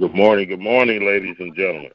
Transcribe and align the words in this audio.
Good 0.00 0.12
morning, 0.12 0.48
good 0.48 0.58
morning, 0.58 1.06
ladies 1.06 1.36
and 1.38 1.54
gentlemen. 1.54 1.92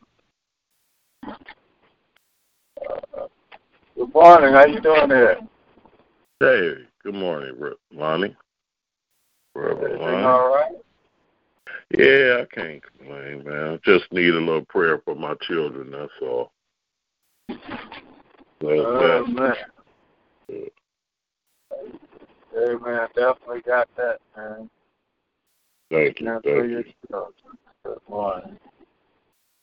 Good 3.98 4.14
morning. 4.14 4.54
How 4.54 4.66
you 4.66 4.80
doing 4.80 5.10
there? 5.10 5.38
Hey, 6.40 6.76
good 7.04 7.16
morning, 7.16 7.60
Lonnie. 7.92 8.38
Reverend 9.54 10.00
Lonnie. 10.00 10.24
all 10.24 10.48
right? 10.48 10.72
Yeah, 11.90 12.44
I 12.44 12.46
can't 12.56 12.82
complain, 12.82 13.44
man. 13.44 13.82
Just 13.84 14.10
need 14.14 14.34
a 14.34 14.40
little 14.40 14.64
prayer 14.70 15.02
for 15.04 15.14
my 15.14 15.34
children. 15.42 15.92
That's 15.92 16.10
all. 16.22 16.54
That's 17.50 17.60
Oh, 18.62 19.26
that. 19.26 19.30
man. 19.30 19.56
Hey, 20.48 20.72
man, 22.82 23.10
definitely 23.14 23.60
got 23.66 23.90
that, 23.98 24.20
man. 24.38 24.70
Thank 25.92 26.22
you, 26.22 26.40
thank 26.46 26.70
you. 26.70 26.86
Children. 27.84 28.60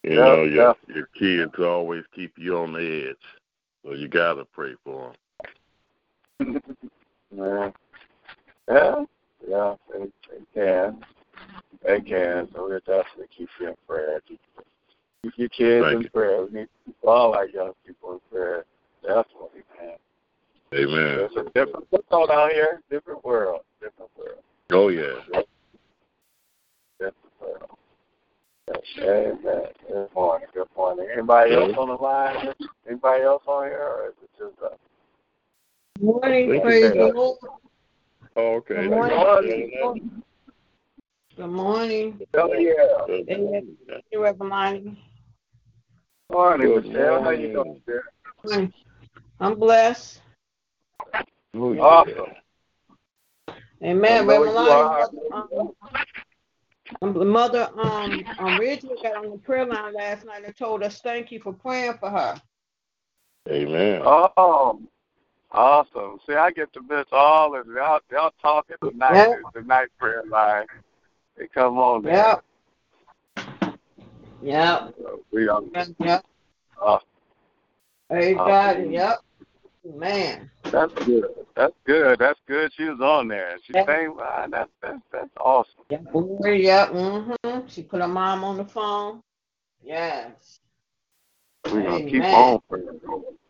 You 0.02 0.12
Yeah, 0.12 0.16
know, 0.16 0.42
your 0.44 0.76
yeah. 0.88 0.94
your 0.94 1.08
kids 1.18 1.54
always 1.58 2.04
keep 2.14 2.32
you 2.36 2.56
on 2.58 2.72
the 2.72 3.08
edge, 3.10 3.16
so 3.84 3.92
you 3.92 4.08
gotta 4.08 4.44
pray 4.44 4.74
for 4.84 5.12
them. 6.40 6.60
man. 7.32 7.72
Yeah, 8.68 9.04
yeah, 9.48 9.74
they, 9.92 10.06
they 10.28 10.44
can. 10.52 11.04
They 11.84 12.00
can. 12.00 12.48
So 12.52 12.66
we'll 12.66 12.80
definitely 12.80 13.28
keep 13.36 13.48
you 13.60 13.68
in 13.68 13.74
prayer. 13.86 14.20
Keep, 14.26 14.40
keep 15.22 15.32
your 15.36 15.48
kids 15.50 15.84
Thank 15.84 15.94
in 15.94 16.02
you. 16.02 16.10
prayer. 16.10 16.44
We 16.44 16.50
need 16.50 16.64
to 16.64 16.68
keep 16.84 16.96
all 17.04 17.36
our 17.36 17.46
young 17.46 17.74
people 17.86 18.14
in 18.14 18.20
prayer. 18.28 18.64
Definitely, 19.02 19.62
man. 19.80 19.96
Amen. 20.74 21.20
It's 21.20 21.36
a 21.36 21.44
different, 21.44 21.86
on 22.10 22.30
out 22.30 22.50
here? 22.50 22.80
Different 22.90 23.24
world. 23.24 23.60
Different 23.80 24.10
world. 24.18 24.42
Oh 24.72 24.88
yeah. 24.88 25.20
Different 26.98 27.22
world. 27.40 27.78
Amen. 28.68 29.38
Good 29.88 30.08
morning. 30.14 30.48
Good 30.52 30.66
morning. 30.76 31.06
Anybody 31.12 31.54
else 31.54 31.76
on 31.78 31.88
the 31.88 31.94
line? 31.94 32.52
Anybody 32.88 33.22
else 33.22 33.42
on 33.46 33.66
here, 33.66 33.78
or 33.78 34.08
is 34.08 34.14
it 34.22 34.30
just 34.38 34.60
us? 34.62 34.78
Morning, 36.00 36.60
praise 36.60 36.92
the 36.92 37.12
Lord. 37.14 37.38
Oh, 38.34 38.54
okay. 38.56 38.74
Good 38.74 38.90
morning. 38.90 39.70
Good 41.36 41.50
morning. 41.50 42.20
Oh 42.34 42.52
yeah. 42.54 43.06
Good 43.06 43.40
morning. 43.40 43.76
You 44.10 44.22
Reverend 44.22 44.96
Morning, 46.32 46.66
Good 46.66 46.86
Michelle. 46.86 47.22
How 47.22 47.30
you 47.30 47.52
morning. 47.54 47.80
doing, 47.82 47.82
dear? 47.86 48.72
I'm 49.38 49.58
blessed. 49.58 50.20
Oh. 51.54 51.78
Awesome. 51.78 52.14
Amen. 53.82 54.12
I 54.12 54.24
know 54.24 54.26
Reverend 54.26 54.54
Lonnie, 54.54 54.70
are. 55.32 56.05
Um, 57.02 57.12
the 57.12 57.24
mother 57.24 57.68
um, 57.76 58.24
um 58.38 58.56
Reggie 58.56 58.88
got 59.02 59.16
on 59.16 59.30
the 59.30 59.38
prayer 59.38 59.66
line 59.66 59.94
last 59.94 60.24
night 60.24 60.44
and 60.44 60.56
told 60.56 60.82
us 60.82 61.00
thank 61.00 61.30
you 61.30 61.40
for 61.40 61.52
praying 61.52 61.94
for 61.98 62.10
her. 62.10 62.40
Amen. 63.48 64.02
Oh, 64.04 64.80
awesome. 65.52 66.18
See, 66.26 66.34
I 66.34 66.50
get 66.50 66.72
to 66.72 66.80
miss 66.82 67.06
all 67.12 67.58
of 67.58 67.66
y'all. 67.66 68.00
Y'all 68.10 68.32
talking 68.42 68.76
tonight. 68.82 69.14
Yeah. 69.14 69.34
The 69.54 69.62
night 69.62 69.88
prayer 69.98 70.24
line. 70.28 70.66
They 71.36 71.48
come 71.48 71.78
on 71.78 72.02
there. 72.02 72.14
Yep. 72.14 72.44
Yep. 74.42 74.94
So 74.98 75.20
we 75.32 75.48
are 75.48 75.62
Yep. 75.98 76.24
awesome. 76.80 77.08
Praise 78.10 78.36
Awesome. 78.36 78.46
God. 78.46 78.90
Yep. 78.90 79.18
Man. 79.94 80.50
That's 80.64 80.92
good. 81.04 81.24
That's 81.54 81.74
good. 81.84 82.18
That's 82.18 82.40
good. 82.46 82.72
She 82.74 82.84
was 82.84 83.00
on 83.00 83.28
there. 83.28 83.56
She 83.64 83.72
Yeah. 83.74 83.86
sang. 83.86 84.16
Wow, 84.16 84.46
that's 84.50 84.70
that's 84.82 85.00
that's 85.12 85.30
awesome. 85.38 85.72
Yep. 85.90 86.02
Yep. 86.14 86.88
Mm-hmm. 86.90 87.66
She 87.68 87.82
put 87.82 88.00
her 88.00 88.08
mom 88.08 88.44
on 88.44 88.56
the 88.56 88.64
phone. 88.64 89.22
Yes. 89.82 90.60
We're 91.70 91.82
gonna 91.82 92.10
keep 92.10 92.22
on 92.22 92.60
praying. 92.68 93.00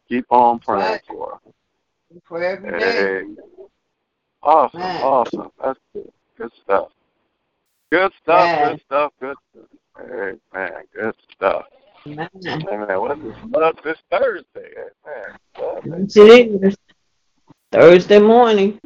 Keep 0.08 0.26
on 0.30 0.58
praying 0.60 0.82
Right. 0.82 1.02
for 1.06 1.40
For 2.24 2.42
every 2.42 2.70
her. 2.70 2.78
day. 2.78 3.24
Hey. 3.24 3.34
Awesome. 4.42 4.80
Man. 4.80 5.02
Awesome. 5.02 5.50
That's 5.62 5.80
good. 5.92 6.12
Good 6.38 6.52
stuff. 6.62 6.88
Good 7.90 8.12
stuff. 8.22 8.50
Yeah. 8.50 8.68
Good 8.68 8.80
stuff. 8.82 9.12
Good 9.20 9.36
stuff. 9.50 9.66
Hey 9.98 10.32
man, 10.52 10.72
good 10.94 11.14
stuff. 11.32 11.64
Amen. 12.06 12.28
Hey 12.44 12.76
man, 12.76 13.00
what's 13.00 13.20
this? 13.20 13.34
This 13.82 13.98
Thursday? 14.12 14.70
Hey, 14.76 15.82
man, 15.84 16.06
Thursday. 16.06 16.42
It 16.42 16.64
is. 16.64 16.76
Thursday 17.72 18.18
morning. 18.20 18.80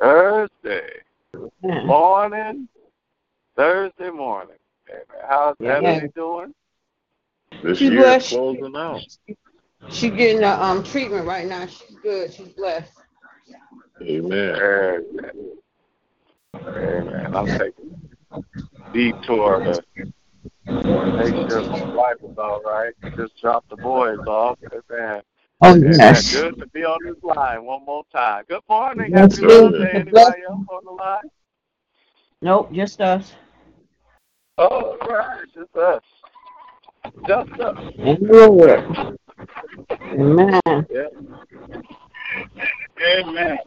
Thursday 0.00 0.88
Yeah. 1.62 1.84
morning. 1.84 2.68
Thursday 3.56 4.10
morning. 4.10 4.56
Hey 4.86 5.00
man, 5.10 5.22
how's 5.28 5.56
Yeah. 5.60 5.76
Ebony 5.76 6.08
doing? 6.14 6.54
This 7.62 7.78
She 7.78 7.86
year 7.86 7.92
is 7.92 7.98
blessed. 7.98 8.28
closing 8.30 8.76
out. 8.76 9.02
She 9.90 10.08
getting 10.08 10.44
a 10.44 10.52
um 10.52 10.82
treatment 10.82 11.26
right 11.26 11.46
now. 11.46 11.66
She's 11.66 11.96
good. 12.02 12.32
She's 12.32 12.48
blessed. 12.48 12.92
Amen. 14.00 14.54
Hey 14.54 14.98
man. 15.12 15.32
Hey 16.74 17.00
man, 17.02 17.36
I'm 17.36 17.46
taking 17.46 18.00
a 18.32 18.40
detour 18.94 19.60
to 19.64 19.82
make 20.68 21.48
sure 21.48 21.62
my 21.62 21.94
wife 21.94 22.16
is 22.22 22.36
all 22.38 22.62
right. 22.62 22.92
Just 23.16 23.40
drop 23.40 23.64
the 23.68 23.76
boys 23.76 24.18
off. 24.26 24.58
Hey 24.70 24.78
man. 24.90 25.22
Oh 25.60 25.74
Hey, 25.74 25.80
man, 25.80 26.22
good 26.30 26.58
to 26.58 26.66
be 26.72 26.84
on 26.84 26.98
this 27.04 27.16
line 27.22 27.64
one 27.64 27.84
more 27.84 28.04
time. 28.12 28.44
Good 28.48 28.62
morning. 28.68 29.10
Yes, 29.10 29.36
Happy 29.36 29.48
sir. 29.48 29.88
Anybody 29.92 30.42
else 30.48 30.66
on 30.68 30.84
the 30.84 30.92
line? 30.92 31.22
Nope, 32.40 32.72
just 32.72 33.00
us. 33.00 33.34
Oh, 34.58 34.96
right. 35.08 35.44
Just 35.54 35.74
us. 35.76 36.02
Just 37.26 37.60
us. 37.60 37.92
And 37.98 38.20
Lord. 38.22 39.16
Amen. 40.12 40.60
Yeah. 40.90 41.08
Amen. 43.00 43.58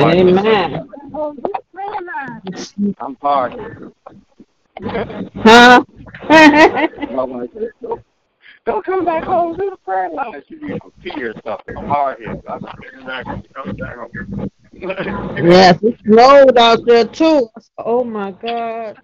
Amen. 0.00 0.88
I'm 3.00 3.16
hard. 3.20 3.92
Huh? 4.82 5.84
My 6.28 7.24
wife 7.24 7.50
said, 7.54 7.70
"Don't- 7.80 8.02
Don't 8.64 8.84
come 8.84 9.04
back 9.04 9.24
home 9.24 9.56
to 9.56 9.70
the 9.70 9.76
prayer 9.84 10.08
line. 10.10 10.42
She 10.48 10.54
needs 10.56 10.78
some 10.82 10.92
tea 11.02 11.22
or 11.22 11.34
something. 11.44 11.76
I'm 11.76 11.86
hard 11.86 12.18
here. 12.18 12.40
I'm 12.48 12.60
coming 12.60 13.06
back 13.06 13.26
home. 13.26 13.42
Coming 13.54 13.76
back 13.76 13.96
home. 13.96 14.50
yes, 15.50 15.78
it 15.82 15.98
snowed 16.04 16.56
out 16.58 16.80
there 16.86 17.04
too. 17.06 17.48
Oh 17.78 18.04
my 18.04 18.30
God. 18.32 18.98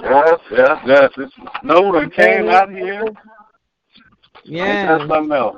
Yes, 0.00 0.40
yes, 0.52 0.78
yes. 0.86 1.10
It 1.16 1.30
snowed 1.62 1.96
and 1.96 2.12
came 2.12 2.48
out 2.48 2.70
here. 2.72 3.04
Yeah. 4.44 4.98
that 4.98 5.08
something 5.08 5.32
else? 5.32 5.56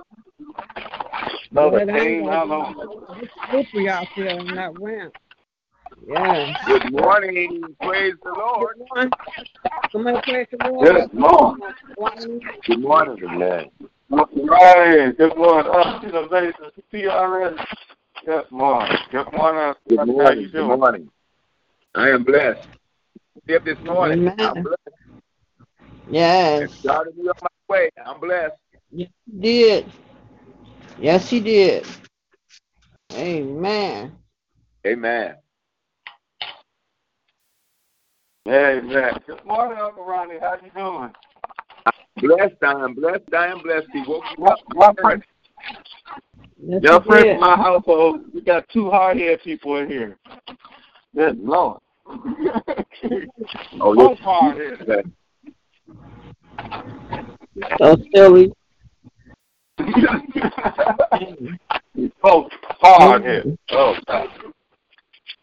Snow 1.51 1.71
that 1.71 1.89
came 1.89 2.29
out 2.29 2.51
on. 2.51 3.19
It's 3.23 3.33
slippery 3.51 3.89
out 3.89 4.07
there 4.17 4.39
on 4.39 4.55
that 4.57 4.79
ramp. 4.81 5.15
Yeah. 6.07 6.55
Good 6.67 6.93
morning. 6.93 7.77
Praise 7.81 8.15
the 8.23 8.33
Lord. 8.33 8.77
Good 8.77 8.87
morning. 8.95 9.13
Come 9.93 10.07
on, 10.07 10.23
praise 10.23 10.47
the 10.51 10.69
Lord. 10.69 10.89
Good 10.89 11.13
morning. 11.15 11.61
Good 12.67 12.81
morning. 12.81 13.17
Good 13.17 13.31
morning. 13.31 13.71
Right. 14.47 15.17
Good 15.17 15.37
morning. 15.37 15.73
Oh, 15.75 16.01
she's 16.03 16.13
amazing. 16.13 16.55
See 16.91 17.01
you 17.03 17.11
already. 17.11 17.57
Good 18.27 18.51
morning. 18.51 18.97
Good 19.11 19.33
morning. 19.33 19.75
Good 19.89 19.99
How 19.99 20.05
morning. 20.05 20.41
you 20.41 20.49
Good 20.49 20.67
morning. 20.67 21.11
I 21.95 22.09
am 22.11 22.25
blessed. 22.25 22.69
If 23.47 23.65
this 23.65 23.79
morning, 23.85 24.29
Amen. 24.29 24.37
I'm 24.41 24.63
blessed. 24.63 24.79
Yes. 26.11 26.73
Started 26.75 27.17
me 27.17 27.29
on 27.29 27.35
my 27.41 27.49
way. 27.69 27.91
I'm 28.05 28.21
blessed. 28.21 28.55
Yes, 28.91 29.09
he 29.31 29.41
did. 29.41 29.93
Yes, 30.99 31.31
he 31.31 31.41
did. 31.41 31.87
Amen. 33.15 34.13
Amen. 34.87 35.37
Amen. 38.49 39.15
Good 39.27 39.45
morning, 39.45 39.79
Uncle 39.79 40.05
Ronnie. 40.05 40.39
How 40.41 40.57
you 40.63 40.71
doing? 40.75 41.13
Blessed, 42.17 42.57
I 42.63 42.85
am 42.85 42.95
blessed. 42.95 43.33
I 43.33 43.47
am 43.47 43.63
blessed. 43.63 43.87
He 43.93 44.03
woke 44.03 44.25
me 44.37 44.47
up. 44.47 44.59
One 44.75 44.95
friend, 44.97 45.23
Yes, 46.65 46.83
your 46.83 47.03
friend 47.05 47.39
from 47.39 47.41
my 47.41 47.57
household, 47.57 48.23
we 48.35 48.41
got 48.41 48.69
two 48.69 48.91
hard 48.91 49.17
headed 49.17 49.43
people 49.43 49.77
in 49.77 49.89
here. 49.89 50.19
Good 51.15 51.39
Lord. 51.39 51.79
Oh, 53.81 53.97
Both 53.97 54.19
hard 54.21 54.59
headed. 54.59 55.13
So 57.79 57.97
silly. 58.15 58.53
Both 62.23 62.53
hard 62.81 63.25
headed. 63.25 63.59
Oh, 63.71 63.97
God. 64.07 64.29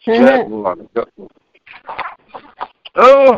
Good 0.05 0.49
Lord. 0.49 0.87
Oh. 3.01 3.31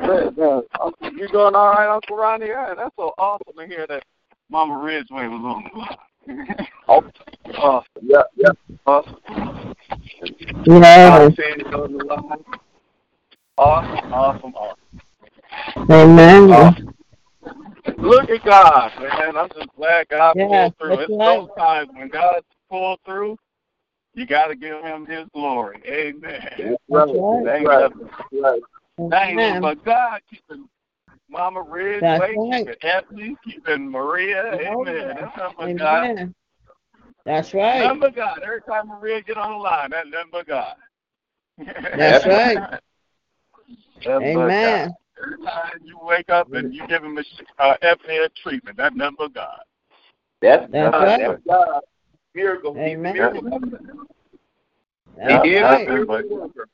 Yeah, 0.00 0.30
yeah. 0.36 0.60
Uncle, 0.82 1.12
You 1.12 1.28
doing 1.28 1.54
all 1.54 1.70
right, 1.72 1.88
Uncle 1.92 2.16
Ronnie? 2.16 2.48
Yeah, 2.48 2.74
that's 2.76 2.94
so 2.96 3.14
awesome 3.18 3.56
to 3.58 3.66
hear 3.66 3.86
that 3.86 4.04
Mama 4.50 4.76
Ridgeway 4.78 5.28
was 5.28 5.40
on. 5.40 5.70
Oh, 6.88 7.02
Awesome. 7.56 7.84
yeah, 8.02 8.22
yeah. 8.36 8.50
Awesome. 8.86 9.16
Yeah. 10.66 11.18
I'm 11.22 11.34
saying 11.34 11.60
it 11.60 11.74
on 11.74 11.96
the 11.96 12.04
line. 12.04 12.44
Awesome, 13.56 14.12
awesome, 14.12 14.54
awesome. 14.54 15.90
Amen. 15.90 16.52
awesome. 16.52 16.94
Look 17.96 18.28
at 18.28 18.44
God, 18.44 18.92
man. 19.00 19.36
I'm 19.38 19.48
just 19.56 19.74
glad 19.74 20.06
God 20.08 20.36
Yeah, 20.36 20.46
pulled 20.46 20.76
through. 20.78 20.88
that's 20.90 21.02
It's 21.02 21.10
right. 21.18 21.36
those 21.38 21.48
times 21.56 21.90
when 21.94 22.08
God 22.08 22.42
pulls 22.68 22.98
through, 23.06 23.38
you 24.18 24.26
got 24.26 24.48
to 24.48 24.56
give 24.56 24.82
him 24.82 25.06
his 25.06 25.26
glory. 25.32 25.80
Amen. 25.86 26.50
That's 26.58 26.82
right. 26.88 27.14
right. 27.14 27.44
That's 27.44 27.60
Ain't 27.60 27.68
right. 27.68 27.80
nothing- 27.80 28.10
That's 28.98 29.12
right. 29.12 29.38
Ain't 29.38 29.62
but 29.62 29.84
God 29.84 30.20
keeping 30.28 30.68
Mama 31.30 31.62
Ridgeway, 31.62 32.00
That's 32.00 32.20
right. 32.20 32.66
keeping 32.66 32.90
Ethne, 32.90 33.36
keeping 33.44 33.90
Maria. 33.90 34.54
Amen. 34.54 35.16
That's 35.20 35.36
nothing 35.36 35.56
but 35.56 35.76
God. 35.78 36.34
That's 37.24 37.54
right. 37.54 37.82
Nothing 37.84 38.00
but 38.00 38.16
God. 38.16 38.40
Every 38.42 38.62
time 38.62 38.88
Maria 38.88 39.22
get 39.22 39.36
on 39.36 39.52
the 39.52 39.56
line, 39.58 39.90
that's 39.90 40.08
nothing 40.10 40.30
but 40.32 40.46
God. 40.48 40.74
That's 41.96 42.26
right. 42.26 42.80
Nothing 44.04 44.22
Amen. 44.26 44.88
God. 44.88 44.94
Every 45.22 45.44
time 45.46 45.80
you 45.84 45.98
wake 46.02 46.28
up 46.30 46.52
and 46.52 46.74
you 46.74 46.86
give 46.88 47.04
him 47.04 47.18
a 47.18 47.22
sh- 47.22 47.42
uh, 47.58 47.74
FA 47.82 48.28
treatment, 48.42 48.76
that's 48.76 48.94
nothing 48.96 49.16
but 49.18 49.32
God. 49.34 49.60
That's 50.40 50.70
That's 50.72 50.92
God. 50.92 51.02
right. 51.04 51.20
That's 51.20 51.42
God. 51.46 51.80
Miracle. 52.34 52.74
He's 52.74 52.94
a 52.94 52.96
miracle. 52.96 53.42
That's 55.16 55.44
He 55.44 55.54
is 55.54 55.62
right. 55.62 55.88
a 55.88 55.90
miracle 55.90 56.38
worker. 56.38 56.68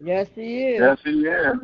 Yes, 0.00 0.28
he 0.34 0.64
is. 0.64 0.80
Yes, 0.80 0.98
he 1.04 1.10
is. 1.10 1.56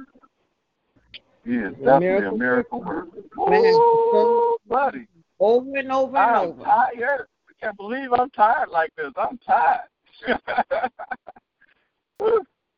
He 1.44 1.56
is 1.56 1.72
A 1.72 1.84
definitely 1.84 2.00
miracle 2.00 2.34
a 2.34 2.38
miracle 2.38 2.80
worker. 2.80 3.08
Man. 3.50 3.74
Ooh, 3.74 4.56
buddy. 4.68 5.06
Over 5.40 5.76
and 5.76 5.92
over 5.92 6.16
and 6.16 6.36
I'm 6.36 6.48
over. 6.48 6.62
tired. 6.62 7.26
I 7.48 7.52
can't 7.60 7.76
believe 7.76 8.12
I'm 8.12 8.30
tired 8.30 8.68
like 8.70 8.90
this. 8.96 9.12
I'm 9.16 9.38
tired. 9.38 9.88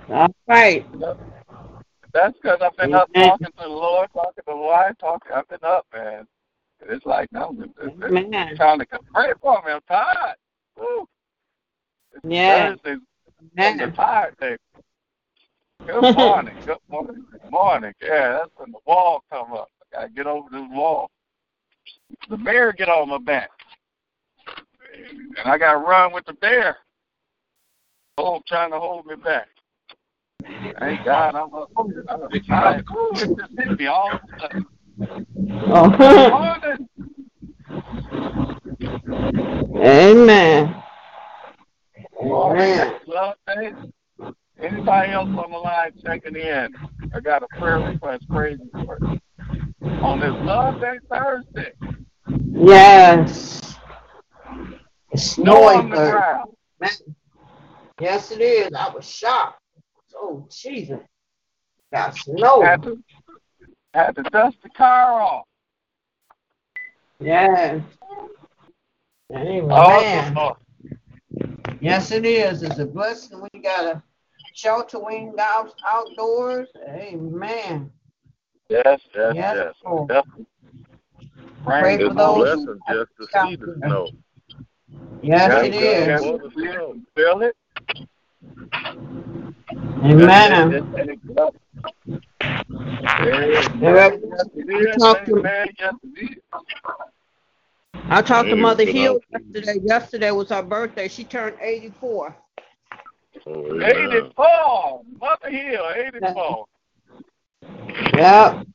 All 0.08 0.28
right. 0.46 0.86
That's 2.12 2.34
because 2.40 2.60
I've 2.62 2.76
been 2.76 2.94
up 2.94 3.10
Amen. 3.14 3.30
talking 3.30 3.46
to 3.48 3.62
the 3.62 3.68
Lord, 3.68 4.08
talking 4.12 4.32
to 4.36 4.42
the 4.46 4.56
wife, 4.56 4.94
talking. 4.98 5.32
I've 5.34 5.48
been 5.48 5.58
up, 5.62 5.86
man. 5.92 6.26
It's 6.80 7.06
like, 7.06 7.30
no, 7.32 7.54
it's, 7.58 7.72
it's, 7.80 7.94
it's 8.00 8.56
trying 8.58 8.78
to 8.78 8.86
come 8.86 9.00
pray 9.12 9.32
for 9.40 9.62
me. 9.64 9.72
I'm 9.72 9.80
tired. 9.88 10.36
Woo. 10.78 11.06
It's 12.14 12.24
Yeah. 12.24 12.74
Thursday. 12.74 12.96
It's 13.56 13.80
the 13.80 13.90
tired 13.96 14.36
day. 14.38 14.56
Good 15.86 16.16
morning. 16.16 16.56
Good 16.64 16.78
morning. 16.88 17.24
Good 17.30 17.50
morning. 17.50 17.92
Yeah, 18.02 18.32
that's 18.32 18.50
when 18.56 18.72
the 18.72 18.78
wall 18.86 19.22
come 19.30 19.52
up. 19.52 19.68
I 19.92 19.96
gotta 19.96 20.08
get 20.10 20.26
over 20.26 20.48
this 20.50 20.66
wall. 20.70 21.10
The 22.28 22.36
bear 22.36 22.72
get 22.72 22.88
on 22.88 23.08
my 23.08 23.18
back, 23.18 23.50
and 25.38 25.46
I 25.50 25.58
gotta 25.58 25.78
run 25.78 26.12
with 26.12 26.24
the 26.24 26.32
bear. 26.34 26.76
Oh, 28.18 28.42
trying 28.48 28.70
to 28.72 28.80
hold 28.80 29.06
me 29.06 29.14
back. 29.16 29.48
Thank 30.78 31.04
God 31.04 31.34
I'm 31.34 31.54
up. 31.54 31.70
I'm 31.76 32.30
tired. 32.48 32.84
Ooh, 32.90 33.10
it 33.14 33.36
just 33.38 33.52
hit 33.56 33.78
me 33.78 33.86
all 33.86 34.12
of 34.12 34.20
a 34.36 34.40
sudden. 34.40 34.66
Oh. 35.68 36.56
Amen. 39.76 40.82
Amen. 42.22 42.94
Love. 43.06 43.34
Anybody 44.60 45.12
else 45.12 45.28
on 45.28 45.50
the 45.50 45.58
line 45.58 45.92
checking 46.04 46.36
in? 46.36 46.68
I 47.14 47.20
got 47.20 47.42
a 47.42 47.46
prayer 47.58 47.78
request, 47.78 48.26
praise 48.28 48.58
report. 48.72 49.02
On 50.02 50.18
this 50.18 50.32
Love 50.44 50.80
Day 50.80 50.98
Thursday, 51.10 51.72
Yes. 52.52 53.76
It's 55.12 55.22
snowing 55.32 55.78
on 55.78 55.90
the 55.90 55.96
Thursday. 55.96 56.12
ground. 56.12 56.50
Yes, 58.00 58.30
it 58.30 58.40
is. 58.40 58.70
I 58.76 58.88
was 58.94 59.08
shocked. 59.08 59.60
Oh, 60.16 60.46
Jesus. 60.50 61.00
Got 61.92 62.16
snow. 62.16 62.78
To, 63.96 64.04
had 64.04 64.16
to 64.16 64.22
dust 64.24 64.56
the 64.62 64.68
car 64.70 65.20
off. 65.20 65.44
Yes. 67.18 67.82
Amen. 69.34 69.70
Awesome. 69.70 70.38
awesome. 70.38 70.62
Yes, 71.80 72.10
it 72.10 72.24
is. 72.24 72.62
It's 72.62 72.78
a 72.78 72.86
blessing. 72.86 73.42
We 73.52 73.60
got 73.60 73.84
a 73.84 74.02
shelter 74.54 74.98
wing 74.98 75.34
out 75.38 75.74
outdoors. 75.86 76.68
Amen. 76.88 77.90
Yes, 78.68 79.00
yes, 79.14 79.32
Yes, 79.34 79.54
yes. 79.56 79.74
Lord. 79.84 80.08
Definitely. 80.08 80.46
Pray 81.64 81.82
Rain 81.96 82.08
for 82.08 82.14
those 82.14 82.36
blessing 82.36 82.78
just 82.88 83.10
to 83.18 83.48
see 83.48 83.56
the 83.56 83.76
snow. 83.84 84.08
Yes, 85.22 85.50
Yes, 85.50 85.66
it 85.66 85.74
yes, 85.74 86.20
is. 86.20 86.26
For 86.26 86.32
yes. 86.32 86.42
the 86.42 86.50
snow. 86.52 86.94
Feel 87.16 87.42
it? 87.42 87.56
Amen. 90.04 90.84
Yes, 90.96 91.50
yes, 92.70 93.68
yes, 93.80 94.12
yes. 94.66 95.26
To-. 95.26 95.44
I 98.08 98.22
talked 98.22 98.48
to 98.50 98.56
Mother 98.56 98.84
Hill 98.84 99.20
yesterday. 99.30 99.80
Yesterday 99.82 100.30
was 100.30 100.50
her 100.50 100.62
birthday. 100.62 101.08
She 101.08 101.24
turned 101.24 101.56
84. 101.60 102.36
Oh, 103.46 103.66
amen. 103.80 104.12
84. 104.12 105.02
Mother 105.20 105.50
Hill, 105.50 105.84
84. 105.94 106.66
Yep. 108.14 108.66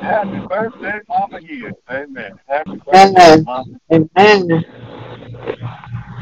Happy 0.00 0.38
birthday, 0.48 1.00
Mama 1.08 1.40
Hill. 1.40 1.72
Amen. 1.90 2.38
Happy 2.46 2.76
birthday, 2.76 3.08
Amen. 3.08 3.44
Mama. 3.44 3.64
Amen. 3.92 4.64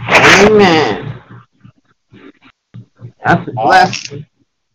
Amen. 0.09 1.23
That's 3.25 3.49
a 3.49 3.52
blessing. 3.52 4.26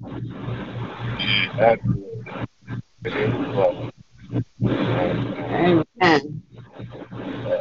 That's 0.01 1.81
good. 1.81 2.47
It 3.03 3.15
is 3.15 3.33
well. 3.55 3.91
Amen. 4.61 6.41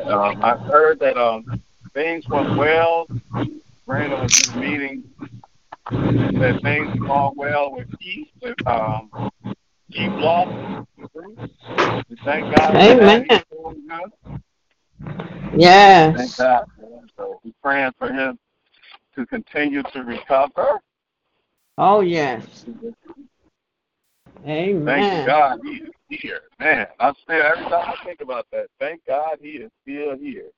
Um, 0.07 0.43
I 0.43 0.57
heard 0.57 1.01
that 1.01 1.17
um 1.17 1.61
things 1.95 2.29
went 2.29 2.57
well. 2.57 3.07
Brandon 3.87 4.21
was 4.21 4.49
in 4.49 4.55
a 4.55 4.61
meeting. 4.61 5.05
That 5.91 6.61
things 6.63 6.95
gone 7.01 7.35
well 7.37 7.73
with 7.73 7.89
Keith, 7.99 8.29
with 8.43 8.57
um 8.67 9.11
Keith. 9.93 10.11
We 12.09 12.17
thank 12.25 12.55
God. 12.55 12.77
Amen. 12.77 13.27
Good. 13.27 13.39
Thank 13.39 13.47
Yes. 15.57 16.37
God. 16.37 16.65
So 17.17 17.41
we're 17.43 17.53
praying 17.63 17.93
for 17.99 18.13
him 18.13 18.39
to 19.15 19.27
continue 19.27 19.83
to 19.83 20.03
recover. 20.03 20.81
Oh, 21.79 22.01
yes. 22.01 22.67
Amen. 24.45 24.85
Thank 24.85 25.27
God 25.27 25.61
he 25.63 25.71
is 25.71 25.91
here. 26.09 26.41
Man, 26.59 26.87
I 26.99 27.13
still 27.23 27.41
every 27.43 27.65
time 27.65 27.85
I 27.89 28.05
think 28.05 28.21
about 28.21 28.47
that, 28.51 28.67
thank 28.81 29.01
God 29.07 29.39
he 29.41 29.51
is 29.51 29.71
still 29.83 30.17
here. 30.17 30.51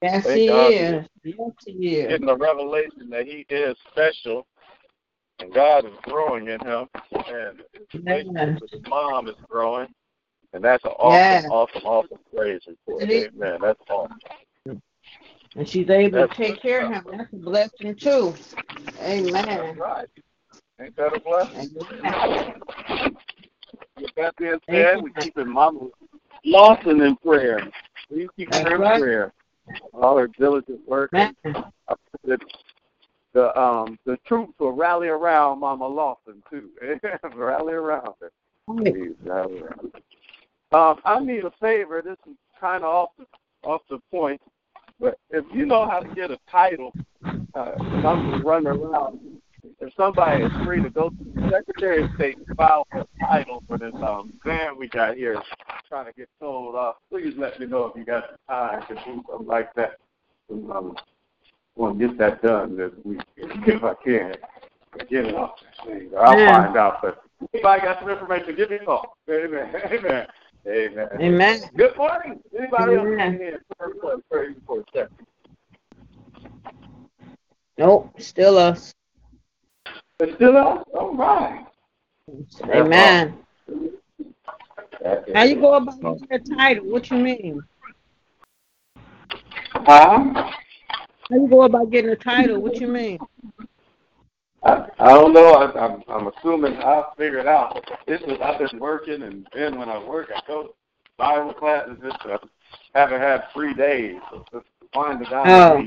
Yes, 0.00 0.24
Thank 0.24 0.40
he 0.40 0.46
God 0.46 0.72
he 0.72 0.78
is. 0.78 1.06
Yes, 1.22 1.50
he 1.66 1.96
is. 1.96 2.08
Getting 2.08 2.26
the 2.26 2.36
revelation 2.36 3.10
that 3.10 3.26
he 3.26 3.44
is 3.48 3.76
special 3.90 4.46
and 5.40 5.52
God 5.52 5.84
is 5.84 5.92
growing 6.02 6.48
in 6.48 6.60
him 6.60 6.88
and 7.12 7.62
his 7.72 8.02
relationship 8.02 8.70
his 8.70 8.80
mom 8.88 9.28
is 9.28 9.34
growing. 9.48 9.88
And 10.52 10.64
that's 10.64 10.84
an 10.84 10.92
awesome, 10.92 11.42
Yes. 11.42 11.44
awesome, 11.50 11.82
awesome 11.84 12.18
praise 12.34 12.60
report. 12.66 13.10
Is. 13.10 13.26
Amen. 13.34 13.58
That's 13.60 13.80
awesome. 13.90 14.18
And 15.56 15.68
she's 15.68 15.90
able 15.90 16.28
to 16.28 16.34
take 16.34 16.62
care 16.62 16.86
of 16.86 16.92
him. 16.92 17.04
That's 17.10 17.32
a 17.32 17.36
blessing, 17.36 17.96
too. 17.96 18.34
That's 18.66 19.00
Amen. 19.00 19.76
right. 19.76 20.08
Ain't 20.80 20.96
that 20.96 21.14
a 21.14 21.20
blessing? 21.20 21.70
With 23.96 24.14
that 24.16 24.34
being 24.36 24.58
said, 24.68 25.02
we 25.02 25.12
keeping 25.22 25.48
Mama 25.48 25.88
Lawson 26.44 27.00
in 27.00 27.16
prayer. 27.16 27.60
We 28.10 28.28
keep 28.36 28.52
her 28.52 28.74
in 28.74 28.80
right. 28.80 29.00
prayer. 29.00 29.32
All 29.92 30.16
her 30.16 30.28
diligent 30.28 30.86
work. 30.88 31.12
Man. 31.12 31.34
I 31.44 31.54
put 31.88 32.32
it- 32.32 32.42
the 33.32 33.58
um 33.60 33.98
the 34.06 34.16
troops 34.18 34.54
will 34.60 34.70
rally 34.70 35.08
around 35.08 35.58
Mama 35.58 35.88
Lawson 35.88 36.40
too. 36.48 36.70
rally 37.34 37.72
around 37.72 38.14
her. 38.20 38.30
Please 38.66 39.16
rally 39.24 39.58
around 39.58 39.92
her. 39.92 40.78
Um, 40.78 41.00
I 41.04 41.18
need 41.18 41.44
a 41.44 41.50
favor. 41.60 42.00
This 42.00 42.16
is 42.28 42.36
kind 42.60 42.84
of 42.84 42.90
off 42.90 43.08
the 43.18 43.26
off 43.64 43.82
the 43.90 43.98
point, 44.10 44.40
but 45.00 45.18
if 45.30 45.44
you 45.52 45.66
know 45.66 45.88
how 45.88 45.98
to 46.00 46.14
get 46.14 46.30
a 46.30 46.38
title, 46.48 46.92
uh, 47.54 47.72
I'm 48.04 48.32
just 48.32 48.44
running 48.44 48.68
around. 48.68 49.18
If 49.80 49.92
somebody 49.94 50.44
is 50.44 50.52
free 50.64 50.82
to 50.82 50.90
go 50.90 51.10
to 51.10 51.16
the 51.34 51.50
Secretary 51.50 52.04
of 52.04 52.10
State 52.16 52.36
and 52.36 52.56
file 52.56 52.86
for 52.90 53.00
a 53.00 53.26
title 53.26 53.62
for 53.66 53.78
this 53.78 53.94
um 54.02 54.32
van 54.44 54.78
we 54.78 54.88
got 54.88 55.16
here, 55.16 55.40
trying 55.88 56.06
to 56.06 56.12
get 56.12 56.28
sold 56.40 56.74
off, 56.74 56.96
please 57.10 57.34
let 57.36 57.58
me 57.58 57.66
know 57.66 57.86
if 57.86 57.96
you 57.96 58.04
got 58.04 58.30
the 58.30 58.38
time 58.48 58.84
to 58.88 58.94
do 58.94 59.22
something 59.28 59.46
like 59.46 59.72
that. 59.74 59.96
Um, 60.50 60.96
want 61.76 61.98
to 61.98 62.08
get 62.08 62.18
that 62.18 62.42
done 62.42 62.76
this 62.76 62.92
week 63.04 63.20
if 63.36 63.82
I 63.82 63.94
can. 64.04 64.34
Get 65.08 65.26
it 65.26 65.34
off 65.34 65.58
this 65.60 65.86
thing. 65.86 66.10
I'll 66.16 66.38
Yeah. 66.38 66.62
find 66.62 66.76
out. 66.76 67.02
But 67.02 67.22
if 67.40 67.48
anybody 67.54 67.82
got 67.82 67.98
some 68.00 68.10
information, 68.10 68.54
give 68.54 68.70
me 68.70 68.76
a 68.76 68.84
call. 68.84 69.16
Amen. 69.28 69.74
Amen. 69.90 70.26
Amen. 70.66 71.08
Amen. 71.20 71.60
Good 71.76 71.96
morning. 71.96 72.40
Anybody 72.56 72.94
else 72.94 73.06
Amen. 73.06 73.34
in 73.34 73.40
here? 73.40 73.62
Prayer 74.30 74.54
for 74.66 74.80
a 74.80 74.84
second. 74.92 75.26
Nope, 77.76 78.14
still 78.20 78.56
us. 78.56 78.94
It's 80.20 80.34
still 80.36 80.56
us? 80.56 80.84
All 80.94 81.14
right. 81.16 81.66
Amen. 82.72 83.36
That 85.02 85.28
is- 85.28 85.34
How 85.34 85.42
you 85.42 85.56
go 85.56 85.74
about 85.74 86.00
getting 86.00 86.52
a 86.52 86.56
title? 86.56 86.84
What 86.86 87.10
you 87.10 87.16
mean? 87.18 87.60
Huh? 89.72 90.32
How 90.32 91.36
you 91.36 91.48
go 91.48 91.62
about 91.62 91.90
getting 91.90 92.10
a 92.10 92.16
title? 92.16 92.60
What 92.60 92.80
you 92.80 92.86
mean? 92.86 93.18
I, 94.62 94.86
I 95.00 95.08
don't 95.08 95.32
know. 95.34 95.52
I, 95.54 95.84
I'm, 95.84 96.02
I'm 96.08 96.28
assuming 96.28 96.76
I'll 96.76 97.12
figure 97.16 97.38
it 97.38 97.46
out. 97.48 97.84
This 98.06 98.20
is 98.22 98.38
I've 98.40 98.58
been 98.58 98.78
working, 98.78 99.22
and 99.22 99.46
then 99.52 99.76
when 99.78 99.88
I 99.88 99.98
work, 100.02 100.30
I 100.34 100.40
go 100.46 100.62
to 100.62 100.68
Bible 101.18 101.52
classes. 101.54 101.98
Just 102.02 102.24
uh, 102.24 102.38
haven't 102.94 103.20
had 103.20 103.44
free 103.52 103.74
days. 103.74 104.20
So 104.30 104.44
just 104.52 104.66
find 104.94 105.20
it 105.20 105.32
out. 105.32 105.46
Oh. 105.48 105.84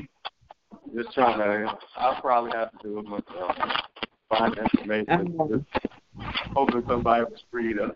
Just 0.94 1.12
trying 1.14 1.38
to. 1.38 1.78
I'll 1.96 2.20
probably 2.20 2.52
have 2.52 2.70
to 2.72 2.78
do 2.82 2.98
it 2.98 3.06
myself. 3.06 3.56
Find 4.28 4.56
information. 4.58 5.64
Just 5.72 5.86
hoping 6.54 6.82
somebody 6.86 7.24
was 7.24 7.42
free 7.50 7.74
to. 7.74 7.94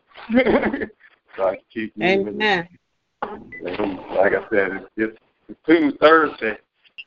so 1.36 1.48
I 1.48 1.56
can 1.56 1.64
keep 1.72 1.96
moving. 1.96 2.28
Amen. 2.28 2.68
And 3.22 3.96
like 4.16 4.32
I 4.32 4.48
said, 4.50 4.86
it's 4.96 5.18
soon 5.66 5.96
Thursday. 5.98 6.58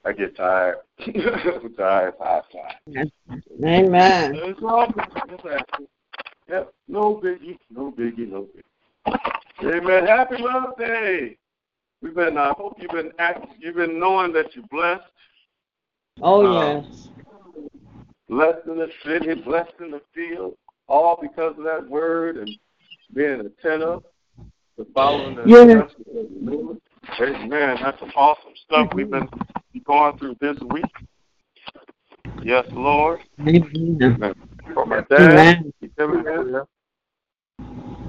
I 0.06 0.14
get 0.14 0.36
tired. 0.36 0.78
I'm 1.00 1.74
tired. 1.76 2.14
Tired. 2.20 3.12
Amen. 3.64 4.36
It's 4.36 4.60
all. 4.62 4.94
Yep, 6.48 6.74
no 6.88 7.16
biggie, 7.16 7.58
no 7.72 7.92
biggie, 7.92 8.30
no 8.30 8.48
biggie. 9.08 9.18
Amen. 9.64 10.06
Happy 10.06 10.36
Love 10.38 10.78
Day. 10.78 11.38
We've 12.02 12.14
been. 12.14 12.38
I 12.38 12.54
hope 12.56 12.78
you've 12.80 12.92
been 12.92 13.12
act, 13.18 13.48
you've 13.58 13.76
been 13.76 14.00
knowing 14.00 14.32
that 14.34 14.56
you're 14.56 14.66
blessed, 14.70 15.04
Oh 16.22 16.46
Um, 16.46 16.84
yes. 16.86 17.08
Blessed 18.30 18.68
in 18.68 18.78
the 18.78 18.90
city, 19.04 19.34
blessed 19.34 19.74
in 19.80 19.92
the 19.92 20.02
field, 20.14 20.58
all 20.88 21.18
because 21.22 21.58
of 21.58 21.64
that 21.64 21.88
word 21.88 22.38
and 22.38 22.58
being 23.14 23.40
attentive 23.42 24.02
to 24.78 24.86
following 24.94 25.36
the 25.36 25.48
Yeah. 25.48 25.62
instructions 25.62 26.08
of 26.08 26.14
the 26.14 26.52
Lord. 26.52 26.82
Amen. 27.22 27.78
That's 27.82 28.00
some 28.00 28.12
awesome 28.16 28.56
stuff 28.56 28.94
we've 28.94 29.10
been 29.10 29.30
going 29.86 30.18
through 30.18 30.36
this 30.42 30.60
week. 30.62 30.92
Yes, 32.44 32.66
Lord. 32.74 33.22
Amen. 33.40 34.34
For 34.74 34.86
my 34.86 35.02
dad. 35.10 35.32
Amen. 35.32 35.74
You 35.82 35.92
hear 35.98 36.08
me, 36.08 36.24
man? 36.24 36.66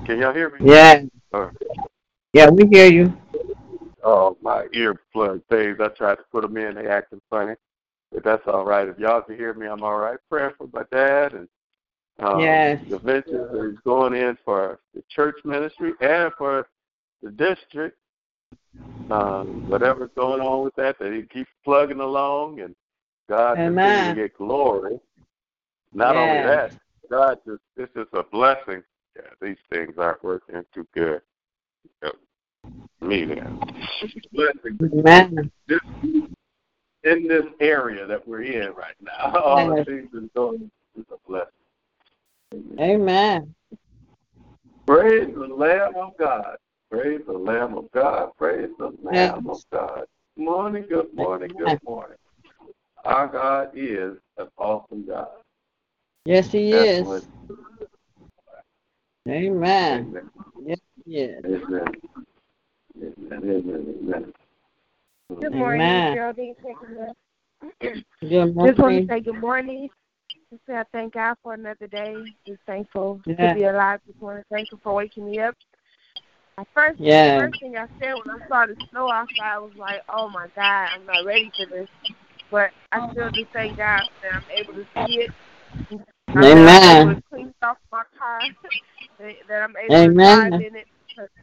Can 0.07 0.19
y'all 0.19 0.33
hear 0.33 0.51
me? 0.51 0.59
Yeah. 0.61 1.03
Uh, 1.33 1.51
Yeah, 2.33 2.51
we 2.51 2.67
hear 2.67 2.87
you. 2.87 3.13
Oh, 4.03 4.37
my 4.41 4.67
earplug 4.75 5.43
things. 5.49 5.79
I 5.81 5.89
tried 5.89 6.17
to 6.17 6.25
put 6.31 6.43
them 6.43 6.57
in. 6.57 6.75
They 6.75 6.87
acting 6.87 7.21
funny. 7.29 7.55
But 8.17 8.25
that's 8.25 8.47
all 8.47 8.65
right. 8.65 8.89
If 8.89 8.99
y'all 8.99 9.21
can 9.21 9.37
hear 9.37 9.53
me, 9.53 9.67
I'm 9.67 9.83
all 9.83 9.99
right. 9.99 10.17
Prayer 10.31 10.55
for 10.57 10.67
my 10.73 10.85
dad 10.91 11.35
and 11.35 11.47
um, 12.19 12.41
Yes. 12.41 12.81
the 12.89 12.99
venture 12.99 13.47
that 13.53 13.69
he's 13.71 13.79
going 13.81 14.15
in 14.15 14.39
for 14.43 14.81
the 14.95 15.03
church 15.11 15.37
ministry 15.45 15.93
and 16.01 16.33
for 16.39 16.67
the 17.23 17.31
district. 17.31 17.99
Um, 19.11 19.69
whatever's 19.69 20.09
going 20.17 20.41
on 20.41 20.65
with 20.65 20.75
that, 20.77 20.99
that 20.99 21.13
he 21.13 21.25
keeps 21.25 21.51
plugging 21.63 22.01
along 22.01 22.61
and 22.61 22.75
God 23.29 23.59
Amen. 23.59 23.75
continue 23.75 24.15
to 24.15 24.21
get 24.23 24.39
glory. 24.39 24.99
Not 25.93 26.17
only 26.17 26.43
that, 26.43 26.73
God 27.11 27.39
just 27.47 27.61
this 27.77 27.91
is 27.97 28.09
a 28.15 28.23
blessing. 28.23 28.83
Yeah, 29.15 29.29
these 29.43 29.59
things 29.71 29.97
aren't 29.99 30.25
working 30.25 30.65
too 30.73 30.87
good. 30.95 31.21
Yep. 32.03 32.15
Me 33.03 33.27
then. 33.27 33.61
Blessing 34.33 34.79
Amen. 34.81 35.51
this 35.69 35.81
in 37.07 37.29
this 37.29 37.45
area 37.61 38.07
that 38.07 38.27
we're 38.27 38.43
in 38.43 38.73
right 38.75 38.95
now. 39.01 39.41
All 39.45 39.71
the 39.71 39.77
Yes. 39.77 39.87
things 39.87 40.09
that's 40.13 40.27
going 40.35 40.71
is 40.99 41.05
a 41.11 41.29
blessing. 41.29 41.51
Amen. 42.81 43.55
Praise 44.87 45.33
the 45.35 45.47
Lamb 45.47 45.95
of 45.97 46.17
God. 46.17 46.57
Praise 46.91 47.21
the 47.27 47.33
Lamb 47.33 47.77
of 47.77 47.91
God. 47.93 48.31
Praise 48.39 48.71
the 48.79 48.93
Lamb 49.03 49.47
Yes. 49.47 49.57
of 49.57 49.65
God. 49.73 50.07
Morning, 50.37 50.85
good 50.89 51.13
morning, 51.15 51.51
good 51.57 51.81
morning. 51.85 52.19
Our 53.05 53.29
God 53.29 53.71
is 53.75 54.17
an 54.39 54.49
awesome 54.59 55.07
God. 55.07 55.29
Yes, 56.25 56.51
he 56.51 56.73
That's 56.73 57.09
is. 57.09 57.27
Amen. 59.29 60.17
Amen. 60.59 60.81
Yes. 61.05 61.41
Amen. 61.45 61.95
Amen. 62.97 63.15
Amen. 63.33 63.97
Amen. 64.03 64.33
Good 65.29 65.55
morning, 65.55 65.83
Amen. 65.83 66.15
Geraldine. 66.15 66.55
You. 66.63 67.15
Good 67.81 68.05
Just 68.23 68.79
want 68.79 68.79
to 68.79 69.07
say 69.09 69.21
good 69.21 69.41
morning. 69.41 69.89
Just 70.51 70.63
say 70.67 70.77
I 70.77 70.85
thank 70.93 71.15
God 71.15 71.37
for 71.43 71.55
another 71.55 71.89
day. 71.89 72.15
Just 72.47 72.61
thankful 72.65 73.21
Yeah. 73.27 73.49
to 73.49 73.55
be 73.55 73.65
alive 73.65 74.01
this 74.07 74.15
morning. 74.21 74.45
Thankful 74.51 74.79
for 74.85 74.95
waking 74.95 75.29
me 75.29 75.41
up. 75.41 75.55
First, 76.73 77.01
Yeah. 77.01 77.41
first 77.41 77.61
thing 77.61 77.77
I 77.77 77.87
said 77.99 78.15
when 78.15 78.31
I 78.31 78.49
saw 78.49 78.67
the 78.67 78.77
snow 78.91 79.11
outside 79.11 79.55
I 79.55 79.59
was 79.59 79.75
like, 79.77 80.03
"Oh 80.09 80.29
my 80.29 80.47
God, 80.55 80.89
I'm 80.95 81.05
not 81.05 81.25
ready 81.25 81.51
for 81.57 81.67
this." 81.67 81.89
But 82.51 82.71
I 82.93 83.11
still 83.11 83.31
just 83.31 83.51
thank 83.53 83.77
God 83.77 84.03
that 84.23 84.33
I'm 84.33 84.51
able 84.57 84.75
to 84.75 84.87
see 84.95 85.23
it. 85.23 85.31
I'm 86.29 86.45
Amen. 86.45 87.09
able 87.09 87.15
to 87.17 87.23
clean 87.29 87.55
off 87.63 87.79
my 87.91 88.05
car. 88.17 88.41
that 89.19 89.63
I'm 89.63 89.77
able 89.77 89.95
Amen. 89.95 90.15
to 90.39 90.51
drive 90.51 90.53
in 90.63 90.77
it. 90.77 90.87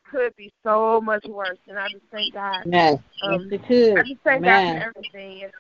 Could 0.10 0.36
be 0.36 0.52
so 0.64 1.02
much 1.02 1.26
worse, 1.26 1.58
and 1.68 1.78
I 1.78 1.90
just 1.90 2.04
thank 2.12 2.34
God. 2.34 2.64
Yes. 2.66 3.00
Um, 3.22 3.48
yes, 3.52 3.62
it 3.62 3.68
could. 3.68 4.00
I 4.00 4.04
just 4.04 4.22
thank 4.24 4.44
God 4.44 4.62
for 4.68 4.78
everything. 4.78 5.44
And 5.44 5.52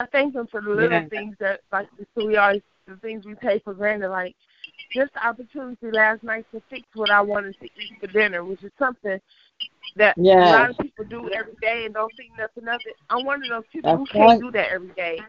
I 0.00 0.06
thank 0.06 0.34
Him 0.34 0.46
for 0.50 0.60
the 0.60 0.70
little 0.70 0.90
Yeah. 0.90 1.08
things 1.08 1.36
that, 1.40 1.60
like, 1.72 1.88
so 2.14 2.26
we 2.26 2.36
always, 2.36 2.62
the 2.86 2.96
things 2.96 3.24
we 3.24 3.34
take 3.36 3.64
for 3.64 3.74
granted, 3.74 4.10
like 4.10 4.34
just 4.92 5.12
the 5.14 5.26
opportunity 5.26 5.90
last 5.90 6.22
night 6.22 6.46
to 6.52 6.62
fix 6.70 6.86
what 6.94 7.10
I 7.10 7.20
wanted 7.20 7.56
to 7.60 7.64
eat 7.64 7.92
for 8.00 8.06
dinner, 8.06 8.44
which 8.44 8.62
is 8.62 8.72
something 8.78 9.20
that 9.96 10.16
a 10.16 10.50
lot 10.50 10.70
of 10.70 10.78
people 10.78 11.04
do 11.04 11.30
every 11.30 11.54
day 11.60 11.84
and 11.86 11.94
don't 11.94 12.14
think 12.16 12.30
nothing 12.38 12.68
of 12.68 12.80
it. 12.86 12.94
I'm 13.10 13.24
one 13.24 13.42
of 13.42 13.48
those 13.48 13.64
people 13.72 13.96
who 13.96 14.04
That's 14.04 14.12
can't 14.12 14.28
right. 14.28 14.40
do 14.40 14.50
that 14.52 14.70
every 14.70 14.92
day. 14.94 15.20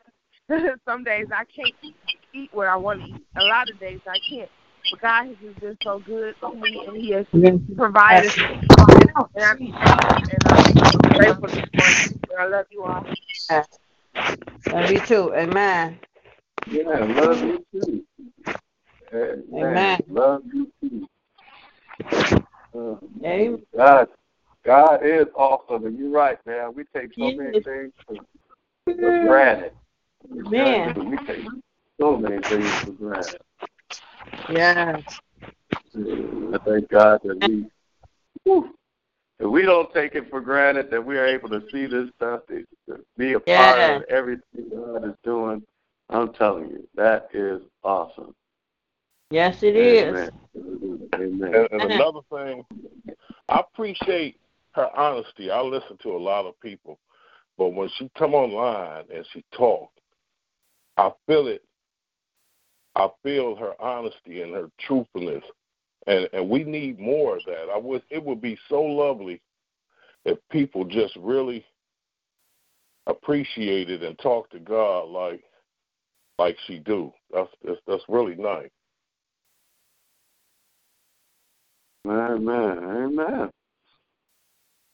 Some 0.86 1.04
days 1.04 1.28
I 1.32 1.44
can't 1.46 1.74
eat 2.34 2.50
what 2.54 2.68
I 2.68 2.76
want 2.76 3.02
to 3.02 3.08
eat. 3.08 3.26
A 3.38 3.44
lot 3.44 3.70
of 3.70 3.80
days 3.80 4.00
I 4.08 4.18
can't. 4.30 4.50
But 4.92 5.02
God 5.02 5.28
has 5.28 5.36
just 5.42 5.60
been 5.60 5.78
so 5.84 6.00
good 6.00 6.36
to 6.42 6.56
me, 6.56 6.86
and 6.88 6.98
He 6.98 7.12
has 7.12 7.26
provided. 7.76 8.32
And 9.36 9.44
I'm 9.44 9.62
and 9.62 10.48
I'm 10.48 11.14
grateful 11.14 11.48
this 11.50 11.66
morning. 11.74 12.20
And 12.30 12.40
I 12.40 12.46
love 12.46 12.66
you 12.70 12.84
all. 12.84 13.06
Love 14.72 14.92
you 14.92 15.00
too. 15.02 15.34
Amen. 15.34 16.00
Yeah, 16.70 16.84
love 16.84 17.42
you 17.44 17.66
too. 17.72 18.04
Amen. 19.14 19.44
Amen. 19.54 20.04
Love 20.10 20.44
you 20.54 20.72
too. 20.82 21.08
Uh, 22.76 22.96
Amen. 23.24 23.64
God, 23.76 24.08
God 24.64 25.06
is 25.06 25.28
awesome, 25.36 25.86
and 25.86 25.98
you're 25.98 26.10
right, 26.10 26.38
man. 26.46 26.74
We 26.76 26.84
take 26.94 27.14
so 27.18 27.32
many 27.32 27.62
things 27.62 27.94
for, 28.06 28.16
for 28.86 29.20
granted. 29.22 29.72
Man. 30.30 31.10
We 31.10 31.18
take 31.26 31.46
so 32.00 32.18
many 32.18 32.42
things 32.44 32.70
for 32.80 32.92
granted. 32.92 33.42
Yes. 34.50 35.20
I 35.96 36.58
thank 36.66 36.90
God 36.90 37.22
that 37.24 37.38
we 37.42 37.66
whew, 38.44 38.74
that 39.40 39.50
we 39.50 39.64
don't 39.64 39.94
take 39.94 40.16
it 40.16 40.30
for 40.30 40.42
granted 40.42 40.90
that 40.92 41.06
we 41.06 41.18
are 41.18 41.26
able 41.26 41.50
to 41.50 41.62
see 41.72 41.86
this 41.86 42.10
stuff, 42.16 42.42
to, 42.48 42.66
to 42.88 43.04
be 43.18 43.34
a 43.34 43.40
part 43.40 43.80
of 43.80 44.04
everything 44.04 44.70
God 44.74 45.08
is 45.08 45.16
doing. 45.24 45.64
I'm 46.10 46.34
telling 46.34 46.70
you, 46.70 46.88
that 46.96 47.30
is 47.34 47.62
awesome. 47.84 48.34
Yes, 49.30 49.62
it 49.62 49.76
is. 49.76 50.04
Amen. 50.04 50.32
Amen. 51.16 51.54
And, 51.54 51.68
and 51.72 51.92
another 51.92 52.22
thing, 52.32 52.64
I 53.50 53.60
appreciate 53.60 54.40
her 54.72 54.90
honesty. 54.96 55.52
I 55.52 55.62
listen 55.62 55.98
to 56.04 56.16
a 56.16 56.18
lot 56.18 56.46
of 56.46 56.60
people, 56.62 56.98
but 57.58 57.70
when 57.70 57.90
she 57.98 58.10
come 58.18 58.34
online 58.34 59.06
and 59.14 59.26
she 59.34 59.44
talk, 59.52 59.90
I 60.96 61.12
feel 61.28 61.48
it. 61.48 61.62
I 62.98 63.10
feel 63.22 63.56
her 63.56 63.80
honesty 63.80 64.42
and 64.42 64.54
her 64.54 64.70
truthfulness, 64.80 65.44
and 66.08 66.28
and 66.34 66.50
we 66.50 66.64
need 66.64 67.00
more 67.00 67.38
of 67.38 67.44
that. 67.46 67.68
I 67.74 67.78
would. 67.78 68.02
It 68.10 68.24
would 68.24 68.42
be 68.42 68.58
so 68.68 68.82
lovely 68.82 69.40
if 70.26 70.38
people 70.52 70.84
just 70.84 71.16
really 71.16 71.64
appreciated 73.06 74.04
and 74.04 74.18
talked 74.20 74.52
to 74.54 74.60
God 74.60 75.10
like 75.10 75.44
like 76.40 76.58
she 76.66 76.80
do. 76.80 77.14
That's 77.32 77.50
that's, 77.64 77.80
that's 77.88 78.04
really 78.10 78.36
nice. 78.36 78.70
Amen. 82.08 82.80
Amen. 82.80 83.52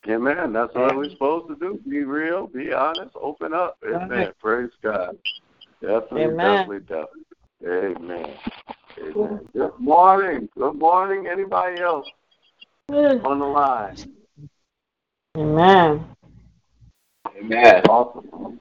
Amen. 0.10 0.52
That's 0.52 0.76
what 0.76 0.98
we're 0.98 1.10
supposed 1.12 1.48
to 1.48 1.56
do. 1.56 1.80
Be 1.90 2.04
real, 2.04 2.48
be 2.48 2.74
honest, 2.74 3.16
open 3.16 3.54
up. 3.54 3.78
Amen. 3.88 4.10
Right. 4.10 4.40
Praise 4.40 4.72
God. 4.82 5.16
Definitely, 5.82 6.24
Amen. 6.24 6.38
definitely, 6.38 6.80
definitely. 6.80 7.23
Amen. 7.66 8.34
Amen. 9.00 9.40
Good 9.54 9.80
morning. 9.80 10.50
Good 10.58 10.74
morning. 10.74 11.28
Anybody 11.28 11.82
else 11.82 12.08
on 12.90 13.40
the 13.40 13.46
line? 13.46 13.96
Amen. 15.38 16.06
Amen. 17.38 17.84
Awesome. 17.88 18.60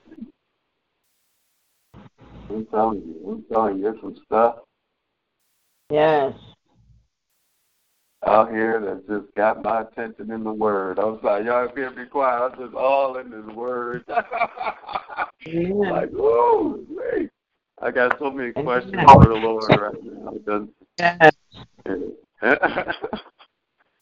I'm 2.49 2.67
telling 2.67 2.99
you, 3.01 3.29
I'm 3.29 3.45
telling 3.53 3.79
you, 3.79 3.83
there's 3.83 4.01
some 4.01 4.17
stuff 4.25 4.57
Yes. 5.91 6.35
out 8.25 8.51
here 8.51 8.81
that 8.81 9.09
just 9.09 9.35
got 9.35 9.65
my 9.65 9.81
attention 9.81 10.31
in 10.31 10.45
the 10.45 10.53
word. 10.53 11.01
I 11.01 11.05
was 11.05 11.21
like, 11.25 11.45
y'all 11.45 11.67
can't 11.69 11.97
be 11.97 12.07
quiet. 12.07 12.37
I 12.37 12.47
was 12.47 12.59
just 12.59 12.75
all 12.75 13.19
in 13.19 13.31
this 13.31 13.55
word. 13.57 14.05
Amen. 15.49 15.91
like, 15.91 16.11
whoa, 16.11 16.79
wait. 16.89 17.32
I 17.83 17.91
got 17.91 18.19
so 18.19 18.31
many 18.31 18.53
questions 18.53 18.95
for 19.13 19.25
the 19.27 19.35
Lord 19.35 19.69
right 19.71 20.03
now. 20.05 20.31
Because, 20.31 20.69
Yes. 20.99 21.33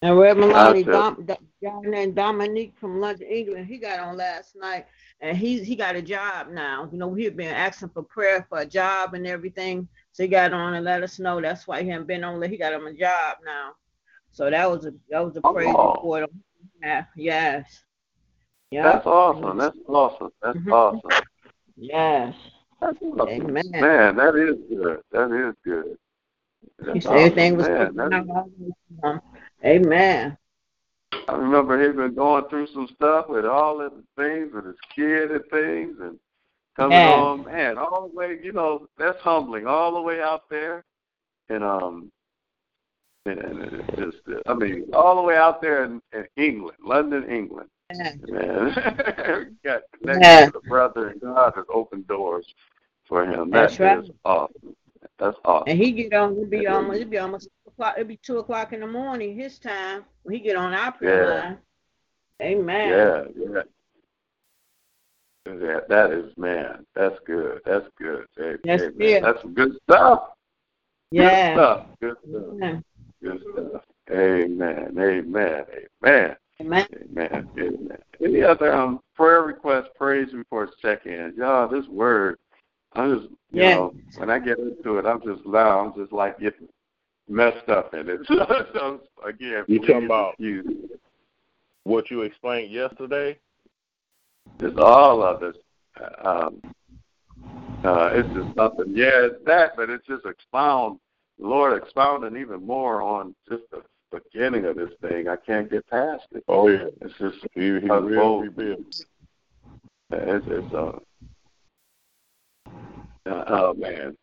And 0.02 0.18
Reverend 0.18 0.52
Lonnie. 0.52 0.82
Dom, 0.82 1.26
guy 1.26 1.36
named 1.82 2.14
Dominique 2.14 2.72
from 2.80 3.00
London, 3.00 3.26
England, 3.28 3.66
he 3.66 3.76
got 3.76 4.00
on 4.00 4.16
last 4.16 4.56
night, 4.56 4.86
and 5.20 5.36
he 5.36 5.62
he 5.62 5.76
got 5.76 5.94
a 5.94 6.00
job 6.00 6.48
now. 6.48 6.88
You 6.90 6.96
know, 6.96 7.06
we 7.08 7.22
had 7.24 7.36
been 7.36 7.52
asking 7.54 7.90
for 7.90 8.02
prayer 8.02 8.46
for 8.48 8.60
a 8.60 8.66
job 8.66 9.12
and 9.12 9.26
everything, 9.26 9.86
so 10.12 10.22
he 10.22 10.28
got 10.28 10.54
on 10.54 10.72
and 10.74 10.86
let 10.86 11.02
us 11.02 11.18
know. 11.18 11.38
That's 11.40 11.66
why 11.68 11.82
he 11.82 11.90
hadn't 11.90 12.06
been 12.06 12.24
on. 12.24 12.40
He 12.42 12.56
got 12.56 12.72
him 12.72 12.86
a 12.86 12.94
job 12.94 13.38
now. 13.44 13.72
So 14.32 14.48
that 14.48 14.70
was 14.70 14.86
a 14.86 14.94
that 15.10 15.22
was 15.22 15.36
a 15.36 15.42
praise 15.42 15.74
Oh. 15.76 15.92
report. 15.92 16.22
on- 16.22 16.42
Yeah, 16.82 17.04
yes. 17.14 17.84
Yeah. 18.70 18.84
That's 18.84 19.06
awesome. 19.06 19.58
That's 19.58 19.76
awesome. 19.86 20.30
That's 20.40 20.56
Mhm. 20.56 20.72
awesome. 20.72 21.24
Yes. 21.76 22.34
Awesome. 22.82 23.20
Amen. 23.20 23.70
Man, 23.70 24.16
that 24.16 24.36
is 24.36 24.56
good. 24.68 25.00
That 25.12 25.48
is 25.48 25.54
good. 25.64 25.98
That's 26.78 27.04
said 27.04 27.12
everything 27.12 27.56
was 27.56 27.66
awesome. 27.66 27.96
working 27.96 28.26
Man, 28.26 28.26
that. 29.02 29.08
Um, 29.08 29.20
Amen. 29.64 30.36
I 31.28 31.32
remember 31.32 31.80
he 31.80 31.92
been 31.94 32.14
going 32.14 32.44
through 32.48 32.68
some 32.68 32.88
stuff 32.94 33.28
with 33.28 33.44
all 33.44 33.80
of 33.80 33.92
the 33.92 34.04
things 34.16 34.52
with 34.54 34.64
his 34.64 34.76
kid 34.94 35.30
and 35.30 35.44
things 35.50 35.96
and 36.00 36.18
coming 36.76 36.98
on, 36.98 37.44
man, 37.44 37.78
all 37.78 38.08
the 38.08 38.16
way, 38.16 38.38
you 38.42 38.52
know, 38.52 38.86
that's 38.98 39.20
humbling, 39.20 39.66
all 39.66 39.94
the 39.94 40.00
way 40.00 40.20
out 40.20 40.48
there. 40.48 40.84
And 41.48 41.62
um 41.64 42.10
and 43.26 43.38
it's 43.38 43.98
just 43.98 44.42
I 44.46 44.54
mean, 44.54 44.86
all 44.94 45.16
the 45.16 45.22
way 45.22 45.36
out 45.36 45.60
there 45.60 45.84
in, 45.84 46.00
in 46.12 46.26
England, 46.36 46.78
London, 46.82 47.28
England. 47.30 47.68
Yeah. 47.92 48.14
Man. 48.28 49.58
got 49.64 49.82
connected 49.98 50.22
Yeah. 50.22 50.46
with 50.46 50.54
a 50.56 50.68
brother 50.68 51.08
and 51.08 51.20
God 51.20 51.52
has 51.56 51.64
opened 51.72 52.06
doors 52.06 52.46
for 53.04 53.24
him. 53.24 53.50
That's 53.50 53.78
right. 53.78 53.96
That 53.96 54.02
right. 54.02 54.10
awesome. 54.24 54.76
That's 55.18 55.36
awesome. 55.44 55.68
And 55.68 55.78
he 55.78 55.92
get 55.92 56.14
on, 56.14 56.36
it'd 56.36 56.50
be 56.50 56.66
almost, 56.66 56.96
it'd 56.96 57.10
be 57.10 57.18
almost 57.18 57.44
two 57.64 57.70
o'clock, 57.70 57.94
it'd 57.96 58.08
be 58.08 58.16
two 58.22 58.38
o'clock 58.38 58.72
in 58.72 58.80
the 58.80 58.86
morning 58.86 59.36
his 59.36 59.58
time 59.58 60.04
when 60.22 60.34
he 60.34 60.40
get 60.40 60.56
on 60.56 60.72
our 60.72 60.92
prayer 60.92 61.24
Yeah. 61.24 61.40
line. 61.40 61.58
Amen. 62.42 62.88
Yeah, 62.88 63.24
yeah. 63.36 63.62
Yeah, 65.46 65.80
that 65.88 66.12
is 66.12 66.36
man. 66.36 66.86
That's 66.94 67.18
good. 67.26 67.60
That's 67.64 67.86
good. 67.98 68.26
Hey, 68.36 68.56
Yes, 68.62 68.80
hey, 68.98 69.14
is. 69.16 69.22
That's 69.22 69.42
good 69.54 69.76
stuff. 69.82 70.30
Yeah. 71.10 71.54
Good 71.54 71.56
stuff. 71.56 71.86
Good 72.00 72.16
stuff. 72.28 72.42
Amen. 72.52 72.84
Good 73.22 73.42
stuff. 73.52 73.82
Amen. 74.10 74.98
Amen. 74.98 75.64
Amen. 76.04 76.36
Amen. 76.60 76.86
Amen. 77.10 77.48
Amen. 77.58 77.98
Any 78.22 78.42
other 78.42 78.72
um 78.72 79.00
prayer 79.14 79.42
requests, 79.42 79.88
praise 79.96 80.28
reports, 80.34 80.72
check 80.82 81.06
in. 81.06 81.32
Y'all, 81.36 81.68
this 81.68 81.86
word, 81.88 82.38
I'm 82.92 83.18
just 83.18 83.30
you 83.52 83.62
Yeah. 83.62 83.74
know, 83.76 83.94
when 84.18 84.30
I 84.30 84.38
get 84.38 84.58
into 84.58 84.98
it, 84.98 85.06
I'm 85.06 85.20
just 85.22 85.44
loud. 85.46 85.86
I'm 85.86 85.94
just 86.00 86.12
like 86.12 86.38
getting 86.38 86.68
messed 87.28 87.68
up 87.68 87.94
in 87.94 88.08
it. 88.08 88.20
so 88.28 89.00
again, 89.26 89.64
You 89.68 89.78
talking 89.80 90.04
about- 90.06 90.32
excuse. 90.34 90.66
What 91.84 92.10
you 92.10 92.22
explained 92.22 92.70
yesterday? 92.72 93.38
It's 94.60 94.78
all 94.78 95.22
of 95.22 95.42
it. 95.42 95.56
Um, 96.22 96.60
uh, 97.82 98.10
it's 98.12 98.28
just 98.34 98.54
nothing. 98.54 98.92
Yeah, 98.94 99.10
it's 99.26 99.42
that, 99.46 99.72
but 99.76 99.88
it's 99.88 100.06
just 100.06 100.26
expound. 100.26 101.00
Lord 101.38 101.82
expounding 101.82 102.36
even 102.38 102.66
more 102.66 103.00
on 103.00 103.34
just 103.48 103.62
the 103.70 103.82
beginning 104.10 104.64
of 104.66 104.76
this 104.76 104.90
thing. 105.00 105.28
I 105.28 105.36
can't 105.36 105.70
get 105.70 105.86
past 105.88 106.24
it. 106.32 106.44
Oh 106.48 106.68
yeah, 106.68 106.86
It's 107.00 107.14
just 107.18 107.38
he, 107.54 107.78
he 107.80 107.88
will 107.88 108.08
both. 108.08 108.42
rebuild. 108.42 108.84
it's, 110.12 110.46
it's 110.48 110.74
uh, 110.74 110.92
uh, 113.26 113.44
oh 113.48 113.74
man, 113.74 114.16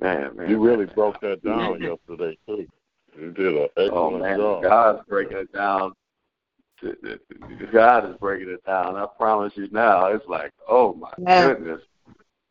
man, 0.00 0.36
man. 0.36 0.50
You 0.50 0.58
really 0.58 0.86
broke 0.86 1.20
that 1.20 1.42
down 1.42 1.80
yesterday 1.80 2.36
too. 2.46 2.66
You 3.18 3.30
did 3.32 3.54
an 3.54 3.68
Oh 3.78 3.86
excellent 3.86 4.22
man, 4.22 4.38
job. 4.38 4.62
God's 4.62 5.08
breaking 5.08 5.38
it 5.38 5.52
down. 5.52 5.92
God 7.72 8.10
is 8.10 8.16
breaking 8.18 8.50
it 8.50 8.64
down. 8.66 8.96
I 8.96 9.06
promise 9.16 9.52
you 9.56 9.68
now. 9.70 10.06
It's 10.06 10.26
like, 10.28 10.52
oh 10.68 10.94
my 10.94 11.12
Yeah. 11.18 11.54
goodness. 11.54 11.80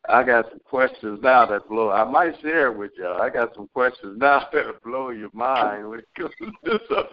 I 0.08 0.22
got 0.22 0.50
some 0.50 0.60
questions 0.64 1.20
now 1.22 1.46
that 1.46 1.68
blow. 1.68 1.90
I 1.90 2.04
might 2.04 2.38
share 2.40 2.66
it 2.68 2.76
with 2.76 2.92
y'all. 2.98 3.20
I 3.20 3.30
got 3.30 3.54
some 3.54 3.68
questions 3.72 4.18
now 4.18 4.48
that 4.52 4.82
blow 4.82 5.10
your 5.10 5.30
mind 5.32 5.88
when 5.88 6.00
it 6.00 6.08
comes 6.16 6.34
to 6.38 6.44
some 6.46 6.56
this 6.62 6.80
stuff. 6.86 7.06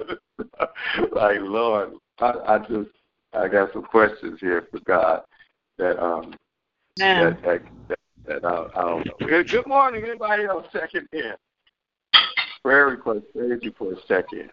Like 1.11 1.39
Lord, 1.41 1.93
I, 2.19 2.33
I 2.47 2.57
just 2.59 2.89
I 3.33 3.47
got 3.47 3.71
some 3.73 3.83
questions 3.83 4.39
here 4.39 4.67
for 4.71 4.79
God 4.81 5.23
that 5.77 6.01
um 6.03 6.33
Yeah. 6.97 7.29
that 7.29 7.41
that, 7.43 7.61
that, 7.87 7.99
that 8.25 8.45
I, 8.45 8.67
I 8.75 8.81
don't 8.81 9.05
know. 9.05 9.27
Good 9.27 9.49
good 9.49 9.67
morning, 9.67 10.03
anybody 10.03 10.43
else 10.43 10.67
checking 10.73 11.07
in? 11.13 11.33
Prayer 12.63 12.87
request, 12.87 13.25
praise 13.33 13.59
reports, 13.63 14.01
check 14.07 14.25
in. 14.33 14.49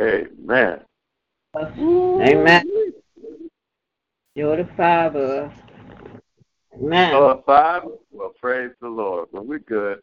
Amen. 0.00 0.80
Amen. 1.56 2.64
You're 4.34 4.56
the 4.56 4.68
five 4.76 5.16
of 6.80 6.86
us. 6.86 6.86
Amen. 6.86 7.14
Oh, 7.14 7.42
five? 7.46 7.82
Well, 8.12 8.32
praise 8.40 8.70
the 8.80 8.88
Lord. 8.88 9.28
Well, 9.32 9.44
we're 9.44 9.58
good. 9.58 10.00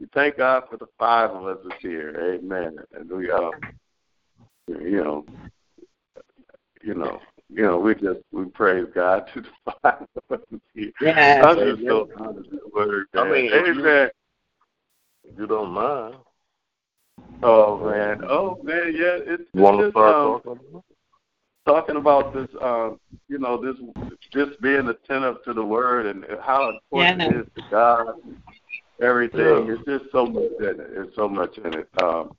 We 0.00 0.06
thank 0.14 0.36
God 0.38 0.64
for 0.70 0.76
the 0.76 0.86
five 0.98 1.30
of 1.30 1.46
us 1.46 1.58
that's 1.68 1.82
here. 1.82 2.38
Amen. 2.40 2.76
And 2.94 3.10
we, 3.10 3.30
uh, 3.30 3.50
you 4.68 5.02
know, 5.02 5.24
you 6.82 6.94
know, 6.94 7.20
you 7.50 7.62
know, 7.62 7.78
we 7.78 7.94
just 7.94 8.20
we 8.30 8.44
praise 8.46 8.86
God 8.94 9.28
to 9.34 9.40
the 9.40 9.48
five 9.82 10.02
of 10.02 10.38
us 10.38 10.46
that's 10.50 10.62
here. 10.74 10.92
Yes. 11.00 11.44
I'm 11.44 11.56
just 11.56 11.82
so 11.86 12.08
honored 12.18 12.46
the 12.50 12.60
word. 12.72 13.06
I 13.14 13.24
mean, 13.24 13.50
if 13.52 13.66
you- 13.66 13.80
Amen. 13.80 14.10
If 15.24 15.38
you 15.38 15.46
don't 15.46 15.72
mind, 15.72 16.14
Oh 17.42 17.78
man. 17.88 18.22
Oh 18.28 18.58
man. 18.62 18.92
Yeah. 18.94 19.18
It's, 19.20 19.42
you 19.52 19.60
want 19.60 19.78
to 19.78 19.86
it's, 19.86 19.92
start 19.92 20.14
um, 20.14 20.40
talking? 20.42 20.82
Talking 21.68 21.96
about 21.96 22.32
this, 22.32 22.48
um, 22.62 22.98
you 23.28 23.38
know, 23.38 23.60
this 23.62 23.76
just 24.32 24.60
being 24.62 24.88
attentive 24.88 25.36
to 25.44 25.52
the 25.52 25.62
word 25.64 26.06
and 26.06 26.24
how 26.40 26.70
important 26.70 27.20
Yeah. 27.22 27.28
it 27.28 27.46
is 27.46 27.46
to 27.56 27.62
God. 27.70 28.14
Everything. 29.00 29.66
Yeah. 29.66 29.74
It's 29.74 29.84
just 29.84 30.10
so 30.10 30.26
much 30.26 30.50
in 30.60 30.80
it. 30.80 30.90
It's 30.92 31.14
so 31.14 31.28
much 31.28 31.58
in 31.58 31.74
it. 31.74 31.88
Um, 32.02 32.34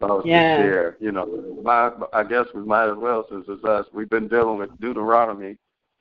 I 0.00 0.06
was 0.06 0.24
Yeah. 0.24 0.56
to 0.56 0.62
share. 0.62 0.96
You 0.98 1.12
know, 1.12 1.26
my, 1.62 1.92
I 2.12 2.24
guess 2.24 2.46
we 2.54 2.62
might 2.62 2.88
as 2.90 2.96
well 2.96 3.26
since 3.28 3.44
it's 3.48 3.62
us. 3.64 3.86
We've 3.92 4.08
been 4.08 4.28
dealing 4.28 4.58
with 4.58 4.70
Deuteronomy, 4.80 5.58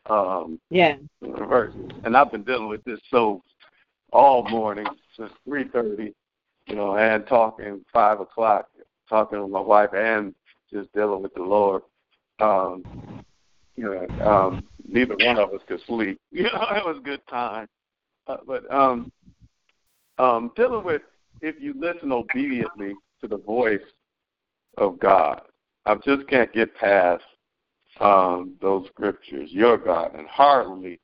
um, 0.10 0.60
Yeah. 0.70 0.96
verses, 1.22 1.92
and 2.06 2.16
I've 2.16 2.32
been 2.32 2.44
dealing 2.44 2.70
with 2.70 2.84
this 2.86 3.02
so 3.10 3.44
all 4.14 4.48
morning 4.50 4.88
since 5.16 5.32
three 5.44 5.66
thirty. 5.66 6.16
You 6.68 6.76
know, 6.76 6.96
and 6.98 7.26
talking 7.26 7.84
five 7.92 8.20
o'clock, 8.20 8.70
talking 9.10 9.42
with 9.42 9.50
my 9.50 9.60
wife, 9.60 9.94
and 9.94 10.36
just 10.72 10.92
dealing 10.94 11.24
with 11.24 11.34
the 11.34 11.42
Lord 11.42 11.82
um, 12.40 12.84
you 13.76 13.86
know, 13.86 14.26
um, 14.26 14.64
neither 14.88 15.16
one 15.16 15.38
of 15.38 15.54
us 15.54 15.62
could 15.68 15.82
sleep. 15.88 16.20
You 16.32 16.44
know, 16.44 16.68
it 16.72 16.86
was 16.86 16.98
a 16.98 17.04
good 17.04 17.26
time. 17.28 17.68
Uh, 18.28 18.38
but 18.46 18.72
um, 18.72 19.12
um, 20.18 20.52
dealing 20.56 20.84
with 20.84 21.02
if 21.42 21.56
you 21.60 21.74
listen 21.78 22.12
obediently 22.12 22.94
to 23.22 23.28
the 23.28 23.38
voice 23.38 23.82
of 24.78 25.00
God, 25.00 25.42
I 25.86 25.96
just 25.96 26.28
can't 26.28 26.52
get 26.54 26.76
past 26.76 27.24
um, 28.00 28.56
those 28.62 28.88
scriptures. 28.88 29.50
Your 29.52 29.78
God 29.78 30.14
and 30.16 30.28
heartily, 30.28 31.00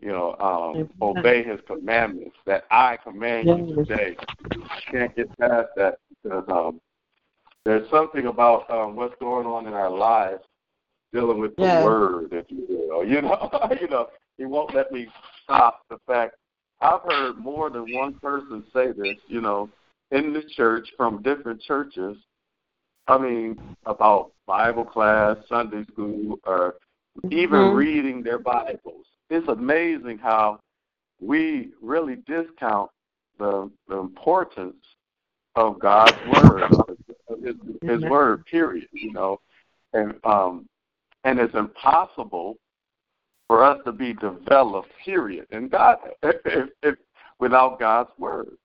you 0.00 0.08
know, 0.08 0.34
um, 0.40 0.90
obey 1.00 1.42
His 1.42 1.60
commandments 1.66 2.36
that 2.44 2.64
I 2.70 2.98
command 3.02 3.48
you 3.48 3.76
today. 3.76 4.16
I 4.50 4.80
can't 4.90 5.16
get 5.16 5.38
past 5.38 5.68
that 5.76 5.98
because 6.22 6.44
um, 6.48 6.80
there's 7.64 7.88
something 7.90 8.26
about 8.26 8.68
um, 8.70 8.96
what's 8.96 9.14
going 9.20 9.46
on 9.46 9.66
in 9.66 9.72
our 9.72 9.90
lives 9.90 10.42
dealing 11.12 11.38
with 11.38 11.56
the 11.56 11.64
Yeah. 11.64 11.82
word, 11.82 12.32
if 12.32 12.46
you 12.50 12.64
will. 12.68 13.04
You 13.04 13.22
know, 13.22 13.50
you 13.80 13.88
know, 13.88 14.08
he 14.36 14.44
won't 14.44 14.74
let 14.74 14.92
me 14.92 15.08
stop 15.44 15.82
the 15.88 15.98
fact. 16.06 16.36
I've 16.80 17.02
heard 17.02 17.38
more 17.38 17.70
than 17.70 17.90
one 17.90 18.14
person 18.14 18.64
say 18.72 18.92
this, 18.92 19.16
you 19.28 19.40
know, 19.40 19.68
in 20.10 20.32
the 20.32 20.42
church 20.42 20.88
from 20.96 21.22
different 21.22 21.60
churches. 21.62 22.16
I 23.08 23.18
mean, 23.18 23.56
about 23.86 24.32
Bible 24.46 24.84
class, 24.84 25.36
Sunday 25.48 25.84
school, 25.84 26.38
or 26.44 26.76
even 27.30 27.60
Mhm. 27.60 27.76
reading 27.76 28.22
their 28.22 28.38
Bibles. 28.38 29.06
It's 29.30 29.48
amazing 29.48 30.18
how 30.18 30.60
we 31.20 31.72
really 31.80 32.16
discount 32.16 32.90
the 33.38 33.70
the 33.88 33.98
importance 33.98 34.84
of 35.54 35.78
God's 35.78 36.22
word, 36.26 36.62
his, 37.42 37.56
his 37.82 38.02
word. 38.04 38.44
Period. 38.46 38.88
You 38.92 39.12
know, 39.12 39.40
and 39.92 40.14
um, 40.24 40.68
and 41.26 41.40
it's 41.40 41.54
impossible 41.54 42.56
for 43.48 43.64
us 43.64 43.78
to 43.84 43.92
be 43.92 44.14
developed. 44.14 44.88
Period. 45.04 45.46
And 45.50 45.70
God, 45.70 45.98
if, 46.22 46.70
if 46.82 46.94
without 47.40 47.80
God's 47.80 48.10
word, 48.16 48.56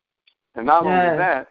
and 0.56 0.68
not 0.68 0.86
only 0.86 1.18
that, 1.18 1.48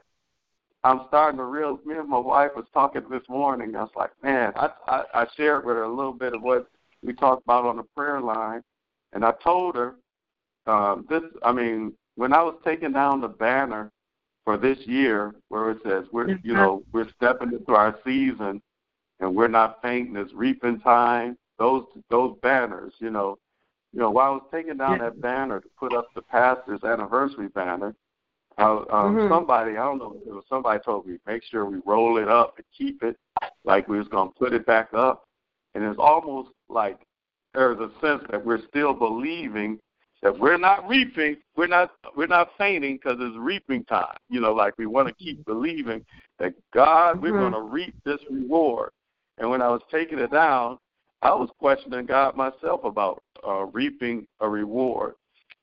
I'm 0.84 1.02
starting 1.08 1.38
to 1.38 1.44
real. 1.44 1.80
Me 1.84 1.96
and 1.96 2.08
my 2.08 2.18
wife 2.18 2.52
was 2.54 2.64
talking 2.72 3.02
this 3.10 3.28
morning. 3.28 3.74
I 3.74 3.82
was 3.82 3.90
like, 3.96 4.10
man, 4.22 4.52
I, 4.56 4.70
I 4.86 5.02
I 5.14 5.26
shared 5.36 5.66
with 5.66 5.76
her 5.76 5.82
a 5.82 5.94
little 5.94 6.12
bit 6.12 6.32
of 6.32 6.42
what 6.42 6.68
we 7.02 7.12
talked 7.12 7.42
about 7.44 7.66
on 7.66 7.76
the 7.76 7.82
prayer 7.96 8.20
line, 8.20 8.62
and 9.12 9.24
I 9.24 9.32
told 9.42 9.74
her 9.74 9.96
um, 10.66 11.06
this. 11.10 11.22
I 11.42 11.52
mean, 11.52 11.92
when 12.14 12.32
I 12.32 12.42
was 12.42 12.54
taking 12.64 12.92
down 12.92 13.20
the 13.20 13.28
banner 13.28 13.90
for 14.44 14.56
this 14.56 14.78
year, 14.86 15.34
where 15.48 15.72
it 15.72 15.78
says 15.84 16.04
we're 16.12 16.38
you 16.42 16.54
know 16.54 16.82
we're 16.92 17.10
stepping 17.16 17.52
into 17.52 17.72
our 17.72 17.98
season, 18.04 18.62
and 19.20 19.34
we're 19.34 19.48
not 19.48 19.80
fainting. 19.82 20.16
It's 20.16 20.32
reaping 20.32 20.80
time. 20.80 21.36
Those 21.58 21.84
those 22.08 22.36
banners, 22.42 22.94
you 22.98 23.10
know, 23.10 23.36
you 23.92 24.00
know. 24.00 24.10
While 24.10 24.32
I 24.32 24.34
was 24.34 24.42
taking 24.50 24.78
down 24.78 24.98
Yeah. 24.98 25.04
that 25.10 25.20
banner 25.20 25.60
to 25.60 25.68
put 25.78 25.94
up 25.94 26.08
the 26.14 26.22
pastor's 26.22 26.82
anniversary 26.84 27.48
banner, 27.48 27.94
I, 28.58 28.64
um, 28.64 29.16
Mhm. 29.16 29.28
somebody 29.28 29.72
I 29.72 29.84
don't 29.84 29.98
know, 29.98 30.16
it 30.26 30.32
was 30.32 30.44
somebody 30.48 30.80
told 30.80 31.06
me 31.06 31.18
make 31.26 31.42
sure 31.44 31.64
we 31.66 31.80
roll 31.84 32.16
it 32.16 32.28
up 32.28 32.56
and 32.56 32.64
keep 32.76 33.02
it 33.02 33.16
like 33.64 33.88
we 33.88 33.98
was 33.98 34.08
gonna 34.08 34.30
put 34.30 34.52
it 34.54 34.64
back 34.66 34.92
up, 34.94 35.24
and 35.74 35.84
it's 35.84 35.98
almost 35.98 36.50
like 36.68 36.98
there's 37.54 37.78
a 37.78 37.90
sense 38.00 38.22
that 38.30 38.44
we're 38.44 38.64
still 38.68 38.94
believing 38.94 39.78
that 40.22 40.38
we're 40.38 40.58
not 40.58 40.86
reaping, 40.88 41.36
we're 41.56 41.66
not 41.66 41.92
we're 42.16 42.26
not 42.26 42.50
fainting 42.56 42.96
because 42.96 43.18
it's 43.20 43.36
reaping 43.38 43.84
time. 43.84 44.16
You 44.28 44.40
know, 44.40 44.52
like 44.52 44.74
we 44.78 44.86
want 44.86 45.08
to 45.08 45.14
keep 45.14 45.44
believing 45.44 46.04
that 46.38 46.54
God, 46.72 47.20
we're 47.22 47.32
Mhm. 47.32 47.38
going 47.38 47.52
to 47.52 47.60
reap 47.60 47.94
this 48.04 48.20
reward. 48.30 48.90
And 49.38 49.50
when 49.50 49.62
I 49.62 49.68
was 49.68 49.82
taking 49.90 50.18
it 50.18 50.30
down, 50.30 50.78
I 51.22 51.30
was 51.30 51.50
questioning 51.58 52.06
God 52.06 52.36
myself 52.36 52.84
about 52.84 53.22
uh, 53.46 53.64
reaping 53.66 54.26
a 54.40 54.48
reward. 54.48 55.14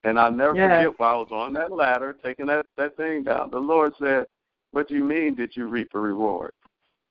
And 0.04 0.20
I'll 0.20 0.32
never 0.32 0.56
Yeah. 0.56 0.78
forget 0.86 1.00
while 1.00 1.16
I 1.16 1.18
was 1.18 1.32
on 1.32 1.54
that 1.54 1.72
ladder 1.72 2.16
taking 2.24 2.46
that 2.48 2.66
that 2.78 2.96
thing 2.98 3.24
down. 3.24 3.50
The 3.50 3.60
Lord 3.60 3.94
said, 4.00 4.26
"What 4.72 4.88
do 4.88 4.96
you 4.96 5.04
mean? 5.04 5.36
Did 5.36 5.56
you 5.56 5.68
reap 5.68 5.90
a 5.96 6.00
reward? 6.00 6.52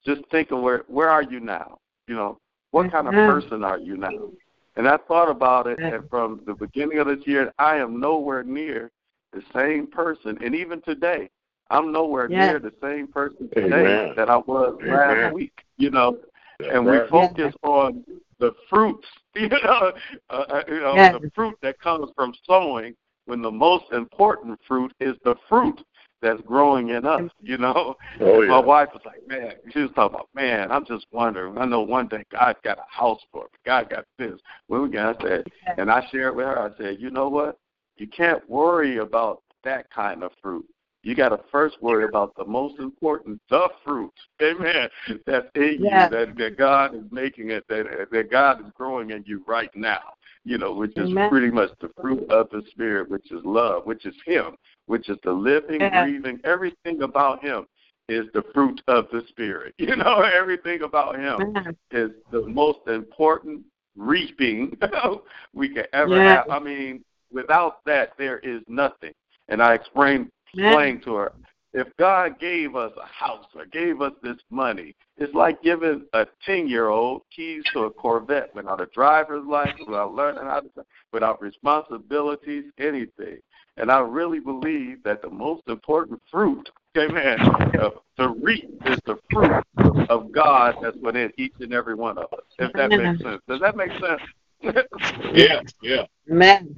Just 0.04 0.22
think 0.30 0.50
of 0.50 0.60
where 0.60 0.84
where 0.86 1.10
are 1.10 1.22
you 1.22 1.40
now? 1.40 1.78
You 2.06 2.14
know, 2.14 2.38
what 2.70 2.90
kind 2.92 3.08
of 3.08 3.14
person 3.14 3.64
are 3.64 3.78
you 3.78 3.96
now?" 3.96 4.30
And 4.76 4.88
I 4.88 4.98
thought 5.08 5.30
about 5.30 5.66
it, 5.66 5.78
and 5.78 6.08
from 6.08 6.42
the 6.46 6.54
beginning 6.54 6.98
of 6.98 7.06
this 7.06 7.26
year, 7.26 7.52
I 7.58 7.76
am 7.76 7.98
nowhere 7.98 8.44
near 8.44 8.90
the 9.32 9.42
same 9.54 9.86
person. 9.86 10.38
And 10.42 10.54
even 10.54 10.80
today, 10.82 11.28
I'm 11.70 11.92
nowhere 11.92 12.28
Yeah. 12.28 12.46
near 12.46 12.58
the 12.60 12.72
same 12.80 13.08
person 13.08 13.48
today 13.52 13.68
Amen. 13.68 14.14
that 14.16 14.30
I 14.30 14.36
was 14.36 14.78
Amen. 14.82 15.22
last 15.24 15.34
week. 15.34 15.64
You 15.78 15.90
know, 15.90 16.12
That's 16.12 16.24
and 16.60 16.86
we 16.86 16.98
focus 17.08 17.54
on 17.62 18.04
the 18.38 18.52
fruits, 18.68 19.06
you 19.34 19.48
know, 19.48 19.92
uh, 20.30 20.32
uh, 20.32 20.62
you 20.68 20.80
know, 20.80 20.94
Yes. 20.94 21.16
the 21.20 21.30
fruit 21.34 21.56
that 21.62 21.80
comes 21.80 22.10
from 22.14 22.34
sowing. 22.44 22.94
When 23.26 23.42
the 23.42 23.50
most 23.50 23.92
important 23.92 24.56
fruit 24.68 24.92
is 25.00 25.16
the 25.24 25.34
fruit 25.48 25.80
that's 26.22 26.40
growing 26.42 26.90
in 26.90 27.04
us, 27.04 27.28
you 27.40 27.58
know. 27.58 27.96
Oh, 28.20 28.40
yeah. 28.40 28.50
My 28.50 28.60
wife 28.60 28.90
was 28.92 29.02
like, 29.04 29.26
"Man," 29.26 29.54
she 29.72 29.80
was 29.80 29.90
talking 29.96 30.14
about, 30.14 30.28
"Man, 30.32 30.70
I'm 30.70 30.84
just 30.86 31.06
wondering. 31.10 31.58
I 31.58 31.64
know 31.64 31.80
one 31.80 32.06
day 32.06 32.22
God 32.30 32.54
got 32.62 32.78
a 32.78 32.84
house 32.88 33.20
for 33.32 33.42
me. 33.42 33.58
God 33.64 33.90
got 33.90 34.04
this." 34.16 34.40
When 34.68 34.82
we 34.82 34.90
got, 34.90 35.20
I 35.24 35.28
said, 35.28 35.46
and 35.76 35.90
I 35.90 36.06
shared 36.12 36.36
with 36.36 36.46
her. 36.46 36.56
I 36.56 36.76
said, 36.76 37.00
"You 37.00 37.10
know 37.10 37.28
what? 37.28 37.58
You 37.96 38.06
can't 38.06 38.48
worry 38.48 38.98
about 38.98 39.42
that 39.64 39.90
kind 39.90 40.22
of 40.22 40.30
fruit. 40.40 40.66
You 41.06 41.14
got 41.14 41.28
to 41.28 41.38
first 41.52 41.80
worry 41.80 42.02
about 42.02 42.34
the 42.34 42.44
most 42.44 42.80
important, 42.80 43.40
the 43.48 43.68
fruit, 43.84 44.12
amen, 44.42 44.88
that's 45.24 45.46
in 45.54 45.76
Yes. 45.78 46.10
you, 46.10 46.16
that, 46.16 46.36
that 46.36 46.58
God 46.58 46.96
is 46.96 47.04
making 47.12 47.50
it, 47.50 47.62
that, 47.68 48.08
that 48.10 48.28
God 48.28 48.66
is 48.66 48.72
growing 48.74 49.10
in 49.10 49.22
you 49.24 49.44
right 49.46 49.70
now, 49.76 50.00
you 50.42 50.58
know, 50.58 50.72
which 50.72 50.96
is 50.96 51.08
Amen. 51.10 51.30
pretty 51.30 51.52
much 51.52 51.70
the 51.80 51.90
fruit 52.00 52.28
of 52.28 52.50
the 52.50 52.60
Spirit, 52.72 53.08
which 53.08 53.30
is 53.30 53.38
love, 53.44 53.86
which 53.86 54.04
is 54.04 54.16
Him, 54.26 54.56
which 54.86 55.08
is 55.08 55.16
the 55.22 55.30
living, 55.30 55.78
Yes. 55.78 55.92
breathing, 56.02 56.40
everything 56.42 57.02
about 57.02 57.40
Him 57.40 57.68
is 58.08 58.24
the 58.34 58.42
fruit 58.52 58.82
of 58.88 59.06
the 59.12 59.22
Spirit. 59.28 59.76
You 59.78 59.94
know, 59.94 60.22
everything 60.22 60.82
about 60.82 61.20
Him 61.20 61.40
Amen. 61.40 61.76
is 61.92 62.10
the 62.32 62.42
most 62.48 62.80
important 62.88 63.62
reaping 63.96 64.76
we 65.54 65.68
can 65.68 65.84
ever 65.92 66.20
have. 66.20 66.50
I 66.50 66.58
mean, 66.58 67.04
without 67.32 67.84
that, 67.84 68.14
there 68.18 68.40
is 68.40 68.62
nothing. 68.66 69.12
And 69.46 69.62
I 69.62 69.74
explained. 69.74 70.32
Explained 70.58 71.02
to 71.04 71.14
her, 71.14 71.32
if 71.76 71.88
God 71.98 72.40
gave 72.40 72.74
us 72.74 72.92
a 72.96 73.06
house 73.06 73.46
or 73.54 73.66
gave 73.66 74.00
us 74.00 74.12
this 74.22 74.38
money, 74.50 74.96
it's 75.18 75.34
like 75.34 75.62
giving 75.62 76.06
a 76.14 76.26
10 76.46 76.68
year 76.68 76.88
old 76.88 77.22
keys 77.34 77.62
to 77.74 77.80
a 77.80 77.90
Corvette 77.90 78.54
without 78.54 78.80
a 78.80 78.86
driver's 78.86 79.44
license, 79.46 79.82
without 79.86 80.14
learning 80.14 80.44
how 80.44 80.60
to, 80.60 80.70
without 81.12 81.40
responsibilities, 81.42 82.64
anything. 82.78 83.38
And 83.76 83.90
I 83.90 83.98
really 84.00 84.40
believe 84.40 85.02
that 85.02 85.20
the 85.20 85.28
most 85.28 85.64
important 85.68 86.22
fruit, 86.30 86.66
amen, 86.96 87.38
of, 87.78 87.92
to 88.18 88.28
reap 88.28 88.80
is 88.86 88.98
the 89.04 89.18
fruit 89.30 89.62
of 90.08 90.32
God 90.32 90.76
that's 90.80 90.96
within 91.02 91.30
each 91.36 91.52
and 91.60 91.74
every 91.74 91.94
one 91.94 92.16
of 92.16 92.32
us. 92.32 92.40
If 92.58 92.72
that 92.72 92.88
makes 92.88 93.22
sense. 93.22 93.42
Does 93.46 93.60
that 93.60 93.76
make 93.76 93.90
sense? 93.92 94.22
Yeah, 95.34 95.60
yeah. 95.82 96.06
Amen. 96.30 96.74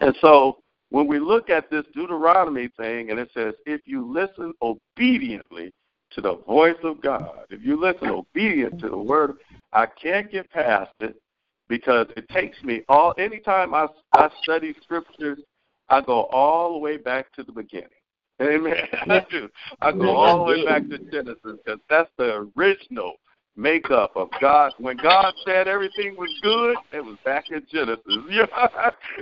And 0.00 0.14
so 0.20 0.61
when 0.92 1.06
we 1.06 1.18
look 1.18 1.48
at 1.48 1.70
this 1.70 1.84
Deuteronomy 1.94 2.68
thing, 2.76 3.10
and 3.10 3.18
it 3.18 3.30
says, 3.32 3.54
if 3.64 3.80
you 3.86 4.12
listen 4.12 4.52
obediently 4.60 5.72
to 6.10 6.20
the 6.20 6.36
voice 6.46 6.76
of 6.84 7.00
God, 7.00 7.46
if 7.48 7.64
you 7.64 7.80
listen 7.80 8.08
obedient 8.08 8.78
to 8.80 8.90
the 8.90 8.98
word, 8.98 9.36
I 9.72 9.86
can't 9.86 10.30
get 10.30 10.50
past 10.50 10.92
it 11.00 11.16
because 11.66 12.08
it 12.14 12.28
takes 12.28 12.62
me 12.62 12.82
all. 12.90 13.14
Anytime 13.16 13.74
I 13.74 13.86
I 14.12 14.28
study 14.42 14.74
scriptures, 14.82 15.38
I 15.88 16.02
go 16.02 16.24
all 16.24 16.74
the 16.74 16.78
way 16.78 16.98
back 16.98 17.32
to 17.36 17.42
the 17.42 17.52
beginning. 17.52 17.88
Amen. 18.42 18.86
I 18.92 19.24
do. 19.30 19.48
I 19.80 19.92
go 19.92 20.14
all 20.16 20.44
the 20.44 20.52
way 20.52 20.64
back 20.66 20.88
to 20.90 20.98
Genesis 20.98 21.38
because 21.64 21.80
that's 21.88 22.10
the 22.18 22.50
original 22.56 23.14
makeup 23.56 24.12
of 24.16 24.28
God. 24.40 24.72
When 24.78 24.96
God 24.96 25.34
said 25.44 25.68
everything 25.68 26.16
was 26.16 26.30
good, 26.42 26.76
it 26.92 27.04
was 27.04 27.16
back 27.24 27.50
in 27.50 27.62
Genesis. 27.70 28.02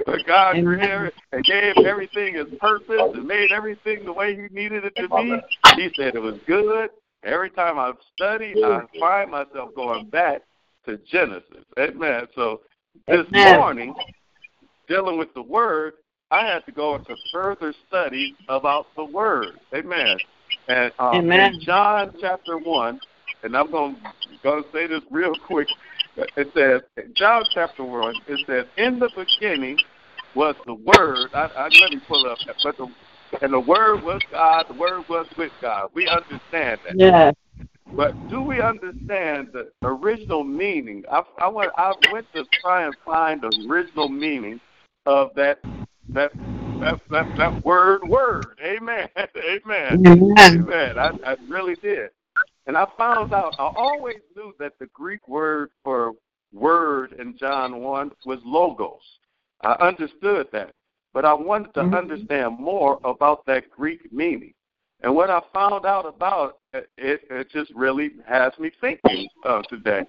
When 0.04 0.20
God 0.26 0.52
created 0.52 1.12
and 1.32 1.44
gave 1.44 1.74
everything 1.84 2.36
its 2.36 2.50
purpose 2.60 3.12
and 3.14 3.26
made 3.26 3.52
everything 3.52 4.04
the 4.04 4.12
way 4.12 4.34
He 4.34 4.54
needed 4.54 4.84
it 4.84 4.94
to 4.96 5.08
be, 5.08 5.40
He 5.76 5.90
said 5.96 6.14
it 6.14 6.22
was 6.22 6.38
good. 6.46 6.90
Every 7.24 7.50
time 7.50 7.78
I 7.78 7.92
study, 8.14 8.54
I 8.64 8.82
find 8.98 9.30
myself 9.30 9.74
going 9.74 10.06
back 10.06 10.42
to 10.86 10.98
Genesis. 11.10 11.64
Amen. 11.78 12.26
So 12.34 12.60
this 13.08 13.26
Amen. 13.28 13.58
morning, 13.58 13.94
dealing 14.88 15.18
with 15.18 15.32
the 15.34 15.42
Word, 15.42 15.94
I 16.30 16.46
had 16.46 16.64
to 16.66 16.72
go 16.72 16.94
into 16.94 17.16
further 17.32 17.74
study 17.88 18.34
about 18.48 18.86
the 18.96 19.04
Word. 19.04 19.58
Amen. 19.74 20.16
And 20.68 20.92
um, 20.98 21.16
Amen. 21.16 21.54
in 21.54 21.60
John 21.60 22.14
chapter 22.20 22.56
one, 22.58 23.00
and 23.42 23.56
I'm 23.56 23.70
going 23.70 23.96
to 24.42 24.64
say 24.72 24.86
this 24.86 25.02
real 25.10 25.34
quick. 25.46 25.68
It 26.36 26.50
says 26.54 26.82
John 27.14 27.44
chapter 27.54 27.84
one. 27.84 28.14
It 28.26 28.40
says, 28.46 28.66
"In 28.76 28.98
the 28.98 29.08
beginning 29.16 29.78
was 30.34 30.54
the 30.66 30.74
Word." 30.74 31.30
I, 31.34 31.48
I 31.56 31.68
let 31.80 31.90
me 31.90 32.00
pull 32.06 32.26
up. 32.26 32.38
But 32.62 32.76
the 32.76 32.88
and 33.42 33.52
the 33.52 33.60
Word 33.60 34.02
was 34.02 34.20
God. 34.30 34.66
The 34.68 34.74
Word 34.74 35.08
was 35.08 35.26
with 35.38 35.52
God. 35.62 35.90
We 35.94 36.08
understand 36.08 36.80
that. 36.84 36.96
Yes. 36.96 37.34
But 37.96 38.14
do 38.28 38.42
we 38.42 38.60
understand 38.60 39.48
the 39.52 39.70
original 39.82 40.44
meaning? 40.44 41.04
I, 41.10 41.22
I 41.38 41.48
went 41.48 41.70
I 41.76 41.94
went 42.12 42.26
to 42.34 42.44
try 42.60 42.84
and 42.84 42.94
find 43.04 43.40
the 43.42 43.66
original 43.68 44.08
meaning 44.08 44.60
of 45.06 45.30
that 45.36 45.60
that 46.12 46.32
that 46.80 47.00
that, 47.10 47.26
that 47.36 47.64
word 47.64 48.06
word. 48.08 48.58
Amen. 48.62 49.08
Amen. 49.16 50.06
Amen. 50.06 50.34
Amen. 50.38 50.98
I, 50.98 51.10
I 51.24 51.36
really 51.48 51.76
did. 51.76 52.10
And 52.66 52.76
I 52.76 52.86
found 52.98 53.32
out 53.32 53.54
I 53.58 53.70
always 53.74 54.20
knew 54.36 54.54
that 54.58 54.78
the 54.78 54.86
Greek 54.92 55.26
word 55.28 55.70
for 55.82 56.12
word 56.52 57.14
in 57.18 57.36
John 57.38 57.80
one 57.80 58.10
was 58.26 58.38
logos. 58.44 59.00
I 59.62 59.72
understood 59.72 60.48
that. 60.52 60.72
But 61.12 61.24
I 61.24 61.32
wanted 61.32 61.74
to 61.74 61.82
Mhm. 61.82 61.98
understand 61.98 62.58
more 62.58 63.00
about 63.02 63.44
that 63.46 63.70
Greek 63.70 64.12
meaning. 64.12 64.54
And 65.02 65.14
what 65.14 65.30
I 65.30 65.40
found 65.52 65.86
out 65.86 66.06
about 66.06 66.58
it, 66.72 66.88
it, 66.98 67.26
it 67.30 67.50
just 67.50 67.72
really 67.74 68.12
has 68.26 68.56
me 68.58 68.70
thinking 68.80 69.28
uh, 69.44 69.62
today. 69.62 70.04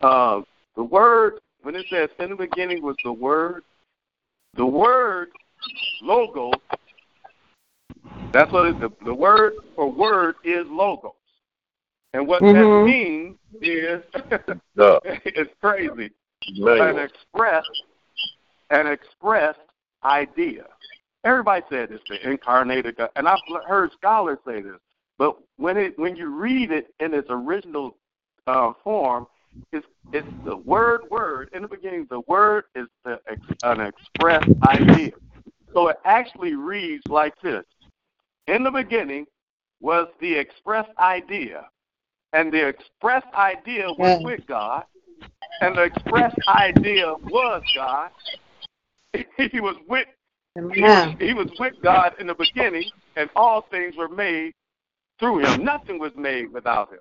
Uh, 0.00 0.42
the 0.76 0.84
word, 0.84 1.40
when 1.62 1.74
it 1.74 1.86
says 1.90 2.08
in 2.18 2.30
the 2.30 2.36
beginning 2.36 2.80
was 2.82 2.96
the 3.02 3.12
word, 3.12 3.64
the 4.54 4.64
word 4.64 5.30
logos, 6.00 6.54
that's 8.32 8.52
what 8.52 8.66
it, 8.66 8.80
the, 8.80 8.90
the 9.04 9.14
word 9.14 9.54
for 9.74 9.90
word 9.90 10.36
is 10.44 10.66
logos. 10.68 11.15
And 12.16 12.26
what 12.26 12.40
that 12.40 12.54
Mhm. 12.54 12.84
means 12.84 13.38
is, 13.60 14.02
it's 15.04 15.54
crazy 15.60 16.10
an 16.48 16.64
Manual. 16.64 16.98
express 16.98 17.66
an 18.70 18.86
expressed 18.86 19.60
idea. 20.02 20.66
Everybody 21.24 21.62
said 21.68 21.92
it's 21.92 22.02
the 22.08 22.26
incarnated 22.26 22.96
God, 22.96 23.10
and 23.16 23.28
I've 23.28 23.38
heard 23.66 23.92
scholars 23.92 24.38
say 24.46 24.62
this. 24.62 24.80
But 25.18 25.36
when 25.56 25.76
it 25.76 25.98
when 25.98 26.16
you 26.16 26.28
read 26.30 26.70
it 26.72 26.94
in 27.00 27.12
its 27.12 27.28
original 27.28 27.98
uh, 28.46 28.72
form, 28.82 29.26
it's 29.72 29.86
it's 30.14 30.26
the 30.46 30.56
word 30.56 31.02
word 31.10 31.50
in 31.52 31.60
the 31.60 31.68
beginning. 31.68 32.06
The 32.08 32.20
word 32.20 32.64
is 32.74 32.86
the 33.04 33.20
ex, 33.28 33.40
an 33.62 33.80
expressed 33.80 34.48
idea. 34.62 35.12
So 35.74 35.88
it 35.88 35.98
actually 36.06 36.54
reads 36.54 37.02
like 37.08 37.38
this: 37.42 37.64
In 38.46 38.62
the 38.62 38.70
beginning 38.70 39.26
was 39.80 40.08
the 40.20 40.34
expressed 40.34 40.96
idea, 40.98 41.68
and 42.32 42.52
the 42.52 42.68
express 42.68 43.22
idea 43.34 43.86
was 43.98 44.22
with 44.24 44.46
God, 44.46 44.84
and 45.60 45.76
the 45.76 45.84
express 45.84 46.34
idea 46.48 47.14
was 47.24 47.62
God. 47.74 48.10
He 49.38 49.60
was 49.60 49.76
with 49.88 50.06
he 50.54 50.82
was, 50.82 51.14
he 51.20 51.34
was 51.34 51.48
with 51.58 51.74
God 51.82 52.12
in 52.18 52.26
the 52.26 52.34
beginning, 52.34 52.90
and 53.16 53.28
all 53.36 53.66
things 53.70 53.94
were 53.96 54.08
made 54.08 54.52
through 55.18 55.40
him. 55.40 55.64
Nothing 55.64 55.98
was 55.98 56.12
made 56.16 56.52
without 56.52 56.92
him. 56.92 56.98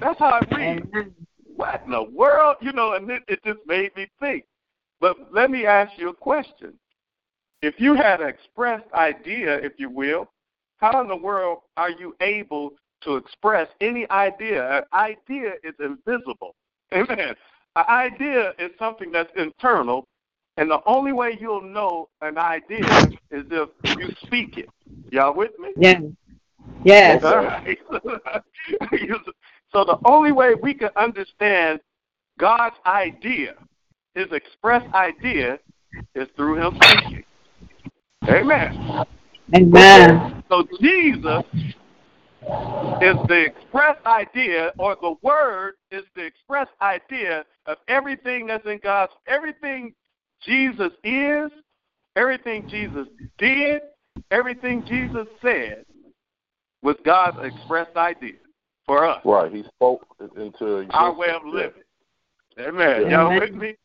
That's 0.00 0.18
how 0.18 0.38
it 0.38 0.54
reads. 0.54 0.86
Amen. 0.94 1.14
What 1.56 1.82
in 1.84 1.90
the 1.90 2.02
world? 2.02 2.56
You 2.60 2.72
know, 2.72 2.92
and 2.92 3.10
it, 3.10 3.22
it 3.28 3.40
just 3.44 3.60
made 3.66 3.94
me 3.96 4.08
think. 4.20 4.44
But 5.00 5.16
let 5.32 5.50
me 5.50 5.66
ask 5.66 5.92
you 5.98 6.10
a 6.10 6.14
question. 6.14 6.74
If 7.62 7.74
you 7.78 7.94
had 7.94 8.20
an 8.20 8.28
expressed 8.28 8.90
idea, 8.92 9.56
if 9.56 9.72
you 9.78 9.90
will, 9.90 10.30
how 10.76 11.00
in 11.00 11.08
the 11.08 11.16
world 11.16 11.58
are 11.76 11.90
you 11.90 12.14
able 12.20 12.72
to 13.02 13.16
express 13.16 13.68
any 13.80 14.08
idea? 14.10 14.78
An 14.78 14.84
idea 14.92 15.52
is 15.62 15.74
invisible. 15.80 16.54
Amen. 16.92 17.34
An 17.76 17.84
idea 17.88 18.52
is 18.58 18.70
something 18.78 19.12
that's 19.12 19.30
internal, 19.36 20.06
and 20.56 20.70
the 20.70 20.80
only 20.86 21.12
way 21.12 21.36
you'll 21.40 21.62
know 21.62 22.08
an 22.22 22.38
idea 22.38 23.10
is 23.30 23.44
if 23.50 23.68
you 23.98 24.10
speak 24.24 24.58
it. 24.58 24.68
Y'all 25.10 25.34
with 25.34 25.58
me? 25.58 25.70
Yeah. 25.76 26.00
Yes. 26.84 27.22
All 27.24 27.36
right. 27.36 27.78
so 29.72 29.84
the 29.84 29.98
only 30.04 30.32
way 30.32 30.54
we 30.54 30.74
can 30.74 30.90
understand 30.96 31.80
God's 32.38 32.76
idea, 32.86 33.54
his 34.14 34.26
express 34.32 34.82
idea, 34.94 35.58
is 36.14 36.28
through 36.36 36.56
him 36.56 36.78
speaking. 36.82 37.24
Amen. 38.28 39.04
Amen. 39.54 40.42
So 40.48 40.66
Jesus 40.80 41.44
is 42.42 43.16
the 43.28 43.46
express 43.46 43.96
idea, 44.06 44.72
or 44.78 44.96
the 45.00 45.14
word 45.22 45.74
is 45.90 46.04
the 46.14 46.24
express 46.24 46.68
idea 46.80 47.44
of 47.66 47.78
everything 47.88 48.46
that's 48.46 48.66
in 48.66 48.78
God's, 48.82 49.12
everything 49.26 49.94
Jesus 50.42 50.92
is, 51.04 51.50
everything 52.16 52.68
Jesus 52.68 53.08
did, 53.38 53.82
everything 54.30 54.84
Jesus 54.86 55.26
said 55.42 55.84
was 56.82 56.96
God's 57.04 57.38
expressed 57.42 57.96
idea 57.96 58.34
for 58.86 59.04
us, 59.04 59.20
Right. 59.24 59.52
He 59.52 59.64
spoke 59.64 60.06
into 60.36 60.86
our 60.90 61.14
way 61.14 61.28
of 61.28 61.44
living. 61.44 61.82
Amen. 62.58 63.10
Y'all 63.10 63.38
with 63.38 63.52
me? 63.52 63.76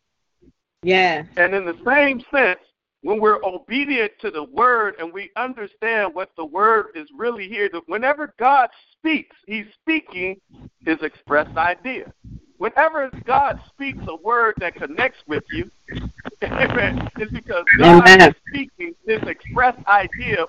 Yeah. 0.81 1.23
And 1.37 1.53
in 1.53 1.65
the 1.65 1.77
same 1.85 2.21
sense, 2.33 2.59
when 3.03 3.19
we're 3.19 3.43
obedient 3.43 4.13
to 4.21 4.31
the 4.31 4.43
word 4.43 4.95
and 4.97 5.13
we 5.13 5.29
understand 5.35 6.15
what 6.15 6.31
the 6.37 6.45
word 6.45 6.87
is 6.95 7.07
really 7.15 7.47
here, 7.47 7.69
that 7.71 7.87
whenever 7.87 8.33
God 8.39 8.69
speaks, 8.97 9.35
he's 9.45 9.65
speaking 9.81 10.37
his 10.85 10.97
expressed 11.01 11.55
idea. 11.57 12.11
Whenever 12.57 13.11
God 13.25 13.59
speaks 13.69 13.99
a 14.07 14.15
word 14.15 14.55
that 14.59 14.75
connects 14.75 15.19
with 15.27 15.43
you, 15.51 15.69
amen, 16.43 17.09
it's 17.17 17.31
because 17.31 17.65
God 17.77 18.07
Amen. 18.07 18.29
is 18.29 18.35
speaking 18.47 18.95
his 19.05 19.21
expressed 19.23 19.85
idea 19.87 20.45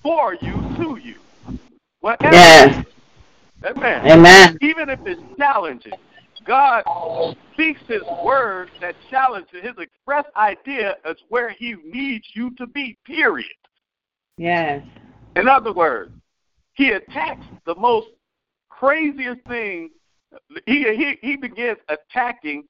for 0.00 0.34
you, 0.34 0.52
to 0.76 0.96
you. 1.02 1.16
Whatever 2.00 2.36
Yes. 2.36 2.84
Amen. 3.64 4.10
Amen. 4.10 4.58
Even 4.62 4.88
if 4.88 5.00
it's 5.04 5.20
challenging, 5.36 5.92
God 6.46 6.82
speaks 7.52 7.80
His 7.86 8.02
word 8.24 8.70
that 8.80 8.94
challenges 9.10 9.62
His 9.62 9.72
express 9.78 10.24
idea 10.36 10.96
as 11.04 11.16
where 11.28 11.50
He 11.50 11.76
needs 11.84 12.26
you 12.34 12.50
to 12.56 12.66
be. 12.66 12.96
Period. 13.04 13.48
Yes. 14.36 14.82
In 15.36 15.48
other 15.48 15.72
words, 15.72 16.12
He 16.74 16.90
attacks 16.90 17.44
the 17.66 17.74
most 17.74 18.08
craziest 18.68 19.40
thing. 19.46 19.90
He 20.66 20.84
he 20.96 21.18
he 21.20 21.36
begins 21.36 21.78
attacking 21.88 22.64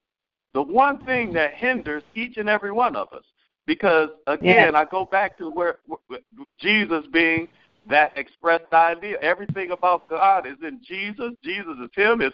the 0.53 0.61
one 0.61 1.03
thing 1.05 1.31
that 1.33 1.53
hinders 1.53 2.03
each 2.15 2.37
and 2.37 2.49
every 2.49 2.71
one 2.71 2.95
of 2.95 3.07
us. 3.13 3.23
Because 3.65 4.09
again, 4.27 4.75
I 4.75 4.85
go 4.85 5.05
back 5.05 5.37
to 5.37 5.49
where 5.49 5.77
Jesus 6.59 7.05
being 7.13 7.47
that 7.89 8.15
expressed 8.17 8.71
idea. 8.73 9.17
Everything 9.21 9.71
about 9.71 10.07
God 10.07 10.45
is 10.45 10.57
in 10.65 10.79
Jesus. 10.83 11.31
Jesus 11.43 11.75
is 11.83 11.89
Him. 11.95 12.19
His 12.19 12.31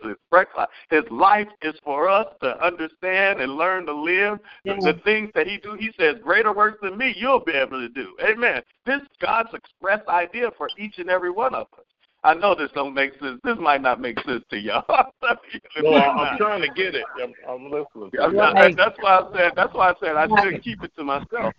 His 0.89 1.03
life 1.10 1.47
is 1.62 1.75
for 1.83 2.10
us 2.10 2.27
to 2.43 2.63
understand 2.63 3.39
and 3.41 3.55
learn 3.55 3.86
to 3.86 3.93
live. 3.93 4.39
The- 4.65 4.73
Yes. 4.77 4.83
The 4.83 4.93
things 5.03 5.31
that 5.36 5.47
He 5.47 5.57
do, 5.57 5.73
He 5.79 5.91
says, 5.99 6.15
greater 6.21 6.53
works 6.53 6.79
than 6.81 6.97
me, 6.97 7.13
you'll 7.17 7.39
be 7.39 7.53
able 7.53 7.79
to 7.79 7.89
do. 7.89 8.15
Amen. 8.23 8.62
This 8.86 9.01
is 9.01 9.07
God's 9.21 9.53
express 9.53 10.01
idea 10.07 10.51
for 10.57 10.69
each 10.77 10.99
and 10.99 11.10
every 11.10 11.31
one 11.31 11.55
of 11.55 11.67
us. 11.77 11.86
I 12.23 12.33
know 12.33 12.53
this 12.55 12.69
don't 12.75 12.93
make 12.93 13.13
sense. 13.21 13.39
This 13.43 13.57
might 13.60 13.81
not 13.81 14.01
make 14.01 14.19
sense 14.25 14.43
to 14.49 14.57
y'all. 14.60 14.83
It 15.53 15.83
No, 15.83 15.91
might 15.91 15.99
I- 16.01 16.10
I'm 16.10 16.15
not. 16.17 16.38
trying 16.38 16.62
to 16.62 16.69
get 16.69 16.93
it. 16.95 17.05
I'm, 17.23 17.33
I'm 17.47 17.71
listening. 17.71 18.12
I'm 18.21 18.36
not- 18.36 18.55
Right. 18.55 18.75
that's 18.75 18.97
why 18.99 19.19
I 19.19 19.31
said. 19.36 19.51
That's 19.55 19.73
why 19.73 19.91
I 19.91 19.93
said 20.01 20.15
I 20.17 20.25
Right. 20.25 20.53
should 20.53 20.63
keep 20.63 20.83
it 20.83 20.91
to 20.97 21.03
myself. 21.03 21.53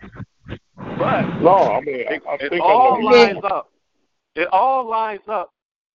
But 0.99 1.23
No, 1.41 1.73
I 1.73 1.81
mean, 1.81 2.01
it, 2.01 2.23
I, 2.29 2.33
I 2.33 2.35
it 2.37 2.51
think 2.51 2.63
all 2.63 2.95
I 2.95 3.01
know. 3.01 3.07
lines 3.07 3.39
up. 3.45 3.71
It 4.39 4.47
all 4.53 4.89
lines 4.89 5.27
up 5.27 5.51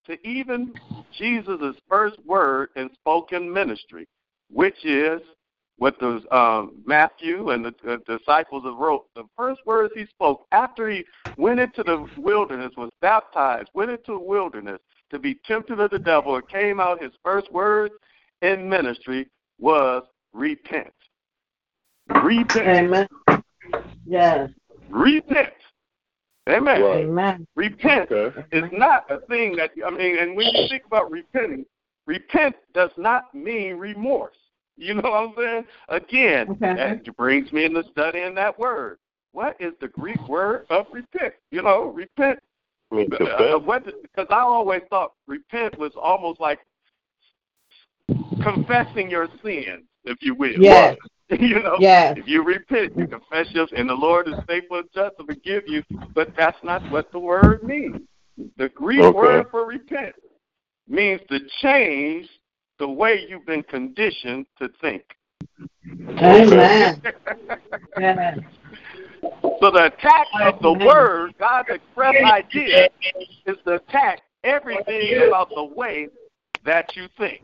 to 0.05 0.17
even 0.27 0.73
Jesus' 1.17 1.77
first 1.87 2.17
word 2.25 2.71
in 2.75 2.93
spoken 2.93 3.49
ministry, 3.49 4.05
which 4.51 4.83
is 4.83 5.21
what 5.77 5.97
the 6.01 6.21
um, 6.35 6.73
Matthew 6.85 7.51
and 7.51 7.63
the, 7.63 7.73
the 7.85 8.17
disciples 8.17 8.65
wrote. 8.65 9.05
The 9.15 9.23
first 9.37 9.61
words 9.65 9.93
he 9.95 10.05
spoke 10.07 10.45
after 10.51 10.89
he 10.89 11.05
went 11.37 11.61
into 11.61 11.83
the 11.83 12.05
wilderness, 12.17 12.73
was 12.75 12.89
baptized, 12.99 13.69
went 13.75 13.91
into 13.91 14.11
the 14.11 14.19
wilderness 14.19 14.81
to 15.11 15.19
be 15.19 15.35
tempted 15.45 15.79
of 15.79 15.91
the 15.91 15.99
devil, 15.99 16.35
and 16.35 16.45
came 16.49 16.81
out. 16.81 17.01
His 17.01 17.13
first 17.23 17.49
words 17.49 17.93
in 18.41 18.67
ministry 18.67 19.29
was 19.57 20.03
repent. 20.33 20.93
Repent. 22.09 22.67
Amen. 22.67 23.07
Yes. 24.05 24.49
Repent. 24.89 25.53
Amen. 26.49 26.81
Right. 26.81 27.05
Amen. 27.05 27.47
Repent 27.55 28.11
Okay. 28.11 28.43
is 28.51 28.69
not 28.73 29.09
a 29.09 29.19
thing 29.27 29.55
that 29.55 29.71
I 29.85 29.89
mean, 29.89 30.17
and 30.17 30.35
when 30.35 30.47
you 30.47 30.67
think 30.67 30.85
about 30.85 31.09
repenting, 31.09 31.65
repent 32.05 32.55
does 32.73 32.91
not 32.97 33.33
mean 33.33 33.75
remorse. 33.75 34.35
You 34.75 34.95
know 34.95 35.09
what 35.09 35.29
I'm 35.29 35.33
saying? 35.37 35.65
Again, 35.89 36.49
Okay. 36.51 36.75
that 36.75 37.15
brings 37.15 37.51
me 37.53 37.65
into 37.65 37.83
studying 37.91 38.35
that 38.35 38.57
word. 38.57 38.97
What 39.31 39.55
is 39.59 39.73
the 39.79 39.87
Greek 39.87 40.27
word 40.27 40.65
of 40.69 40.87
repent? 40.91 41.33
You 41.51 41.61
know, 41.61 41.85
repent. 41.85 42.39
I 42.91 42.95
Uh, 42.95 43.17
confess. 43.17 43.61
what? 43.61 43.85
Because 44.01 44.27
I 44.29 44.41
always 44.41 44.81
thought 44.89 45.13
repent 45.27 45.77
was 45.79 45.93
almost 45.95 46.39
like 46.39 46.59
confessing 48.41 49.09
your 49.09 49.27
sins, 49.43 49.83
if 50.03 50.21
you 50.21 50.35
will. 50.35 50.53
Yes. 50.59 50.97
you 51.39 51.61
know, 51.61 51.77
Yes. 51.79 52.17
if 52.17 52.27
you 52.27 52.43
repent, 52.43 52.95
you 52.97 53.07
confess 53.07 53.47
your, 53.51 53.67
and 53.75 53.89
the 53.89 53.93
Lord 53.93 54.27
is 54.27 54.35
faithful 54.47 54.77
and 54.77 54.89
just 54.93 55.17
to 55.17 55.25
forgive 55.25 55.63
you. 55.67 55.83
But 56.13 56.33
that's 56.37 56.57
not 56.63 56.89
what 56.91 57.11
the 57.11 57.19
word 57.19 57.63
means. 57.63 58.01
The 58.57 58.69
Greek 58.69 59.01
Okay. 59.01 59.17
word 59.17 59.45
for 59.51 59.65
repent 59.65 60.15
means 60.87 61.21
to 61.29 61.39
change 61.61 62.27
the 62.79 62.87
way 62.87 63.25
you've 63.27 63.45
been 63.45 63.63
conditioned 63.63 64.45
to 64.59 64.69
think. 64.81 65.03
Amen. 66.19 67.01
yes. 67.99 68.39
So 69.59 69.71
the 69.71 69.85
attack 69.85 70.27
of 70.41 70.61
the 70.61 70.73
word, 70.73 71.33
God's 71.39 71.69
express 71.71 72.15
idea, 72.23 72.89
is 73.45 73.55
to 73.65 73.75
attack 73.75 74.21
everything 74.43 75.27
about 75.27 75.49
the 75.55 75.63
way 75.63 76.09
that 76.65 76.95
you 76.95 77.07
think. 77.17 77.41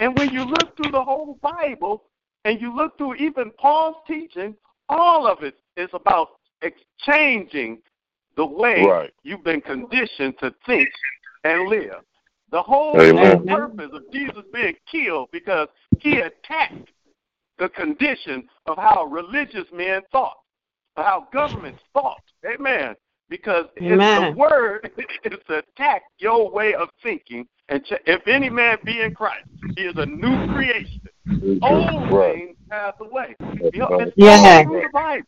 And 0.00 0.16
when 0.18 0.30
you 0.30 0.44
look 0.44 0.76
through 0.76 0.90
the 0.90 1.02
whole 1.02 1.38
Bible 1.40 2.04
and 2.44 2.60
you 2.60 2.74
look 2.74 2.96
through 2.98 3.14
even 3.16 3.50
Paul's 3.52 3.96
teaching, 4.06 4.54
all 4.88 5.26
of 5.26 5.42
it 5.42 5.56
is 5.76 5.88
about 5.92 6.28
exchanging 6.62 7.78
the 8.36 8.44
way 8.44 8.84
Right. 8.84 9.14
you've 9.22 9.44
been 9.44 9.60
conditioned 9.60 10.38
to 10.40 10.54
think 10.66 10.88
and 11.44 11.68
live. 11.68 12.02
The 12.50 12.62
whole 12.62 12.94
purpose 12.94 13.90
of 13.92 14.10
Jesus 14.12 14.44
being 14.52 14.76
killed 14.90 15.30
because 15.32 15.68
he 15.98 16.18
attacked 16.18 16.90
the 17.58 17.68
condition 17.68 18.48
of 18.66 18.76
how 18.76 19.04
religious 19.04 19.66
men 19.72 20.02
thought, 20.12 20.36
how 20.96 21.28
governments 21.32 21.82
thought. 21.92 22.22
Amen. 22.44 22.94
Because 23.28 23.66
it's 23.76 24.34
the 24.34 24.34
word 24.38 24.90
is 25.24 25.38
to 25.48 25.58
attack 25.58 26.02
your 26.18 26.50
way 26.50 26.74
of 26.74 26.88
thinking. 27.02 27.46
And 27.68 27.84
ch- 27.84 27.94
if 28.06 28.26
any 28.28 28.50
man 28.50 28.78
be 28.84 29.00
in 29.00 29.14
Christ, 29.14 29.46
he 29.76 29.84
is 29.84 29.94
a 29.96 30.06
new 30.06 30.52
creation. 30.52 31.00
Old 31.62 32.12
Right. 32.12 32.34
things 32.34 32.56
pass 32.68 32.94
away. 33.00 33.34
You 33.72 33.80
know, 33.80 34.00
it's 34.00 34.12
Yeah. 34.16 34.36
all 34.58 34.64
through 34.64 34.82
the 34.82 34.88
Bible. 34.92 35.26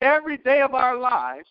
Every 0.00 0.38
day 0.38 0.62
of 0.62 0.74
our 0.74 0.96
lives, 0.96 1.48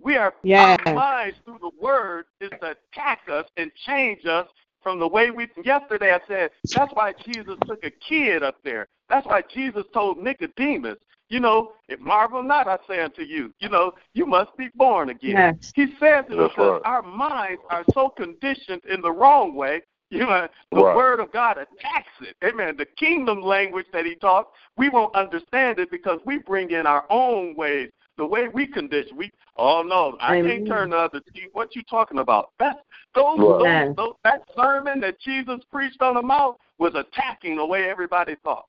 we 0.00 0.16
are 0.16 0.34
Yeah. 0.42 0.78
our 0.86 0.94
minds 0.94 1.36
through 1.44 1.58
the 1.60 1.70
word 1.80 2.24
is 2.40 2.50
to 2.62 2.70
attack 2.70 3.28
us 3.28 3.46
and 3.58 3.70
change 3.86 4.24
us 4.24 4.48
from 4.82 4.98
the 4.98 5.06
way 5.06 5.30
we 5.30 5.46
yesterday 5.62 6.14
I 6.14 6.20
said 6.26 6.50
that's 6.74 6.92
why 6.94 7.12
Jesus 7.12 7.58
took 7.66 7.84
a 7.84 7.90
kid 7.90 8.42
up 8.42 8.56
there. 8.62 8.88
That's 9.10 9.26
why 9.26 9.42
Jesus 9.42 9.84
told 9.92 10.16
Nicodemus, 10.22 10.96
you 11.30 11.38
know, 11.40 11.72
if 11.88 11.98
marvel 12.00 12.42
not 12.42 12.68
I 12.68 12.76
say 12.88 13.00
unto 13.00 13.22
you, 13.22 13.54
you 13.60 13.68
know, 13.68 13.92
you 14.14 14.26
must 14.26 14.54
be 14.58 14.68
born 14.74 15.10
again. 15.10 15.30
Yes. 15.30 15.72
He 15.74 15.86
says 16.00 16.24
it 16.28 16.36
That's 16.36 16.52
because 16.52 16.82
right. 16.82 16.82
our 16.84 17.02
minds 17.02 17.62
are 17.70 17.84
so 17.94 18.10
conditioned 18.10 18.82
in 18.90 19.00
the 19.00 19.10
wrong 19.10 19.54
way. 19.54 19.80
You 20.12 20.26
know, 20.26 20.48
the 20.72 20.82
Right. 20.82 20.96
word 20.96 21.20
of 21.20 21.30
God 21.30 21.56
attacks 21.56 22.10
it. 22.20 22.34
Amen. 22.44 22.76
The 22.76 22.84
kingdom 22.84 23.40
language 23.42 23.86
that 23.92 24.04
he 24.04 24.16
taught, 24.16 24.48
we 24.76 24.88
won't 24.88 25.14
understand 25.14 25.78
it 25.78 25.88
because 25.88 26.18
we 26.26 26.38
bring 26.38 26.72
in 26.72 26.84
our 26.84 27.04
own 27.10 27.54
ways, 27.54 27.92
the 28.16 28.26
way 28.26 28.48
we 28.48 28.66
condition. 28.66 29.16
We, 29.16 29.30
oh 29.56 29.82
no, 29.82 30.16
I 30.20 30.38
Amen. 30.38 30.50
can't 30.50 30.66
turn 30.66 30.90
the 30.90 30.96
other 30.96 31.20
cheek. 31.32 31.50
What 31.52 31.76
you 31.76 31.84
talking 31.84 32.18
about? 32.18 32.50
That 32.58 32.78
those, 33.14 33.38
Right. 33.38 33.94
those, 33.94 33.96
those 33.96 34.14
that 34.24 34.42
sermon 34.56 34.98
that 34.98 35.20
Jesus 35.20 35.60
preached 35.70 36.02
on 36.02 36.14
the 36.14 36.22
mount 36.22 36.56
was 36.78 36.96
attacking 36.96 37.54
the 37.54 37.64
way 37.64 37.88
everybody 37.88 38.34
thought. 38.42 38.64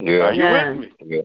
Yeah. 0.00 0.18
Are 0.20 0.32
you 0.34 0.42
Yeah. 0.42 0.70
with 0.70 0.78
me? 0.80 0.92
Yeah. 1.06 1.22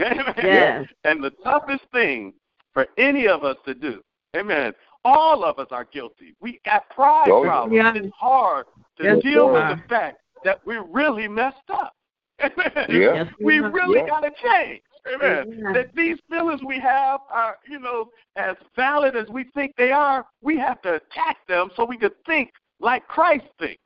Amen. 0.00 0.34
Yes. 0.42 0.86
And 1.04 1.22
the 1.22 1.30
toughest 1.42 1.84
thing 1.92 2.32
for 2.72 2.86
any 2.96 3.26
of 3.28 3.44
us 3.44 3.56
to 3.66 3.74
do, 3.74 4.02
amen, 4.36 4.72
all 5.04 5.44
of 5.44 5.58
us 5.58 5.66
are 5.70 5.84
guilty. 5.84 6.34
We 6.40 6.60
got 6.64 6.88
pride 6.90 7.28
Oh, 7.28 7.42
problems. 7.42 7.74
Yeah. 7.76 7.94
It's 7.94 8.14
hard 8.16 8.66
to 8.98 9.04
Yes, 9.04 9.22
deal 9.22 9.46
with 9.52 9.76
the 9.76 9.82
fact 9.88 10.18
that 10.44 10.60
we're 10.64 10.84
really 10.84 11.28
messed 11.28 11.68
up. 11.70 11.94
Amen. 12.42 12.86
Yeah. 12.88 13.24
We 13.40 13.60
really 13.60 14.00
Yeah. 14.00 14.06
got 14.06 14.20
to 14.20 14.30
change. 14.42 14.82
Amen. 15.12 15.52
Amen. 15.58 15.72
That 15.72 15.94
these 15.94 16.18
feelings 16.30 16.62
we 16.62 16.78
have 16.78 17.20
are, 17.30 17.56
you 17.68 17.78
know, 17.80 18.10
as 18.36 18.56
valid 18.76 19.16
as 19.16 19.28
we 19.28 19.44
think 19.54 19.74
they 19.76 19.90
are, 19.92 20.24
we 20.42 20.56
have 20.58 20.80
to 20.82 20.94
attack 20.94 21.38
them 21.48 21.70
so 21.76 21.84
we 21.84 21.96
can 21.98 22.10
think 22.24 22.52
like 22.80 23.06
Christ 23.08 23.44
thinks. 23.58 23.82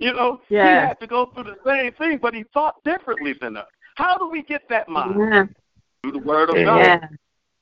You 0.00 0.14
know, 0.14 0.40
he 0.48 0.54
had 0.54 0.98
to 1.00 1.06
go 1.06 1.26
through 1.26 1.44
the 1.44 1.56
same 1.64 1.92
thing, 1.92 2.18
but 2.20 2.34
he 2.34 2.44
thought 2.54 2.82
differently 2.84 3.34
than 3.38 3.58
us. 3.58 3.66
How 3.96 4.16
do 4.16 4.30
we 4.30 4.42
get 4.42 4.62
that 4.70 4.88
mind? 4.88 5.14
Yeah. 5.18 5.44
Through 6.02 6.12
the 6.12 6.26
Word 6.26 6.48
of 6.48 6.56
God, 6.56 6.78
Yeah. 6.78 7.08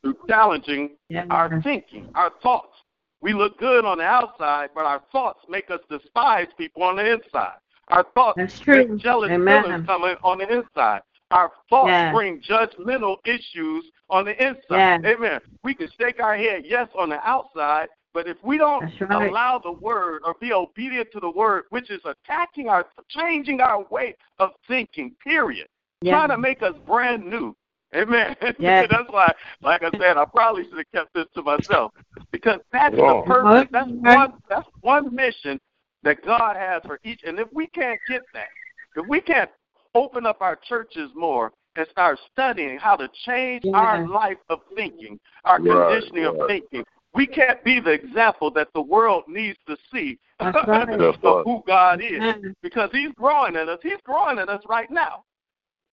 through 0.02 0.16
challenging 0.28 0.96
Yeah. 1.08 1.26
our 1.30 1.60
thinking, 1.62 2.08
our 2.14 2.30
thoughts. 2.40 2.76
We 3.20 3.32
look 3.32 3.58
good 3.58 3.84
on 3.84 3.98
the 3.98 4.04
outside, 4.04 4.70
but 4.72 4.86
our 4.86 5.00
thoughts 5.10 5.44
make 5.48 5.68
us 5.72 5.80
despise 5.90 6.46
people 6.56 6.84
on 6.84 6.94
the 6.96 7.12
inside. 7.14 7.56
Our 7.88 8.04
thoughts 8.14 8.36
That's 8.36 8.60
true. 8.60 8.86
make 8.86 8.98
jealous 8.98 9.32
Amen. 9.32 9.64
feelings 9.64 9.86
coming 9.86 10.16
on 10.22 10.38
the 10.38 10.48
inside. 10.48 11.02
Our 11.32 11.50
thoughts 11.68 11.88
Yeah. 11.88 12.12
bring 12.12 12.40
judgmental 12.40 13.16
issues 13.26 13.90
on 14.08 14.26
the 14.26 14.40
inside. 14.40 15.02
Yeah. 15.02 15.10
Amen. 15.10 15.40
We 15.64 15.74
can 15.74 15.90
shake 15.98 16.22
our 16.22 16.36
head 16.36 16.64
yes 16.64 16.88
on 16.94 17.08
the 17.08 17.20
outside, 17.28 17.88
but 18.14 18.26
if 18.26 18.36
we 18.42 18.58
don't 18.58 18.90
right. 19.00 19.30
allow 19.30 19.58
the 19.58 19.72
word 19.72 20.22
or 20.24 20.34
be 20.40 20.52
obedient 20.52 21.08
to 21.12 21.20
the 21.20 21.30
word, 21.30 21.64
which 21.70 21.90
is 21.90 22.00
attacking 22.04 22.68
our, 22.68 22.86
changing 23.08 23.60
our 23.60 23.84
way 23.90 24.14
of 24.38 24.50
thinking, 24.66 25.14
period, 25.22 25.68
Yeah. 26.00 26.12
trying 26.12 26.30
to 26.30 26.38
make 26.38 26.62
us 26.62 26.74
brand 26.86 27.24
new. 27.26 27.54
Amen. 27.94 28.36
Yeah. 28.58 28.86
that's 28.86 29.08
why, 29.10 29.32
like 29.62 29.82
I 29.82 29.90
said, 29.98 30.16
I 30.16 30.24
probably 30.24 30.64
should 30.64 30.78
have 30.78 30.92
kept 30.92 31.14
this 31.14 31.26
to 31.34 31.42
myself 31.42 31.92
because 32.30 32.60
that's 32.72 32.94
Oh. 32.98 33.20
the 33.20 33.26
purpose. 33.26 33.68
That's 33.72 33.90
one. 33.90 34.32
That's 34.48 34.68
one 34.80 35.14
mission 35.14 35.60
that 36.02 36.24
God 36.24 36.56
has 36.56 36.82
for 36.84 37.00
each. 37.04 37.22
And 37.24 37.38
if 37.38 37.48
we 37.52 37.66
can't 37.68 37.98
get 38.08 38.22
that, 38.34 38.48
if 38.96 39.06
we 39.06 39.20
can't 39.20 39.50
open 39.94 40.26
up 40.26 40.42
our 40.42 40.56
churches 40.56 41.10
more 41.14 41.52
and 41.76 41.86
start 41.90 42.18
studying 42.32 42.78
how 42.78 42.96
to 42.96 43.08
change 43.24 43.64
Yeah. 43.64 43.76
our 43.78 44.06
life 44.06 44.38
of 44.48 44.60
thinking, 44.74 45.18
our 45.44 45.60
Right, 45.60 46.00
conditioning 46.00 46.24
of 46.24 46.36
thinking, 46.46 46.84
we 47.14 47.26
can't 47.26 47.62
be 47.64 47.80
the 47.80 47.90
example 47.90 48.50
that 48.52 48.68
the 48.74 48.82
world 48.82 49.24
needs 49.28 49.58
to 49.66 49.76
see 49.92 50.18
right. 50.40 50.88
Of 51.00 51.44
who 51.44 51.62
God 51.66 52.00
is 52.00 52.12
Amen. 52.22 52.54
because 52.62 52.90
he's 52.92 53.12
growing 53.16 53.56
in 53.56 53.68
us. 53.68 53.78
He's 53.82 54.00
growing 54.04 54.38
in 54.38 54.48
us 54.48 54.62
right 54.68 54.90
now. 54.90 55.24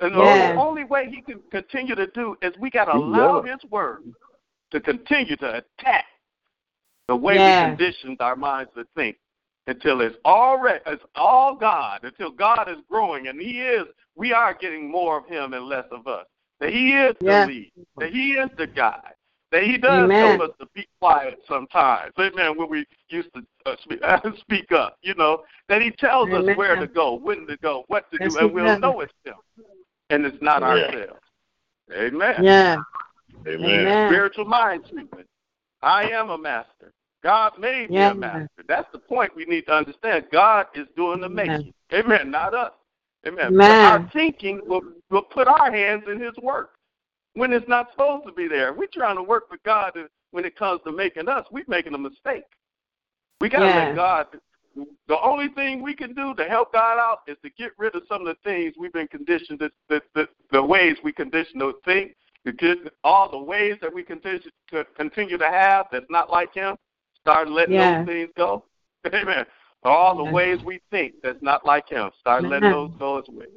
And 0.01 0.13
the 0.13 0.19
Yeah. 0.19 0.25
only, 0.25 0.47
only 0.57 0.83
way 0.83 1.09
he 1.09 1.21
can 1.21 1.41
continue 1.51 1.95
to 1.95 2.07
do 2.07 2.35
is 2.41 2.53
we 2.59 2.69
got 2.69 2.85
to 2.85 2.91
He's 2.93 3.01
allow 3.01 3.41
growing. 3.41 3.47
his 3.47 3.71
word 3.71 4.03
to 4.71 4.79
continue 4.79 5.35
to 5.37 5.63
attack 5.79 6.05
the 7.07 7.15
way 7.15 7.35
Yeah. 7.35 7.63
we 7.63 7.77
conditioned 7.77 8.17
our 8.19 8.35
minds 8.35 8.71
to 8.75 8.85
think 8.95 9.17
until 9.67 10.01
it's 10.01 10.17
already 10.25 10.79
it's 10.85 11.03
all 11.15 11.55
God, 11.55 12.03
until 12.03 12.29
God 12.31 12.67
is 12.69 12.77
growing 12.89 13.27
and 13.27 13.39
he 13.41 13.61
is 13.61 13.87
we 14.15 14.31
are 14.33 14.53
getting 14.53 14.89
more 14.91 15.17
of 15.17 15.25
him 15.27 15.53
and 15.53 15.65
less 15.65 15.85
of 15.91 16.07
us. 16.07 16.25
That 16.59 16.71
he 16.71 16.93
is 16.93 17.15
Yeah. 17.19 17.41
the 17.41 17.47
lead, 17.47 17.71
that 17.97 18.11
he 18.11 18.33
is 18.33 18.49
the 18.57 18.67
guy, 18.67 19.11
that 19.55 19.63
he 19.63 19.77
does 19.77 20.03
Amen. 20.03 20.19
tell 20.19 20.41
us 20.41 20.49
to 20.59 20.67
be 20.75 20.85
quiet 20.99 21.39
sometimes. 21.47 22.11
Amen. 22.19 22.57
When 22.57 22.69
we 22.69 22.85
used 23.07 23.29
to 23.35 23.41
uh, 23.65 23.77
speak, 23.81 24.01
speak 24.41 24.69
up, 24.73 24.97
you 25.01 25.15
know, 25.15 25.43
that 25.69 25.81
he 25.81 25.91
tells 25.91 26.29
us 26.31 26.43
where 26.57 26.75
to 26.75 26.87
go, 26.87 27.13
when 27.15 27.47
to 27.47 27.55
go, 27.57 27.85
what 27.87 28.11
to 28.11 28.17
Yes, 28.19 28.33
do, 28.33 28.39
and 28.39 28.53
we'll 28.53 28.65
does. 28.65 28.81
know 28.81 28.99
it's 28.99 29.13
him. 29.23 29.35
And 30.09 30.25
it's 30.25 30.35
not 30.41 30.61
Yeah. 30.61 30.67
ourselves. 30.67 31.21
Amen. 31.93 32.43
Yeah. 32.43 32.75
Amen. 33.47 33.87
Amen. 33.87 34.07
Spiritual 34.09 34.43
mind 34.43 34.83
treatment. 34.91 35.27
I 35.81 36.09
am 36.09 36.31
a 36.31 36.37
master. 36.37 36.91
God 37.23 37.53
made 37.57 37.91
me 37.91 38.01
a 38.03 38.13
master. 38.13 38.49
That's 38.67 38.91
the 38.91 38.99
point 38.99 39.33
we 39.37 39.45
need 39.45 39.67
to 39.67 39.73
understand. 39.73 40.25
God 40.33 40.65
is 40.75 40.87
doing 40.97 41.21
the 41.21 41.27
Amen. 41.27 41.47
making. 41.47 41.73
Amen. 41.93 42.29
Not 42.29 42.53
us. 42.53 42.73
Amen. 43.25 43.53
Amen. 43.53 43.85
Our 43.85 44.09
thinking 44.11 44.59
will, 44.65 44.81
will 45.09 45.21
put 45.21 45.47
our 45.47 45.71
hands 45.71 46.03
in 46.11 46.19
His 46.19 46.35
work 46.43 46.71
when 47.35 47.53
it's 47.53 47.67
not 47.67 47.91
supposed 47.91 48.25
to 48.25 48.31
be 48.33 48.47
there. 48.47 48.73
We're 48.73 48.87
trying 48.91 49.17
to 49.17 49.23
work 49.23 49.51
with 49.51 49.61
God 49.63 49.91
when 50.31 50.45
it 50.45 50.57
comes 50.57 50.81
to 50.85 50.91
making 50.91 51.29
us. 51.29 51.45
We're 51.51 51.65
making 51.67 51.93
a 51.93 51.97
mistake. 51.97 52.43
We 53.41 53.49
got 53.49 53.59
to 53.59 53.67
Yeah. 53.67 53.75
let 53.75 53.95
God. 53.95 54.41
The 55.07 55.19
only 55.21 55.49
thing 55.49 55.81
we 55.81 55.93
can 55.93 56.13
do 56.13 56.33
to 56.35 56.45
help 56.45 56.73
God 56.73 56.97
out 56.99 57.21
is 57.27 57.37
to 57.43 57.49
get 57.51 57.71
rid 57.77 57.95
of 57.95 58.03
some 58.07 58.21
of 58.21 58.27
the 58.27 58.35
things 58.43 58.75
we've 58.77 58.91
been 58.91 59.07
conditioned, 59.07 59.59
to, 59.59 59.71
the, 59.87 60.01
the, 60.13 60.27
the 60.51 60.61
ways 60.61 60.97
we 61.03 61.13
condition 61.13 61.59
to 61.59 61.73
think, 61.85 62.15
to 62.45 62.51
get 62.51 62.77
all 63.03 63.29
the 63.29 63.37
ways 63.37 63.75
that 63.81 63.93
we 63.93 64.03
condition 64.03 64.51
to 64.71 64.85
continue 64.97 65.37
to 65.37 65.47
have 65.47 65.87
that's 65.91 66.09
not 66.09 66.29
like 66.29 66.53
Him. 66.53 66.75
Start 67.21 67.49
letting 67.49 67.75
Yeah. 67.75 67.99
those 67.99 68.07
things 68.07 68.29
go. 68.35 68.65
Amen. 69.13 69.45
All 69.83 70.17
the 70.17 70.31
ways 70.31 70.59
we 70.63 70.81
think 70.91 71.15
that's 71.23 71.41
not 71.41 71.65
like 71.65 71.87
Him. 71.87 72.11
Start 72.19 72.43
letting 72.43 72.71
those 72.71 72.91
go 72.99 73.19
as 73.19 73.25
well. 73.29 73.47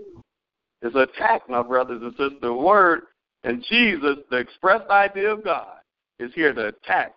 It's 0.83 0.95
an 0.95 1.03
attack, 1.03 1.49
my 1.49 1.63
brothers 1.63 2.01
and 2.03 2.13
sisters. 2.13 2.41
The 2.41 2.53
Word 2.53 3.03
and 3.49 3.65
Jesus, 3.67 4.19
the 4.31 4.37
expressed 4.37 4.91
idea 4.91 5.33
of 5.33 5.43
God, 5.43 5.79
is 6.19 6.31
here 6.35 6.53
to 6.53 6.67
attack 6.67 7.15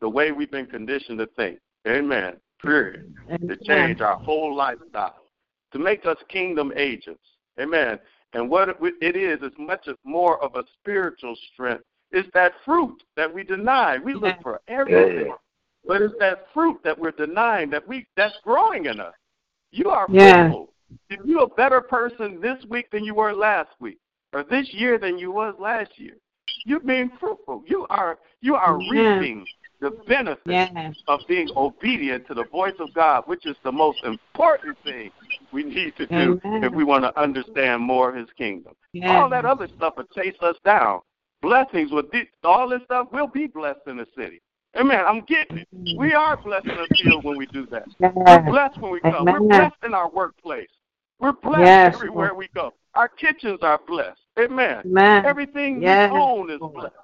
the 0.00 0.08
way 0.08 0.30
we've 0.30 0.50
been 0.50 0.66
conditioned 0.66 1.18
to 1.18 1.26
think. 1.34 1.58
Amen. 1.88 2.34
Period 2.62 3.12
to 3.48 3.56
change 3.64 4.00
our 4.00 4.16
whole 4.16 4.54
lifestyle, 4.54 5.24
to 5.72 5.78
make 5.80 6.06
us 6.06 6.16
kingdom 6.28 6.72
agents. 6.76 7.24
Amen. 7.60 7.98
And 8.34 8.48
what 8.48 8.68
it 8.68 8.76
it 9.00 9.16
is 9.16 9.42
is 9.42 9.52
much 9.58 9.88
more 10.04 10.42
of 10.42 10.54
a 10.54 10.62
spiritual 10.80 11.36
strength. 11.52 11.82
It's 12.12 12.28
that 12.34 12.52
fruit 12.64 13.02
that 13.16 13.32
we 13.32 13.42
deny. 13.42 13.98
We 13.98 14.14
look 14.14 14.36
for 14.42 14.60
everything, 14.68 15.34
but 15.84 16.02
it's 16.02 16.14
that 16.20 16.46
fruit 16.54 16.78
that 16.84 16.96
we're 16.96 17.10
denying 17.10 17.70
that 17.70 17.86
we 17.86 18.06
that's 18.16 18.36
growing 18.44 18.86
in 18.86 19.00
us. 19.00 19.14
You 19.72 19.90
are 19.90 20.06
Yeah. 20.08 20.50
fruitful. 20.50 20.72
If 21.10 21.20
you're 21.24 21.42
a 21.42 21.48
better 21.48 21.80
person 21.80 22.40
this 22.40 22.64
week 22.66 22.90
than 22.90 23.04
you 23.04 23.14
were 23.14 23.32
last 23.32 23.70
week, 23.80 23.98
or 24.34 24.42
this 24.42 24.72
year 24.74 24.98
than 24.98 25.18
you 25.18 25.30
was 25.30 25.54
last 25.58 25.92
year, 25.98 26.16
you're 26.66 26.80
being 26.80 27.10
fruitful. 27.20 27.62
You 27.66 27.86
are 27.88 28.18
you 28.40 28.56
are 28.56 28.78
Yeah. 28.80 29.18
reaping 29.18 29.46
the 29.80 29.90
benefits 30.06 30.46
Yes. 30.46 30.94
of 31.08 31.20
being 31.28 31.48
obedient 31.56 32.26
to 32.26 32.34
the 32.34 32.44
voice 32.44 32.74
of 32.78 32.92
God, 32.94 33.24
which 33.26 33.46
is 33.46 33.56
the 33.62 33.72
most 33.72 34.02
important 34.04 34.76
thing 34.84 35.10
we 35.52 35.62
need 35.64 35.96
to 35.96 36.06
do 36.06 36.40
Amen. 36.44 36.64
if 36.64 36.72
we 36.72 36.84
want 36.84 37.04
to 37.04 37.18
understand 37.20 37.82
more 37.82 38.10
of 38.10 38.14
His 38.16 38.30
kingdom. 38.36 38.74
Yes. 38.92 39.10
All 39.10 39.28
that 39.30 39.44
other 39.44 39.68
stuff 39.68 39.96
will 39.96 40.04
chase 40.14 40.36
us 40.40 40.56
down. 40.64 41.00
Blessings 41.42 41.90
with 41.92 42.10
thi- 42.10 42.28
all 42.42 42.68
this 42.68 42.82
stuff, 42.84 43.08
we'll 43.12 43.26
be 43.26 43.46
blessed 43.46 43.86
in 43.86 43.96
the 43.98 44.06
city. 44.16 44.40
Amen. 44.76 45.04
I'm 45.06 45.20
getting 45.22 45.58
it. 45.58 45.68
Mm. 45.74 45.98
We 45.98 46.14
are 46.14 46.36
blessed 46.36 46.66
in 46.66 46.76
the 46.76 46.88
field 47.02 47.22
when 47.24 47.36
we 47.36 47.46
do 47.46 47.66
that. 47.66 47.86
We're 47.98 48.42
blessed 48.42 48.78
when 48.80 48.92
we 48.92 49.00
come. 49.00 49.24
We're 49.26 49.38
blessed 49.40 49.76
in 49.84 49.94
our 49.94 50.08
workplace. 50.10 50.70
We're 51.20 51.32
blessed 51.32 51.60
Yes, 51.64 51.94
everywhere 51.94 52.34
we 52.34 52.48
go. 52.54 52.72
Our 52.94 53.08
kitchens 53.08 53.60
are 53.62 53.78
blessed. 53.86 54.20
Amen. 54.38 54.82
Amen. 54.84 55.24
Everything 55.24 55.80
Yes, 55.80 56.12
we 56.12 56.18
own 56.20 56.50
is 56.50 56.60
Lord. 56.60 56.74
blessed. 56.74 56.94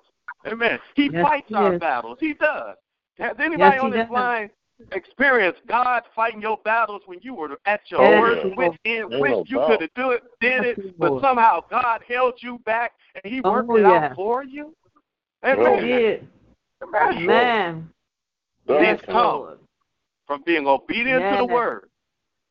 Amen. 0.47 0.79
He 0.95 1.11
Yes, 1.11 1.25
fights 1.25 1.49
he 1.49 1.55
our 1.55 1.75
is. 1.75 1.81
battles. 1.81 2.19
He 2.21 2.35
does. 2.35 2.77
Has 3.19 3.37
anybody 3.39 3.77
Yes, 3.77 3.83
on 3.83 3.91
this 3.91 4.01
does. 4.01 4.11
line 4.11 4.51
experienced 4.93 5.61
God 5.69 6.03
fighting 6.15 6.41
your 6.41 6.59
battles 6.65 7.03
when 7.07 7.19
you 7.23 7.35
were 7.35 7.59
at 7.67 7.81
your 7.89 8.01
Yes, 8.01 8.21
worst 8.21 8.45
Lord. 8.45 8.57
wit 8.57 8.73
end, 8.85 9.13
Ain't 9.13 9.21
wish 9.21 9.51
you 9.51 9.61
could 9.67 9.81
have 9.83 9.91
do 9.95 10.11
it, 10.11 10.23
did 10.41 10.65
it, 10.65 10.99
but 10.99 11.21
somehow 11.21 11.61
God 11.71 12.03
held 12.09 12.35
you 12.39 12.59
back 12.65 12.93
and 13.23 13.33
He 13.33 13.41
Oh, 13.43 13.53
worked 13.53 13.71
it 13.71 13.83
yeah. 13.83 14.07
out 14.07 14.17
for 14.17 14.43
you? 14.43 14.75
Oh, 15.45 15.49
Amen. 15.49 15.83
Did. 15.87 16.29
Amen. 16.83 17.29
Amen. 17.29 17.89
That's 18.67 18.83
Yes, 18.83 19.01
come. 19.07 19.37
Lord. 19.37 19.59
From 20.27 20.43
being 20.47 20.67
obedient 20.67 21.29
to 21.31 21.37
the 21.39 21.45
word 21.45 21.89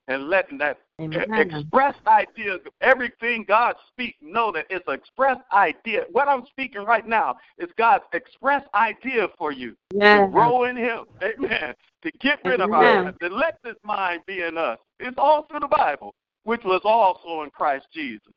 and 0.07 0.29
letting 0.29 0.57
that 0.57 0.79
Amen. 0.99 1.33
expressed 1.33 2.05
idea, 2.07 2.57
everything 2.81 3.45
God 3.47 3.75
speaks, 3.87 4.17
know 4.21 4.51
that 4.51 4.65
it's 4.69 4.87
an 4.87 4.93
expressed 4.95 5.41
idea. 5.53 6.05
What 6.11 6.27
I'm 6.27 6.45
speaking 6.47 6.83
right 6.83 7.07
now 7.07 7.37
is 7.57 7.69
God's 7.77 8.03
express 8.13 8.63
idea 8.73 9.27
for 9.37 9.51
you 9.51 9.75
to 9.91 10.29
grow 10.31 10.65
in 10.65 10.75
Him. 10.75 11.05
Amen. 11.23 11.73
To 12.03 12.11
get 12.19 12.39
rid 12.45 12.61
of 12.61 12.69
Amen. 12.71 13.05
our, 13.07 13.11
to 13.13 13.35
let 13.35 13.59
this 13.63 13.75
mind 13.83 14.21
be 14.25 14.41
in 14.41 14.57
us. 14.57 14.79
It's 14.99 15.17
all 15.17 15.43
through 15.43 15.61
the 15.61 15.67
Bible, 15.67 16.13
which 16.43 16.63
was 16.63 16.81
also 16.83 17.43
in 17.43 17.49
Christ 17.49 17.87
Jesus. 17.93 18.33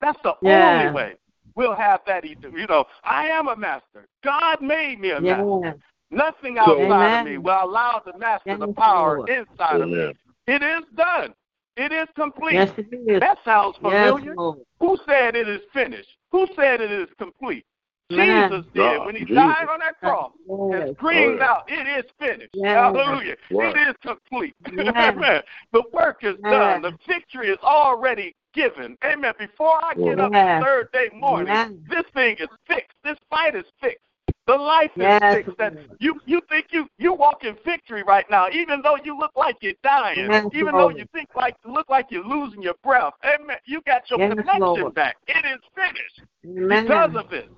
That's 0.00 0.20
the 0.22 0.34
Yeah. 0.42 0.80
only 0.80 0.92
way 0.92 1.14
we'll 1.56 1.74
have 1.74 2.00
that. 2.06 2.24
You 2.24 2.66
know, 2.68 2.84
I 3.02 3.28
am 3.28 3.48
a 3.48 3.56
master. 3.56 4.06
God 4.22 4.60
made 4.60 5.00
me 5.00 5.10
a 5.10 5.20
master. 5.20 5.76
Nothing 6.10 6.56
So- 6.64 6.82
outside 6.82 7.20
of 7.20 7.26
me 7.26 7.38
will 7.38 7.58
allow 7.64 8.00
the 8.04 8.16
master 8.18 8.56
the 8.56 8.72
power 8.72 9.18
Lord. 9.18 9.30
inside 9.30 9.80
of 9.80 9.88
me. 9.88 10.12
It 10.46 10.62
is 10.62 10.84
done. 10.94 11.34
It 11.76 11.92
is 11.92 12.08
complete. 12.14 12.54
Yes, 12.54 12.70
it 12.78 12.88
is. 12.92 13.20
That 13.20 13.38
sounds 13.44 13.76
Yes, 13.82 14.12
familiar. 14.12 14.34
Lord. 14.34 14.58
Who 14.80 14.96
said 15.06 15.36
it 15.36 15.48
is 15.48 15.60
finished? 15.72 16.16
Who 16.32 16.46
said 16.56 16.80
it 16.80 16.90
is 16.90 17.08
complete? 17.18 17.64
Amen. 18.12 18.50
Jesus 18.50 18.64
did 18.72 18.80
God, 18.80 19.06
when 19.06 19.16
he 19.16 19.24
Jesus. 19.24 19.34
died 19.34 19.68
on 19.68 19.80
that 19.80 19.98
cross 19.98 20.32
and 20.48 20.70
Yes. 20.70 20.94
screamed 20.96 21.40
Oh, 21.40 21.44
out, 21.44 21.64
It 21.70 21.86
is 21.86 22.10
finished. 22.18 22.50
Yes. 22.54 22.76
Hallelujah. 22.76 23.36
Right. 23.50 23.76
It 23.76 23.88
is 23.88 23.96
complete. 24.00 24.54
Yes. 24.72 24.94
Amen. 24.96 25.42
The 25.72 25.82
work 25.92 26.22
is 26.22 26.36
Yes. 26.44 26.52
done. 26.52 26.82
The 26.82 26.96
victory 27.06 27.48
is 27.48 27.58
already 27.62 28.34
given. 28.54 28.96
Amen. 29.04 29.34
Before 29.38 29.84
I 29.84 29.94
get 29.94 30.20
up 30.20 30.32
Yes. 30.32 30.60
the 30.60 30.64
third 30.64 30.92
day 30.92 31.10
morning, 31.12 31.48
Amen. 31.48 31.84
this 31.88 32.04
thing 32.14 32.36
is 32.38 32.48
fixed. 32.66 32.96
This 33.02 33.18
fight 33.28 33.54
is 33.56 33.66
fixed. 33.80 34.00
The 34.46 34.54
life 34.54 34.90
is 34.96 35.02
Yes, 35.02 35.20
fixed. 35.34 35.58
That 35.58 35.74
you 35.98 36.20
you 36.24 36.40
think 36.48 36.66
you 36.70 36.88
you 36.98 37.12
walk 37.12 37.42
in 37.44 37.56
victory 37.64 38.02
right 38.04 38.24
now, 38.30 38.48
even 38.50 38.80
though 38.80 38.96
you 39.02 39.18
look 39.18 39.32
like 39.36 39.56
you're 39.60 39.72
dying, 39.82 40.28
Yes, 40.30 40.46
even 40.52 40.72
though 40.72 40.90
you 40.90 41.04
think 41.12 41.30
like 41.34 41.56
look 41.64 41.88
like 41.90 42.06
you're 42.10 42.24
losing 42.24 42.62
your 42.62 42.74
breath. 42.84 43.12
Amen. 43.24 43.56
You 43.64 43.80
got 43.86 44.08
your 44.08 44.20
Yes, 44.20 44.30
connection 44.30 44.60
Lord. 44.60 44.94
back. 44.94 45.16
It 45.26 45.44
is 45.44 45.60
finished 45.74 46.22
Amen. 46.46 46.86
because 46.86 47.16
of 47.16 47.32
it. 47.32 47.48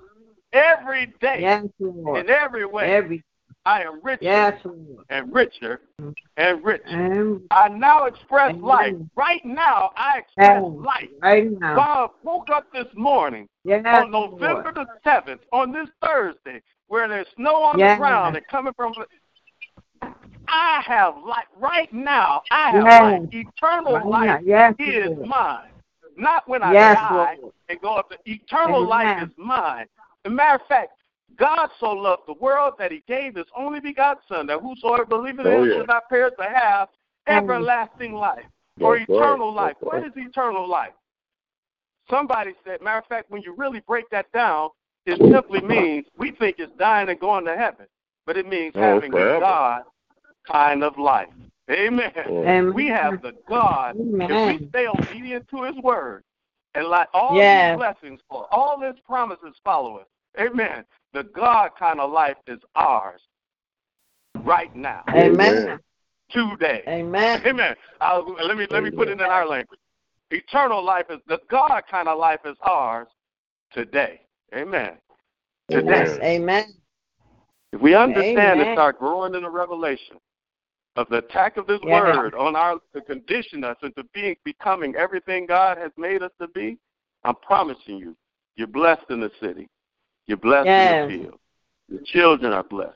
Every 0.51 1.13
day, 1.21 1.41
Yes, 1.41 1.65
Lord. 1.79 2.25
in 2.25 2.29
every 2.31 2.65
way, 2.65 2.89
Every 2.91 3.23
I 3.65 3.83
am 3.83 3.99
richer 4.03 4.23
yes, 4.23 4.61
and 5.09 5.33
richer 5.33 5.81
and 6.37 6.63
richer. 6.63 6.83
And 6.87 7.41
I 7.51 7.67
now 7.67 8.05
express 8.05 8.55
life. 8.61 8.95
Right 9.15 9.43
now, 9.43 9.91
I 9.97 10.19
express 10.19 10.63
life. 10.63 11.09
right 11.21 11.51
now. 11.59 11.75
God 11.75 12.09
woke 12.23 12.49
up 12.49 12.71
this 12.73 12.87
morning 12.95 13.47
Yes, 13.63 13.85
on 13.85 14.11
November 14.11 14.63
Lord. 14.63 14.75
the 14.75 14.85
seventh, 15.03 15.41
on 15.51 15.71
this 15.71 15.89
Thursday, 16.01 16.61
where 16.87 17.07
there's 17.07 17.27
snow 17.35 17.55
on 17.63 17.77
Yes. 17.77 17.97
the 17.97 18.01
ground 18.01 18.35
and 18.37 18.47
coming 18.47 18.73
from. 18.73 18.93
I 20.47 20.81
have 20.85 21.15
life 21.23 21.45
right 21.57 21.91
now. 21.93 22.41
I 22.49 22.71
have 22.71 22.85
Yes. 22.85 23.01
life. 23.01 23.21
Eternal 23.33 23.93
Right 23.95 24.05
life. 24.05 24.41
Yes, 24.43 24.75
is 24.79 25.07
Lord. 25.09 25.27
mine. 25.27 25.69
Not 26.17 26.47
when 26.47 26.63
I 26.63 26.73
die 26.73 27.37
Lord. 27.39 27.53
and 27.69 27.81
go 27.81 27.95
up 27.95 28.09
to 28.09 28.17
eternal 28.25 28.77
Amen. 28.77 28.87
life 28.89 29.23
is 29.29 29.37
mine. 29.37 29.87
As 30.25 30.25
a 30.25 30.29
matter 30.29 30.55
of 30.55 30.67
fact, 30.67 30.93
God 31.39 31.69
so 31.79 31.91
loved 31.91 32.23
the 32.27 32.33
world 32.33 32.73
that 32.79 32.91
he 32.91 33.01
gave 33.07 33.35
his 33.35 33.45
only 33.55 33.79
begotten 33.79 34.21
son, 34.27 34.45
that 34.47 34.59
whosoever 34.59 35.05
believeth 35.05 35.45
in 35.45 35.51
Oh, 35.53 35.63
him 35.63 35.69
yeah. 35.69 35.77
should 35.77 35.87
not 35.87 36.09
perish 36.09 36.33
but 36.37 36.51
have 36.51 36.89
everlasting 37.27 38.13
life 38.13 38.45
or 38.81 38.97
That's 38.97 39.09
right. 39.09 39.17
eternal 39.17 39.53
life. 39.53 39.75
That's 39.79 39.83
What 39.83 40.01
right. 40.01 40.05
is 40.05 40.13
eternal 40.17 40.67
life? 40.67 40.93
Somebody 42.09 42.53
said, 42.65 42.81
matter 42.81 42.97
of 42.97 43.05
fact, 43.05 43.29
when 43.29 43.41
you 43.43 43.53
really 43.55 43.81
break 43.81 44.09
that 44.09 44.31
down, 44.31 44.69
it 45.05 45.17
simply 45.31 45.61
means 45.61 46.05
we 46.17 46.31
think 46.31 46.57
it's 46.59 46.71
dying 46.77 47.09
and 47.09 47.19
going 47.19 47.45
to 47.45 47.55
heaven, 47.55 47.85
but 48.25 48.35
it 48.35 48.47
means 48.47 48.73
Oh, 48.75 48.81
having 48.81 49.13
a. 49.13 49.39
God 49.39 49.83
kind 50.45 50.83
of 50.83 50.97
life. 50.97 51.29
Amen. 51.69 52.11
Amen. 52.27 52.73
We 52.73 52.87
have 52.87 53.21
the 53.21 53.33
God. 53.47 53.95
If 53.97 54.59
we 54.61 54.67
stay 54.69 54.87
obedient 54.87 55.47
to 55.49 55.63
His 55.63 55.75
word 55.83 56.23
and 56.73 56.87
let 56.87 57.07
all 57.13 57.35
Yes. 57.35 57.73
these 57.73 57.77
blessings 57.77 58.19
for 58.27 58.47
all 58.51 58.79
His 58.79 58.95
promises 59.05 59.55
follow 59.63 59.97
us. 59.97 60.07
Amen. 60.39 60.83
The 61.13 61.23
God 61.35 61.71
kind 61.77 61.99
of 61.99 62.11
life 62.11 62.37
is 62.47 62.59
ours 62.75 63.21
right 64.43 64.73
now, 64.75 65.03
Amen. 65.09 65.79
today. 66.31 66.83
Amen. 66.87 67.41
Amen. 67.45 67.75
I'll, 67.99 68.35
let 68.45 68.57
me 68.57 68.67
let 68.69 68.83
me 68.83 68.91
put 68.91 69.07
it 69.07 69.13
in 69.13 69.21
our 69.21 69.47
language. 69.47 69.79
Eternal 70.31 70.83
life 70.83 71.07
is 71.09 71.19
the 71.27 71.39
God 71.49 71.81
kind 71.89 72.07
of 72.07 72.19
life 72.19 72.41
is 72.45 72.55
ours 72.61 73.07
today. 73.71 74.21
Amen. 74.55 74.91
Today. 75.69 75.87
Yes. 75.87 76.19
Amen. 76.21 76.73
If 77.71 77.81
we 77.81 77.95
understand 77.95 78.37
and 78.37 78.61
Amen. 78.61 78.75
start 78.75 78.99
growing 78.99 79.35
in 79.35 79.43
the 79.43 79.49
revelation 79.49 80.17
of 80.95 81.07
the 81.09 81.17
attack 81.17 81.57
of 81.57 81.67
this 81.67 81.79
Yeah. 81.83 82.01
word 82.01 82.33
on 82.35 82.55
our 82.55 82.79
to 82.93 83.01
condition 83.01 83.63
us 83.63 83.77
into 83.83 84.03
being 84.13 84.35
becoming 84.43 84.95
everything 84.95 85.45
God 85.45 85.77
has 85.77 85.91
made 85.97 86.21
us 86.23 86.31
to 86.39 86.47
be, 86.47 86.77
I'm 87.23 87.35
promising 87.35 87.97
you, 87.97 88.15
you're 88.55 88.67
blessed 88.67 89.09
in 89.09 89.19
the 89.19 89.31
city. 89.39 89.67
You're 90.29 90.37
blessed 90.37 90.67
Yes. 90.67 91.09
in 91.11 91.17
the 91.17 91.23
field. 91.23 91.39
Your 91.87 92.01
children 92.05 92.53
are 92.53 92.63
blessed. 92.63 92.93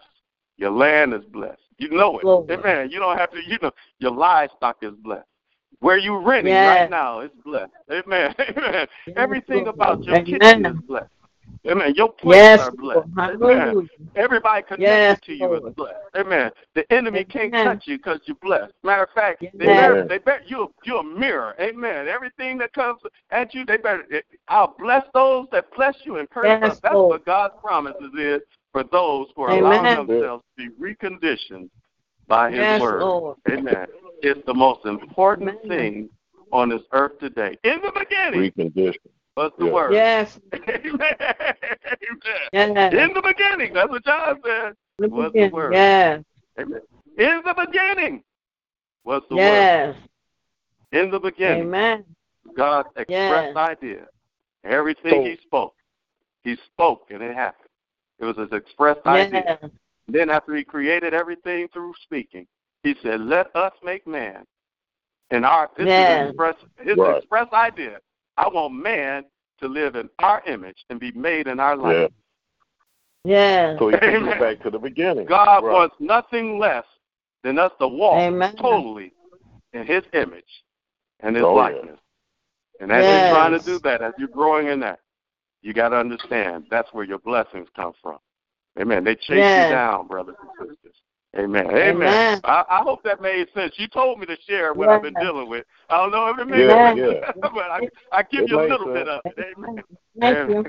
Your 0.57 0.69
land 0.69 1.15
is 1.15 1.25
blessed. 1.25 1.59
You 1.79 1.89
know 1.89 2.19
it. 2.19 2.23
Lord. 2.23 2.49
Amen. 2.51 2.91
You 2.91 2.99
don't 2.99 3.17
have 3.17 3.31
to, 3.31 3.39
you 3.43 3.57
know, 3.59 3.71
your 3.97 4.11
livestock 4.11 4.77
is 4.84 4.93
blessed. 5.03 5.25
Where 5.79 5.97
you're 5.97 6.21
renting 6.21 6.53
Yes. 6.53 6.81
right 6.81 6.89
now 6.91 7.21
is 7.21 7.31
blessed. 7.43 7.71
Amen. 7.91 8.36
Amen. 8.39 8.88
Everything 9.17 9.67
about 9.67 10.03
your 10.03 10.17
Amen. 10.17 10.25
kitchen 10.25 10.65
is 10.67 10.75
blessed. 10.88 11.09
Amen. 11.70 11.93
Your 11.95 12.11
plates 12.11 12.38
Yes. 12.39 12.59
are 12.59 12.72
blessed. 12.72 13.07
Amen. 13.16 13.38
Hallelujah. 13.38 13.88
Everybody 14.16 14.64
connected 14.64 14.82
Yes, 14.84 15.20
to 15.22 15.34
you 15.34 15.53
is 15.55 15.74
blessed. 15.76 15.95
Amen. 16.18 16.51
The 16.76 16.91
enemy 16.91 17.24
can't 17.24 17.53
touch 17.53 17.88
you 17.88 17.97
because 17.97 18.20
you're 18.26 18.36
blessed. 18.41 18.74
Matter 18.84 19.03
of 19.03 19.09
fact, 19.11 19.41
they 19.53 19.66
Yes. 19.66 19.82
better, 19.82 20.07
they 20.07 20.18
better 20.18 20.43
you 20.45 20.74
you're 20.84 20.99
a 20.99 21.03
mirror. 21.03 21.55
Amen. 21.61 22.09
Everything 22.09 22.57
that 22.57 22.74
comes 22.74 22.99
at 23.32 23.53
you, 23.53 23.66
they 23.66 23.78
better. 23.78 24.05
I'll 24.49 24.76
bless 24.78 25.05
those 25.14 25.47
that 25.51 25.74
bless 25.76 25.95
you 26.05 26.18
and 26.18 26.30
curse 26.30 26.45
Yes. 26.45 26.80
That's 26.82 26.93
Lord. 26.93 27.09
what 27.09 27.26
God's 27.26 27.55
promises 27.61 28.11
is 28.18 28.41
for 28.74 28.84
those 28.84 29.28
who 29.36 29.43
are 29.43 29.51
Amen. 29.51 29.64
allowing 29.64 30.07
themselves 30.07 30.43
to 30.57 30.70
be 30.70 30.76
reconditioned 30.95 31.70
by 32.28 32.49
His 32.49 32.59
Yes, 32.59 32.82
word. 32.82 33.01
Lord. 33.03 33.38
Amen. 33.49 33.88
It's 34.22 34.45
the 34.45 34.53
most 34.53 34.86
important 34.86 35.49
Amen. 35.49 35.68
thing 35.70 36.09
on 36.51 36.70
this 36.70 36.82
earth 36.91 37.18
today. 37.20 37.57
In 37.64 37.82
the 37.82 37.91
beginning 37.97 38.51
Recondition. 38.51 38.97
Was 39.36 39.51
the 39.57 39.65
Yeah. 39.65 39.71
word. 39.71 39.93
Yes. 39.93 40.39
Amen. 40.53 40.93
Yes. 42.53 42.93
In 42.93 43.13
the 43.13 43.21
beginning, 43.21 43.73
that's 43.73 43.89
what 43.89 44.03
John 44.05 44.39
said. 44.43 44.73
was 44.99 45.31
the 45.34 45.49
word. 45.49 45.73
Yes. 45.73 46.23
Amen. 46.59 46.81
In 47.17 47.41
the 47.43 47.53
beginning 47.65 48.23
was 49.03 49.23
the 49.29 49.36
word. 49.36 49.41
Yes. 49.41 49.95
In 50.91 51.09
the 51.09 51.19
beginning, 51.19 51.63
Amen. 51.63 52.05
God's 52.55 52.89
expressed 52.95 53.09
Yes. 53.09 53.55
idea. 53.55 54.07
Everything 54.63 55.11
So- 55.11 55.23
He 55.23 55.38
spoke, 55.38 55.75
He 56.43 56.55
spoke 56.57 57.09
and 57.09 57.23
it 57.23 57.34
happened. 57.34 57.69
It 58.19 58.25
was 58.25 58.38
His 58.38 58.51
expressed 58.51 59.05
idea. 59.05 59.59
Then, 60.07 60.29
after 60.29 60.53
He 60.55 60.63
created 60.63 61.13
everything 61.13 61.67
through 61.69 61.93
speaking, 62.03 62.47
He 62.84 62.95
said, 63.01 63.21
"Let 63.21 63.55
us 63.55 63.73
make 63.81 64.05
man." 64.05 64.45
And 65.31 65.45
our 65.45 65.71
this 65.77 65.88
Yes. 65.88 66.23
is 66.25 66.29
express, 66.31 66.55
His 66.79 66.97
Right. 66.97 67.17
express 67.17 67.51
idea. 67.53 67.99
I 68.38 68.47
want 68.47 68.73
man 68.73 69.25
to 69.59 69.67
live 69.67 69.95
in 69.95 70.09
our 70.19 70.41
image 70.47 70.84
and 70.89 70.99
be 70.99 71.11
made 71.11 71.47
in 71.47 71.59
our 71.59 71.75
Yeah. 71.75 71.81
likeness. 71.81 72.11
Yes. 73.25 73.79
So 73.79 73.88
he 73.89 73.93
takes 73.93 74.05
Amen. 74.05 74.34
it 74.34 74.39
back 74.39 74.63
to 74.63 74.69
the 74.69 74.79
beginning. 74.79 75.25
God 75.25 75.63
Right. 75.63 75.73
wants 75.73 75.95
nothing 75.99 76.59
less 76.59 76.86
than 77.43 77.57
us 77.57 77.71
to 77.79 77.88
walk 77.88 78.17
Amen. 78.19 78.55
totally 78.57 79.13
in 79.73 79.86
His 79.86 80.03
image 80.13 80.63
and 81.21 81.36
His 81.36 81.45
Oh, 81.45 81.55
yeah. 81.55 81.61
likeness. 81.63 81.99
And 82.79 82.91
as 82.91 83.05
Yes. 83.05 83.21
you're 83.21 83.29
trying 83.38 83.57
to 83.57 83.65
do 83.65 83.79
that, 83.79 84.01
as 84.01 84.13
you're 84.17 84.27
growing 84.27 84.67
in 84.67 84.79
that, 84.81 84.99
you 85.61 85.73
got 85.73 85.89
to 85.89 85.95
understand 85.97 86.65
that's 86.69 86.91
where 86.93 87.05
your 87.05 87.19
blessings 87.19 87.69
come 87.75 87.93
from. 88.01 88.19
Amen. 88.77 89.03
They 89.05 89.15
chase 89.15 89.29
Yes. 89.29 89.69
you 89.69 89.75
down, 89.75 90.07
brothers 90.07 90.36
and 90.41 90.49
sisters. 90.69 90.82
Amen. 91.36 91.65
Amen. 91.67 91.95
Amen. 91.95 92.41
I, 92.43 92.63
I 92.69 92.81
hope 92.84 93.03
that 93.03 93.19
made 93.21 93.47
sense. 93.55 93.73
You 93.77 93.88
told 93.88 94.19
me 94.19 94.25
to 94.27 94.38
share 94.47 94.73
what 94.73 94.89
I've 94.89 95.01
been 95.01 95.15
dealing 95.15 95.49
with. 95.49 95.65
I 95.89 95.97
don't 95.97 96.11
know 96.11 96.29
if 96.29 96.38
it 96.39 96.47
made 96.47 96.59
Yeah, 96.59 96.93
sense, 96.93 97.34
yeah. 97.36 97.41
but 97.41 97.71
I, 97.71 97.79
I 98.11 98.23
give 98.23 98.43
It 98.43 98.49
you 98.51 98.59
a 98.59 98.61
little 98.61 98.86
sense. 98.86 98.93
bit 98.93 99.07
of 99.07 99.21
it. 99.25 99.55
Amen. 99.57 99.84
Thank 100.19 100.49
you. 100.49 100.65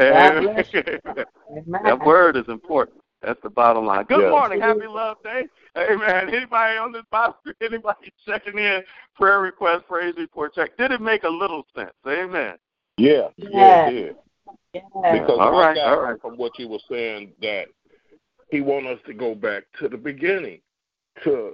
Amen. 0.00 0.48
Amen. 0.48 1.24
that 1.84 2.00
word 2.04 2.36
is 2.36 2.48
important. 2.48 3.00
That's 3.22 3.40
the 3.42 3.50
bottom 3.50 3.86
line. 3.86 4.04
Good 4.06 4.20
Yes. 4.20 4.30
morning. 4.30 4.60
Happy 4.60 4.86
Love 4.86 5.18
Day. 5.22 5.44
Amen. 5.78 6.34
Anybody 6.34 6.76
on 6.76 6.92
this 6.92 7.04
Bible? 7.10 7.36
Anybody 7.60 8.12
checking 8.26 8.58
in? 8.58 8.82
Prayer 9.14 9.40
request, 9.40 9.86
praise 9.88 10.14
report, 10.18 10.54
check. 10.54 10.76
Did 10.76 10.90
it 10.90 11.00
make 11.00 11.22
a 11.22 11.28
little 11.28 11.64
sense? 11.76 11.92
Amen. 12.06 12.56
Yeah, 12.98 13.28
yeah, 13.36 13.48
Yeah. 13.50 13.88
it 13.88 13.92
did. 13.92 14.16
Yes. 14.74 14.84
Because 15.12 15.38
All 15.40 15.56
I 15.60 15.74
got 15.74 15.86
all 15.86 16.02
right. 16.02 16.20
from 16.20 16.36
what 16.36 16.58
you 16.58 16.68
were 16.68 16.80
saying 16.90 17.32
that 17.40 17.66
he 18.50 18.60
want 18.60 18.86
us 18.86 18.98
to 19.06 19.14
go 19.14 19.34
back 19.34 19.64
to 19.80 19.88
the 19.88 19.96
beginning, 19.96 20.60
to 21.24 21.52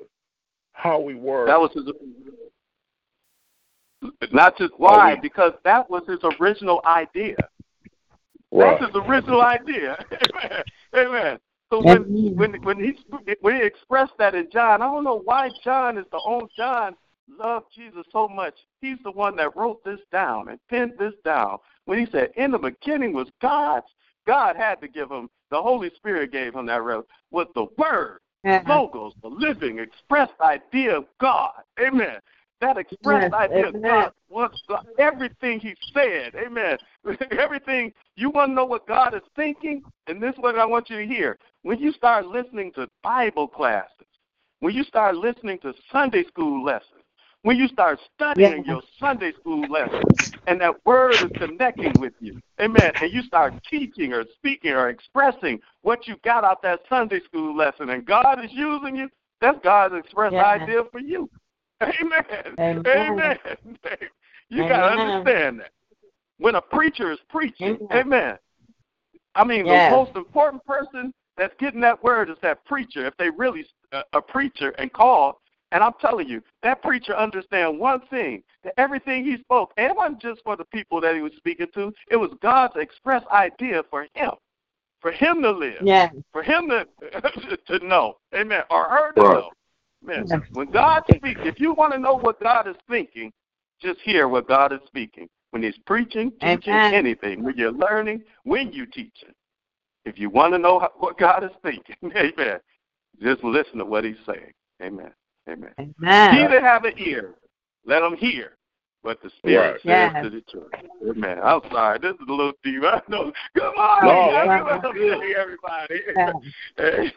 how 0.73 1.01
we 1.01 1.15
were. 1.15 1.47
That 1.47 1.61
was 1.61 1.71
his. 1.73 1.85
Not 4.33 4.57
just 4.57 4.73
why, 4.79 5.15
we- 5.15 5.21
because 5.21 5.53
that 5.65 5.89
was 5.91 6.03
his 6.07 6.21
original 6.41 6.81
idea. 6.85 7.37
right. 8.51 8.79
That's 8.81 8.95
his 8.95 9.03
original 9.07 9.43
idea. 9.43 10.03
Amen. 10.35 10.63
Amen. 10.97 11.39
So 11.73 11.83
when 11.85 12.03
Amen. 12.03 12.35
when 12.37 12.63
when 12.63 12.83
he 12.83 12.99
when 13.41 13.57
he 13.57 13.63
expressed 13.63 14.15
that 14.19 14.35
in 14.35 14.51
John, 14.51 14.83
I 14.83 14.87
don't 14.87 15.05
know 15.05 15.21
why 15.25 15.51
John 15.63 15.99
is 15.99 16.07
the 16.11 16.21
only 16.25 16.49
John 16.57 16.97
loved 17.29 17.67
Jesus 17.73 18.05
so 18.11 18.27
much. 18.27 18.55
He's 18.81 18.99
the 19.05 19.13
one 19.13 19.37
that 19.37 19.55
wrote 19.57 19.85
this 19.85 20.01
down 20.11 20.49
and 20.49 20.59
penned 20.69 20.95
this 20.99 21.15
down. 21.25 21.59
When 21.85 21.99
he 21.99 22.11
said, 22.11 22.33
"In 22.37 22.51
the 22.51 22.59
beginning 22.59 23.13
was 23.13 23.31
God," 23.41 23.83
God 24.27 24.57
had 24.57 24.81
to 24.81 24.89
give 24.89 25.11
him 25.11 25.29
the 25.51 25.61
Holy 25.61 25.91
Spirit 25.97 26.33
gave 26.33 26.55
him 26.55 26.67
that 26.67 26.83
rev- 26.83 27.05
was 27.31 27.47
the 27.55 27.67
Word, 27.77 28.21
Yes. 28.45 28.65
logos, 28.67 29.13
the 29.23 29.29
living, 29.29 29.79
expressed 29.79 30.41
idea 30.41 30.97
of 30.97 31.05
God. 31.21 31.63
Amen. 31.79 32.19
That 32.61 32.77
expressed 32.79 33.33
Yes, 33.33 33.51
idea 33.51 33.69
of. 33.69 33.83
God 33.83 34.13
was 34.29 34.51
God. 34.69 34.87
everything 34.99 35.61
He 35.61 35.75
said. 35.93 36.35
Amen. 36.35 36.79
everything. 37.31 37.93
You 38.17 38.31
want 38.31 38.51
to 38.51 38.55
know 38.55 38.65
what 38.67 38.87
God 38.87 39.15
is 39.15 39.23
thinking? 39.35 39.83
And 40.07 40.23
this 40.23 40.35
is 40.35 40.39
what 40.39 40.59
I 40.59 40.65
want 40.65 40.91
you 40.91 40.97
to 40.99 41.07
hear. 41.07 41.39
When 41.63 41.79
you 41.79 41.93
start 41.93 42.27
listening 42.27 42.73
to 42.73 42.89
Bible 43.03 43.49
classes, 43.49 44.07
when 44.61 44.75
you 44.75 44.85
start 44.85 45.17
listening 45.17 45.59
to 45.61 45.75
Sunday 45.91 46.25
school 46.25 46.63
lessons, 46.63 47.00
when 47.43 47.57
you 47.57 47.69
start 47.69 47.99
studying 48.15 48.65
your 48.65 48.83
Sunday 48.99 49.33
school 49.41 49.71
lessons, 49.71 50.03
and 50.47 50.61
that 50.61 50.75
word 50.85 51.23
is 51.23 51.31
connecting 51.37 51.99
with 51.99 52.13
you, 52.21 52.41
amen, 52.61 52.93
and 53.01 53.13
you 53.13 53.23
start 53.23 53.55
teaching 53.69 54.13
or 54.13 54.25
speaking 54.35 54.73
or 54.73 54.89
expressing 54.89 55.61
what 55.83 56.07
you 56.07 56.17
got 56.25 56.45
out 56.45 56.63
that 56.63 56.81
Sunday 56.89 57.21
school 57.21 57.57
lesson, 57.57 57.91
and 57.91 58.05
God 58.05 58.45
is 58.45 58.51
using 58.53 58.97
you, 58.97 59.09
that's 59.41 59.59
God's 59.63 59.95
express 59.95 60.33
Yeah. 60.33 60.45
idea 60.45 60.85
for 60.91 61.01
you. 61.01 61.31
Amen. 61.83 62.57
Amen. 62.59 62.87
Amen. 62.87 63.39
You 64.51 64.69
got 64.69 64.79
to 64.79 65.01
understand 65.01 65.61
that. 65.61 65.71
When 66.39 66.57
a 66.57 66.61
preacher 66.61 67.13
is 67.13 67.21
preaching, 67.29 67.79
Amen. 67.93 68.13
amen. 68.13 68.39
I 69.37 69.45
mean, 69.45 69.65
Yes. 69.65 69.91
the 69.91 69.97
most 69.97 70.17
important 70.17 70.65
person 70.65 71.15
that's 71.37 71.55
getting 71.61 71.81
that 71.83 72.03
word 72.03 72.31
is 72.31 72.37
that 72.43 72.65
preacher. 72.65 73.07
If 73.07 73.17
they 73.17 73.31
really 73.31 73.65
uh, 73.93 74.03
a 74.13 74.21
preacher 74.21 74.71
and 74.71 74.93
called, 74.93 75.37
and 75.73 75.83
I'm 75.83 75.93
telling 76.01 76.29
you, 76.29 76.43
that 76.63 76.83
preacher 76.83 77.17
understand 77.17 77.79
one 77.79 78.01
thing: 78.09 78.43
that 78.65 78.75
everything 78.77 79.25
he 79.25 79.39
spoke, 79.39 79.73
and 79.77 79.91
it 79.91 79.97
wasn't 79.97 80.21
just 80.21 80.43
for 80.43 80.57
the 80.57 80.65
people 80.65 81.01
that 81.01 81.15
he 81.15 81.23
was 81.23 81.33
speaking 81.37 81.69
to. 81.75 81.93
It 82.11 82.17
was 82.17 82.31
God's 82.43 82.75
express 82.77 83.23
idea 83.33 83.83
for 83.91 84.07
him, 84.15 84.33
for 85.01 85.13
him 85.13 85.43
to 85.43 85.51
live, 85.51 85.83
Yes. 85.83 86.15
for 86.33 86.43
him 86.43 86.69
to 86.69 86.87
to 87.67 87.87
know, 87.87 88.17
amen, 88.35 88.63
or 88.71 88.89
her 88.89 89.13
to 89.13 89.21
Right. 89.21 89.35
know. 89.37 89.51
Man, 90.03 90.27
Yes. 90.29 90.41
when 90.53 90.71
God 90.71 91.03
speaks, 91.15 91.41
if 91.45 91.61
you 91.61 91.73
want 91.75 91.93
to 91.93 91.99
know 91.99 92.15
what 92.15 92.41
God 92.41 92.67
is 92.67 92.77
thinking, 92.89 93.33
just 93.81 94.01
hear 94.01 94.29
what 94.29 94.49
God 94.49 94.73
is 94.73 94.81
speaking. 94.87 95.29
When 95.51 95.63
He's 95.63 95.79
preaching, 95.87 96.31
teaching, 96.41 96.75
Amen. 96.75 96.95
anything, 96.95 97.43
when 97.43 97.57
you're 97.57 97.73
learning, 97.73 98.23
when 98.45 98.73
you're 98.73 98.87
teaching. 98.87 99.33
If 100.05 100.19
you 100.19 100.31
want 100.31 100.55
to 100.55 100.59
know 100.59 100.89
what 100.99 101.19
God 101.19 101.45
is 101.45 101.51
thinking, 101.63 101.97
amen, 102.17 102.61
just 103.23 103.45
listen 103.45 103.79
to 103.79 103.85
what 103.85 104.05
He's 104.05 104.17
saying. 104.27 104.53
Amen. 104.83 105.13
Amen. 105.51 105.75
He 105.79 105.93
Amen. 106.03 106.51
that 106.51 106.63
have 106.63 106.85
an 106.85 106.93
ear, 106.99 107.35
let 107.85 108.03
him 108.03 108.17
hear 108.17 108.57
what 109.03 109.21
the 109.23 109.31
Spirit 109.39 109.73
Right. 109.73 109.81
says 109.83 110.13
Yes. 110.13 110.25
to 110.25 110.31
the 110.31 110.41
church. 110.43 110.85
Amen. 111.09 111.39
I'm 111.43 111.61
sorry, 111.71 111.99
this 111.99 112.15
is 112.15 112.29
a 112.29 112.33
little 112.33 112.53
deep. 112.63 112.83
I 112.85 113.03
know. 113.09 113.33
Good 113.55 113.75
morning, 113.77 114.09
No, 114.09 114.31
happy 114.31 114.71
that's 114.71 114.95
good. 114.95 115.37
everybody. 115.37 116.01
Yes. 116.17 117.13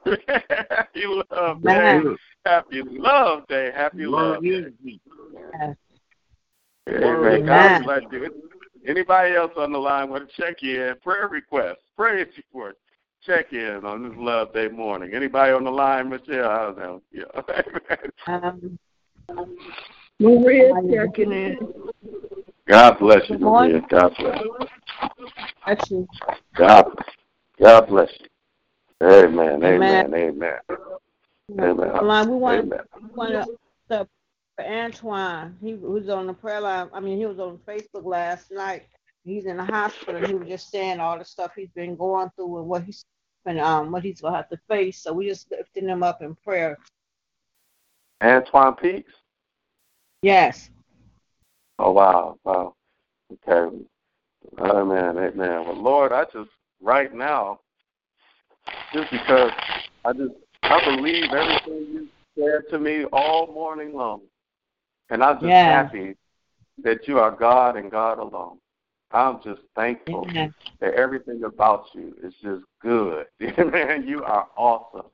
happy 0.69 1.05
love 1.05 1.61
day. 1.61 1.69
Amen. 1.69 2.17
Happy 2.45 2.81
love 2.84 3.47
day. 3.47 3.71
Happy 3.75 4.05
love 4.05 4.36
Love 4.36 4.43
day. 4.43 4.99
Yes. 5.53 5.75
Amen. 6.89 7.45
God 7.45 7.84
bless 7.84 8.01
you. 8.11 8.43
Anybody 8.86 9.36
else 9.36 9.51
on 9.57 9.71
the 9.71 9.77
line 9.77 10.09
want 10.09 10.29
to 10.29 10.41
check 10.41 10.61
in? 10.63 10.95
Prayer 11.01 11.27
request, 11.29 11.79
praise 11.95 12.27
report, 12.36 12.77
check 13.26 13.53
in 13.53 13.86
on 13.86 14.09
this 14.09 14.17
Love 14.17 14.53
Day 14.53 14.67
morning. 14.67 15.13
Anybody 15.13 15.53
on 15.53 15.63
the 15.63 15.71
line, 15.71 16.09
Michelle? 16.09 16.49
I 16.49 16.57
don't 16.65 16.78
know. 16.78 17.01
Yeah. 17.11 17.95
Um, 19.30 19.47
Maria 20.19 20.74
checking 20.91 21.32
in. 21.32 21.57
God 22.67 22.99
bless 22.99 23.30
you, 23.30 23.38
Good. 23.38 23.41
Maria. 23.41 23.82
God 23.89 24.13
bless 24.17 24.38
you. 24.38 24.67
that's 25.65 25.91
you. 25.91 26.07
God, 26.55 26.86
God 27.59 27.88
bless 27.88 28.09
you. 28.19 29.07
Amen. 29.07 29.63
Amen. 29.63 30.13
Amen. 30.13 30.13
Amen. 30.13 30.59
Amen. 31.59 32.05
Line, 32.05 32.30
we 32.30 32.36
want 32.36 32.59
Amen. 32.59 32.80
we 33.01 33.09
want 33.15 33.47
to 33.89 34.07
for 34.55 34.65
Antoine. 34.65 35.57
He 35.61 35.74
was 35.74 36.09
on 36.09 36.28
the 36.28 36.34
prayer 36.34 36.61
line. 36.61 36.89
I 36.93 36.99
mean, 36.99 37.17
he 37.17 37.26
was 37.26 37.39
on 37.39 37.59
Facebook 37.67 38.05
last 38.05 38.51
night. 38.51 38.84
He's 39.26 39.45
in 39.45 39.57
the 39.57 39.65
hospital. 39.65 40.26
He 40.26 40.34
was 40.34 40.47
just 40.47 40.69
saying 40.69 40.99
all 40.99 41.17
the 41.17 41.26
stuff 41.26 41.51
he's 41.55 41.71
been 41.76 41.95
going 41.95 42.30
through 42.36 42.59
and 42.59 42.67
what 42.67 42.84
he's 42.84 43.05
and 43.45 43.59
um 43.59 43.91
what 43.91 44.03
he's 44.03 44.21
gonna 44.21 44.35
have 44.35 44.49
to 44.49 44.59
face. 44.67 44.99
So 45.01 45.13
we 45.13 45.27
just 45.27 45.49
lifting 45.51 45.87
him 45.87 46.03
up 46.03 46.21
in 46.21 46.35
prayer. 46.35 46.77
Antoine 48.21 48.75
Peaks. 48.75 49.13
Yes. 50.21 50.69
Oh 51.79 51.91
wow, 51.91 52.37
wow. 52.43 52.75
Okay. 53.47 53.75
Amen, 54.59 55.17
amen. 55.17 55.65
Well 55.65 55.75
Lord, 55.81 56.11
I 56.11 56.25
just 56.25 56.49
right 56.81 57.13
now, 57.13 57.59
just 58.93 59.11
because 59.11 59.51
I 60.05 60.13
just 60.13 60.33
I 60.63 60.83
believe 60.85 61.25
everything 61.25 61.87
you 61.91 62.07
said 62.37 62.69
to 62.69 62.79
me 62.79 63.05
all 63.05 63.47
morning 63.47 63.93
long. 63.93 64.21
And 65.09 65.23
I'm 65.23 65.35
just 65.35 65.47
Yeah. 65.47 65.83
happy 65.83 66.15
that 66.83 67.07
you 67.07 67.19
are 67.19 67.31
God 67.31 67.75
and 67.75 67.91
God 67.91 68.19
alone. 68.19 68.57
I'm 69.14 69.41
just 69.43 69.61
thankful 69.76 70.26
Amen. 70.28 70.53
that 70.80 70.93
everything 70.95 71.43
about 71.43 71.86
you 71.93 72.16
is 72.24 72.34
just 72.41 72.64
good. 72.82 73.28
Man, 73.39 74.07
you 74.07 74.24
are 74.24 74.47
awesome. 74.57 75.05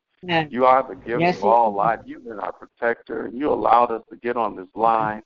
You 0.49 0.65
are 0.65 0.87
the 0.87 0.95
giver 0.95 1.21
Yes, 1.21 1.37
of 1.37 1.43
all 1.43 1.73
life. 1.73 1.99
You've 2.05 2.25
been 2.25 2.39
our 2.39 2.51
protector. 2.53 3.25
and 3.25 3.37
You 3.37 3.51
allowed 3.51 3.91
us 3.91 4.03
to 4.09 4.15
get 4.17 4.37
on 4.37 4.55
this 4.55 4.67
line 4.75 5.21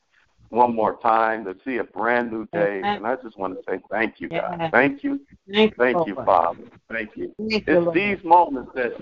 one 0.49 0.75
more 0.75 0.97
time 1.01 1.45
to 1.45 1.55
see 1.65 1.77
a 1.77 1.83
brand 1.83 2.31
new 2.31 2.45
day. 2.47 2.79
Amen. 2.79 2.97
And 2.97 3.07
I 3.07 3.15
just 3.17 3.37
want 3.37 3.55
to 3.55 3.63
say 3.69 3.79
thank 3.89 4.19
you, 4.19 4.29
God. 4.29 4.69
Thank 4.71 5.03
you. 5.03 5.19
Thank, 5.51 5.75
Thank 5.77 6.07
you, 6.07 6.15
Father. 6.15 6.63
Thank 6.91 7.15
you. 7.15 7.33
Thank 7.37 7.67
you, 7.67 7.73
It's 7.75 7.93
these 7.93 8.23
moments 8.23 8.71
that 8.75 8.93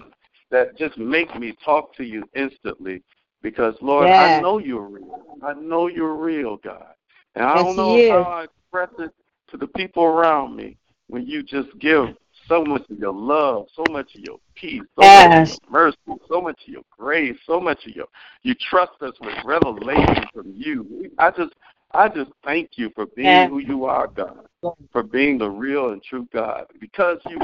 that 0.49 0.77
just 0.77 0.97
make 0.97 1.37
me 1.39 1.53
talk 1.63 1.95
to 1.95 2.03
you 2.03 2.23
instantly 2.35 3.01
because 3.41 3.75
Lord. 3.81 4.09
I 4.09 4.41
know 4.41 4.57
you're 4.59 4.87
real. 4.87 5.23
I 5.43 5.53
know 5.53 5.87
you're 5.87 6.15
real, 6.15 6.57
God. 6.57 6.93
And 7.35 7.45
I 7.45 7.55
Yes, 7.55 7.65
don't 7.65 7.75
know 7.77 8.09
how. 8.09 8.23
I 8.23 8.43
express 8.43 8.89
it 8.99 9.11
to 9.51 9.57
the 9.57 9.67
people 9.67 10.03
around 10.03 10.55
me 10.55 10.77
when 11.07 11.25
you 11.27 11.43
just 11.43 11.69
give 11.79 12.07
so 12.47 12.63
much 12.63 12.83
of 12.89 12.97
your 12.97 13.13
love, 13.13 13.67
so 13.75 13.83
much 13.91 14.15
of 14.15 14.21
your 14.21 14.37
peace, 14.55 14.81
so 14.99 15.03
much 15.05 15.41
of 15.41 15.47
your 15.47 15.57
mercy, 15.69 15.97
so 16.27 16.41
much 16.41 16.59
of 16.67 16.73
your 16.73 16.83
grace, 16.97 17.37
so 17.45 17.59
much 17.59 17.85
of 17.85 17.95
your 17.95 18.07
you 18.43 18.55
trust 18.69 18.93
us 19.01 19.13
with 19.21 19.35
revelation 19.45 20.25
from 20.33 20.53
you. 20.55 21.11
I 21.17 21.31
just 21.31 21.53
I 21.93 22.07
just 22.07 22.31
thank 22.43 22.71
you 22.75 22.89
for 22.95 23.05
being 23.07 23.27
Yeah. 23.27 23.49
who 23.49 23.59
you 23.59 23.85
are, 23.85 24.07
God, 24.07 24.47
for 24.91 25.03
being 25.03 25.37
the 25.37 25.49
real 25.49 25.89
and 25.89 26.01
true 26.01 26.27
God. 26.31 26.65
Because 26.79 27.19
you 27.29 27.39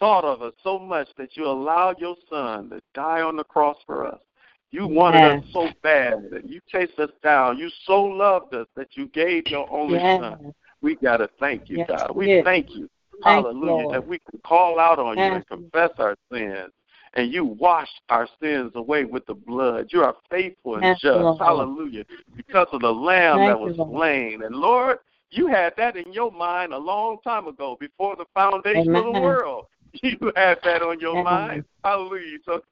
thought 0.00 0.24
of 0.24 0.42
us 0.42 0.54
so 0.64 0.78
much 0.78 1.08
that 1.16 1.36
you 1.36 1.46
allowed 1.46 2.00
your 2.00 2.16
son 2.28 2.70
to 2.70 2.82
die 2.94 3.22
on 3.22 3.36
the 3.36 3.44
cross 3.44 3.76
for 3.86 4.04
us. 4.04 4.20
You 4.72 4.88
wanted 4.88 5.22
Yes. 5.22 5.44
us 5.44 5.50
so 5.52 5.68
bad 5.82 6.30
that 6.30 6.48
you 6.48 6.60
chased 6.66 6.98
us 6.98 7.10
down. 7.22 7.58
You 7.58 7.70
so 7.84 8.02
loved 8.02 8.54
us 8.54 8.66
that 8.74 8.96
you 8.96 9.06
gave 9.08 9.46
your 9.48 9.70
only 9.70 10.00
son. 10.18 10.52
Yes. 10.82 10.96
We 11.00 11.06
got 11.06 11.18
to 11.18 11.28
thank 11.38 11.68
you, 11.70 11.78
Yes, 11.78 11.88
God. 11.88 12.14
we 12.14 12.26
did. 12.26 12.44
thank 12.44 12.70
you. 12.70 12.88
Thank 13.24 13.46
Hallelujah. 13.46 13.72
Lord. 13.72 13.94
That 13.94 14.06
we 14.06 14.18
can 14.30 14.40
call 14.44 14.78
out 14.78 14.98
on 14.98 15.16
you 15.18 15.24
and 15.24 15.46
confess 15.46 15.90
our 15.98 16.16
sins. 16.32 16.72
And 17.14 17.30
you 17.30 17.44
washed 17.44 18.00
our 18.08 18.26
sins 18.40 18.72
away 18.74 19.04
with 19.04 19.26
the 19.26 19.34
blood. 19.34 19.88
You 19.90 20.02
are 20.02 20.16
faithful 20.30 20.76
and 20.76 20.96
just. 20.98 21.14
Lord. 21.14 21.38
Hallelujah. 21.38 22.04
Because 22.36 22.68
of 22.72 22.80
the 22.80 22.92
lamb 22.92 23.38
Thank 23.38 23.50
that 23.50 23.60
was 23.60 23.76
Lord. 23.76 23.90
slain. 23.92 24.42
And 24.42 24.56
Lord, 24.56 24.98
you 25.30 25.46
had 25.46 25.74
that 25.76 25.96
in 25.96 26.12
your 26.12 26.32
mind 26.32 26.72
a 26.72 26.78
long 26.78 27.18
time 27.22 27.46
ago, 27.46 27.76
before 27.78 28.16
the 28.16 28.24
foundation 28.34 28.94
of 28.96 29.04
the 29.04 29.20
world. 29.20 29.66
You 30.02 30.32
had 30.36 30.58
that 30.64 30.82
on 30.82 31.00
your 31.00 31.16
Yes. 31.16 31.24
mind. 31.24 31.64
Hallelujah. 31.84 32.38
So 32.44 32.62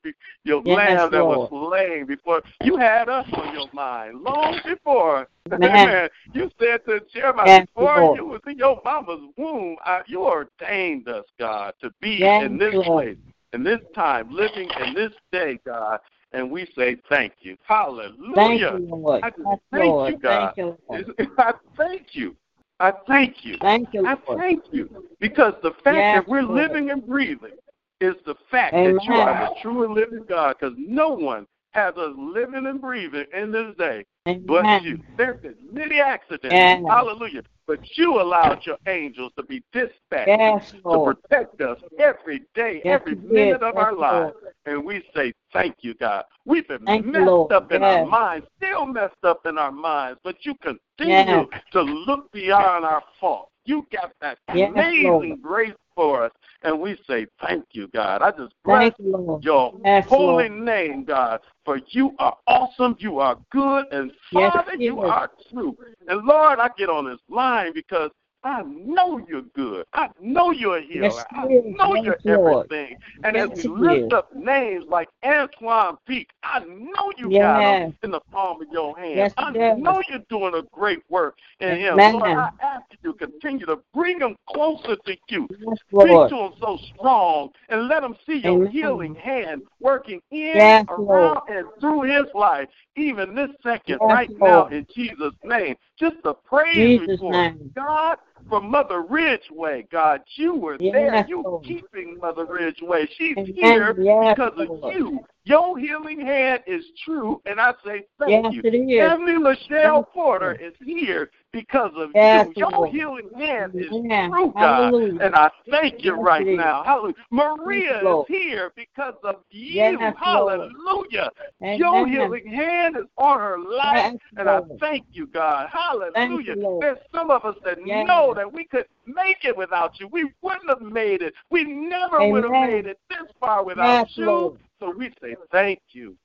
your 0.45 0.63
Yes, 0.65 0.77
lamb 0.77 1.11
that 1.13 1.25
was 1.27 1.49
slain 1.51 2.07
before 2.07 2.43
you 2.63 2.77
had 2.77 3.09
us 3.09 3.27
on 3.33 3.53
your 3.53 3.69
mind 3.73 4.21
long 4.21 4.59
before. 4.65 5.29
Amen. 5.53 5.71
Amen. 5.73 6.09
You 6.33 6.51
said 6.61 6.85
to 6.87 7.01
Jeremiah, 7.13 7.47
Yes, 7.47 7.67
before 7.75 8.01
Lord. 8.01 8.17
you 8.17 8.27
was 8.27 8.41
in 8.47 8.57
your 8.59 8.81
mama's 8.85 9.21
womb, 9.37 9.77
I, 9.85 10.03
you 10.07 10.23
ordained 10.23 11.09
us, 11.09 11.25
God, 11.39 11.75
to 11.83 11.91
be 12.01 12.21
Yes, 12.21 12.43
in 12.43 12.57
this 12.57 12.73
Lord. 12.75 13.05
place, 13.05 13.17
in 13.53 13.65
this 13.65 13.81
time, 13.95 14.31
living 14.31 14.71
in 14.79 14.95
this 14.95 15.13
day, 15.33 15.59
God. 15.67 15.99
And 16.33 16.51
we 16.51 16.71
say 16.77 16.97
thank 17.09 17.33
you. 17.41 17.57
Hallelujah. 17.65 18.35
Thank 18.37 18.61
you, 18.61 18.95
Lord. 18.95 19.25
I 19.25 19.31
just 19.31 19.63
thank 19.73 20.09
you, 20.09 20.19
God. 20.19 20.55
Thank 20.89 21.09
you. 21.09 21.15
I 21.39 21.53
thank 21.77 22.07
you. 22.13 22.37
I 22.81 22.93
thank 23.07 23.45
you. 23.45 23.57
Thank 23.61 23.93
you, 23.93 24.07
I 24.07 24.17
thank 24.37 24.65
you 24.73 25.05
because 25.21 25.53
the 25.63 25.73
fact 25.85 25.97
Yes, 25.97 26.17
that 26.17 26.29
we're 26.29 26.43
Lord. 26.43 26.57
living 26.57 26.91
and 26.91 27.07
breathing 27.07 27.53
is 28.01 28.15
the 28.25 28.35
fact 28.51 28.73
that 28.73 28.99
you 29.05 29.13
are 29.15 29.49
the 29.49 29.61
true 29.61 29.85
and 29.85 29.95
living 29.95 30.25
God. 30.27 30.57
Because 30.59 30.75
no 30.79 31.11
one 31.11 31.47
has 31.73 31.97
us 31.97 32.13
living 32.17 32.67
and 32.67 32.81
breathing 32.81 33.27
in 33.33 33.53
this 33.53 33.75
day 33.77 34.05
but 34.25 34.61
Amen. 34.61 34.83
you. 34.83 34.99
There's 35.17 35.41
been 35.41 35.55
many 35.73 36.01
accidents. 36.01 36.55
Yes. 36.55 36.83
Hallelujah. 36.87 37.43
But 37.67 37.81
you 37.97 38.21
allowed 38.21 38.67
your 38.67 38.77
angels 38.87 39.33
to 39.37 39.43
be 39.45 39.63
dispatched 39.73 40.29
Yes, 40.29 40.73
to 40.73 41.05
protect 41.05 41.61
us 41.61 41.79
every 41.99 42.43
day, 42.55 42.83
Yes, 42.85 43.01
every 43.01 43.15
minute 43.15 43.63
of 43.63 43.77
our 43.77 43.95
lives. 43.95 44.35
And 44.67 44.85
we 44.85 45.03
say, 45.15 45.33
Thank 45.53 45.77
you, 45.81 45.95
God. 45.95 46.25
We've 46.45 46.67
been 46.67 46.85
Thank 46.85 47.07
messed 47.07 47.27
Lord. 47.27 47.53
up 47.53 47.73
in 47.73 47.83
our 47.83 48.05
minds, 48.05 48.47
still 48.57 48.87
messed 48.87 49.25
up 49.25 49.47
in 49.47 49.57
our 49.57 49.73
minds, 49.73 50.19
but 50.25 50.37
you 50.45 50.55
continue 50.57 51.47
to 51.73 51.81
look 51.81 52.31
beyond 52.33 52.85
our 52.85 53.03
faults. 53.21 53.53
You 53.65 53.87
got 53.93 54.13
that 54.21 54.39
amazing 54.49 55.39
grace 55.43 55.73
for 56.01 56.25
us. 56.25 56.33
And 56.63 56.81
we 56.81 56.97
say, 57.07 57.27
Thank 57.47 57.65
you, 57.73 57.89
God. 57.89 58.23
I 58.23 58.31
just 58.31 58.55
bless 58.65 58.95
you, 58.99 59.39
your 59.43 59.75
Yes, 59.85 60.07
holy 60.09 60.49
Lord. 60.49 60.65
name, 60.65 61.05
God. 61.05 61.41
For 61.67 61.79
you 61.89 62.15
are 62.19 62.37
awesome, 62.47 62.97
you 62.99 63.19
are 63.19 63.37
good, 63.53 63.85
and 63.93 64.11
Father, 64.33 64.73
He 64.79 64.87
you 64.87 65.01
are 65.01 65.31
true. 65.53 65.77
And 66.09 66.25
Lord, 66.25 66.59
I 66.59 66.71
get 66.79 66.89
on 66.89 67.05
this 67.05 67.21
line 67.29 67.73
because 67.75 68.11
I 68.43 68.63
know 68.63 69.21
you're 69.29 69.43
good. 69.55 69.85
I 69.93 70.09
know 70.21 70.51
you're 70.51 70.79
a 70.79 70.83
healer. 70.83 71.09
Yes, 71.09 71.25
I 71.33 71.45
know 71.47 71.95
Yes, 71.95 72.05
you're 72.25 72.37
Lord. 72.39 72.67
everything. 72.71 72.97
And 73.25 73.37
Yes, 73.37 73.51
as 73.51 73.57
we 73.59 73.69
lift 73.69 74.13
up 74.15 74.35
names 74.35 74.85
like 74.89 75.09
Antoine 75.25 75.97
Peak, 76.07 76.31
I 76.43 76.61
know 76.61 77.13
you 77.19 77.29
got 77.39 77.83
him 77.83 77.95
in 78.03 78.11
the 78.11 78.21
palm 78.33 78.63
of 78.63 78.69
your 78.73 78.97
hand. 78.97 79.17
Yes, 79.17 79.35
I 79.37 79.51
know 79.51 80.03
you're 80.09 80.21
doing 80.31 80.55
a 80.55 80.63
great 80.73 81.01
work 81.11 81.37
in 81.61 81.77
him. 81.77 81.93
Amen. 81.95 82.13
Lord, 82.15 82.25
I 82.25 82.49
ask 82.63 82.85
you 83.03 83.13
to 83.13 83.19
continue 83.19 83.67
to 83.67 83.79
bring 83.93 84.21
him 84.21 84.37
closer 84.49 84.97
to 84.97 85.17
you. 85.29 85.47
Yes, 85.61 85.79
Speak 85.91 86.29
to 86.31 86.37
him 86.37 86.53
so 86.61 86.79
strong 86.95 87.51
and 87.69 87.89
let 87.89 88.03
him 88.03 88.17
see 88.27 88.39
your 88.39 88.57
Amen. 88.57 88.73
healing 88.73 89.15
hand 89.15 89.63
working 89.81 90.21
in, 90.31 90.55
Yes, 90.57 90.87
around, 90.89 90.99
Lord. 90.99 91.39
and 91.49 91.67
through 91.81 92.03
his 92.03 92.27
life, 92.35 92.69
even 92.97 93.35
this 93.35 93.51
second, 93.63 93.99
Yes, 94.01 94.01
right 94.01 94.31
now, 94.41 94.67
in 94.67 94.87
Jesus' 94.95 95.35
name. 95.45 95.77
Just 96.01 96.17
a 96.25 96.35
praise 96.35 96.99
Jesus' 97.01 97.21
report. 97.21 97.33
name. 97.33 97.73
God, 97.77 98.17
for 98.49 98.61
Mother 98.61 99.03
Ridgeway, 99.03 99.87
God, 99.93 100.23
you 100.37 100.55
were 100.57 100.79
Yes, 100.81 100.95
there. 100.95 101.27
You 101.29 101.43
Lord. 101.45 101.65
keeping 101.65 102.19
Mother 102.21 102.47
Ridgeway. 102.47 103.07
She's 103.17 103.37
Amen. 103.37 103.55
here 103.55 103.95
Yes, 103.99 104.37
because 104.37 104.53
of 104.59 104.69
you. 104.95 105.21
Your 105.51 105.77
healing 105.79 106.21
hand 106.21 106.63
is 106.69 106.85
true, 107.05 107.43
and 107.45 107.61
I 107.61 107.73
say 107.85 108.05
thank 108.21 108.45
Yes, 108.45 108.53
you. 108.53 108.61
it 108.63 108.75
is. 108.75 109.01
Emily 109.01 109.37
Michelle 109.37 109.97
you. 109.99 110.07
Porter 110.15 110.53
is 110.53 110.75
here 110.85 111.29
because 111.53 111.91
of 111.97 112.11
Yes, 112.15 112.47
you. 112.55 112.69
Your 112.71 112.87
healing 112.87 113.31
hand 113.37 113.73
is 113.75 113.91
Amen. 113.93 114.31
true, 114.31 114.53
God. 114.53 114.93
Hallelujah. 114.93 115.19
And 115.21 115.35
I 115.35 115.51
thank 115.69 116.05
you 116.05 116.15
right 116.15 116.47
now. 116.47 116.85
Hallelujah. 116.85 117.15
Maria 117.33 118.21
is 118.21 118.27
here 118.29 118.73
because 118.77 119.15
of 119.25 119.37
you. 119.51 119.75
Yes. 119.75 120.15
Hallelujah. 120.21 121.31
Your 121.61 122.07
Amen. 122.07 122.13
healing 122.13 122.47
hand 122.47 122.97
is 122.97 123.07
on 123.19 123.41
her 123.41 123.59
life, 123.59 123.97
Yes, 123.97 124.17
and 124.37 124.49
I 124.49 124.61
thank 124.79 125.05
you, 125.11 125.27
God. 125.27 125.69
Hallelujah. 125.73 126.55
you, 126.57 126.79
There's 126.81 126.99
some 127.13 127.31
of 127.33 127.45
us 127.45 127.57
that 127.65 127.85
Yes. 127.85 128.07
know 128.07 128.35
that 128.35 128.51
we 128.53 128.65
could 128.67 128.87
make 129.05 129.45
it 129.45 129.57
without 129.57 129.99
you. 129.99 130.07
We 130.09 130.33
wouldn't 130.43 130.69
have 130.69 130.81
made 130.81 131.23
it. 131.23 131.35
We 131.51 131.65
never 131.65 132.25
would 132.25 132.45
have 132.45 132.53
made 132.53 132.87
it 132.87 133.01
this 133.09 133.29
far 133.41 133.65
without 133.65 134.07
Yes, 134.07 134.17
you. 134.17 134.57
So 134.81 134.93
we 134.97 135.11
say 135.23 135.37
thank 135.53 135.81
you. 135.91 136.17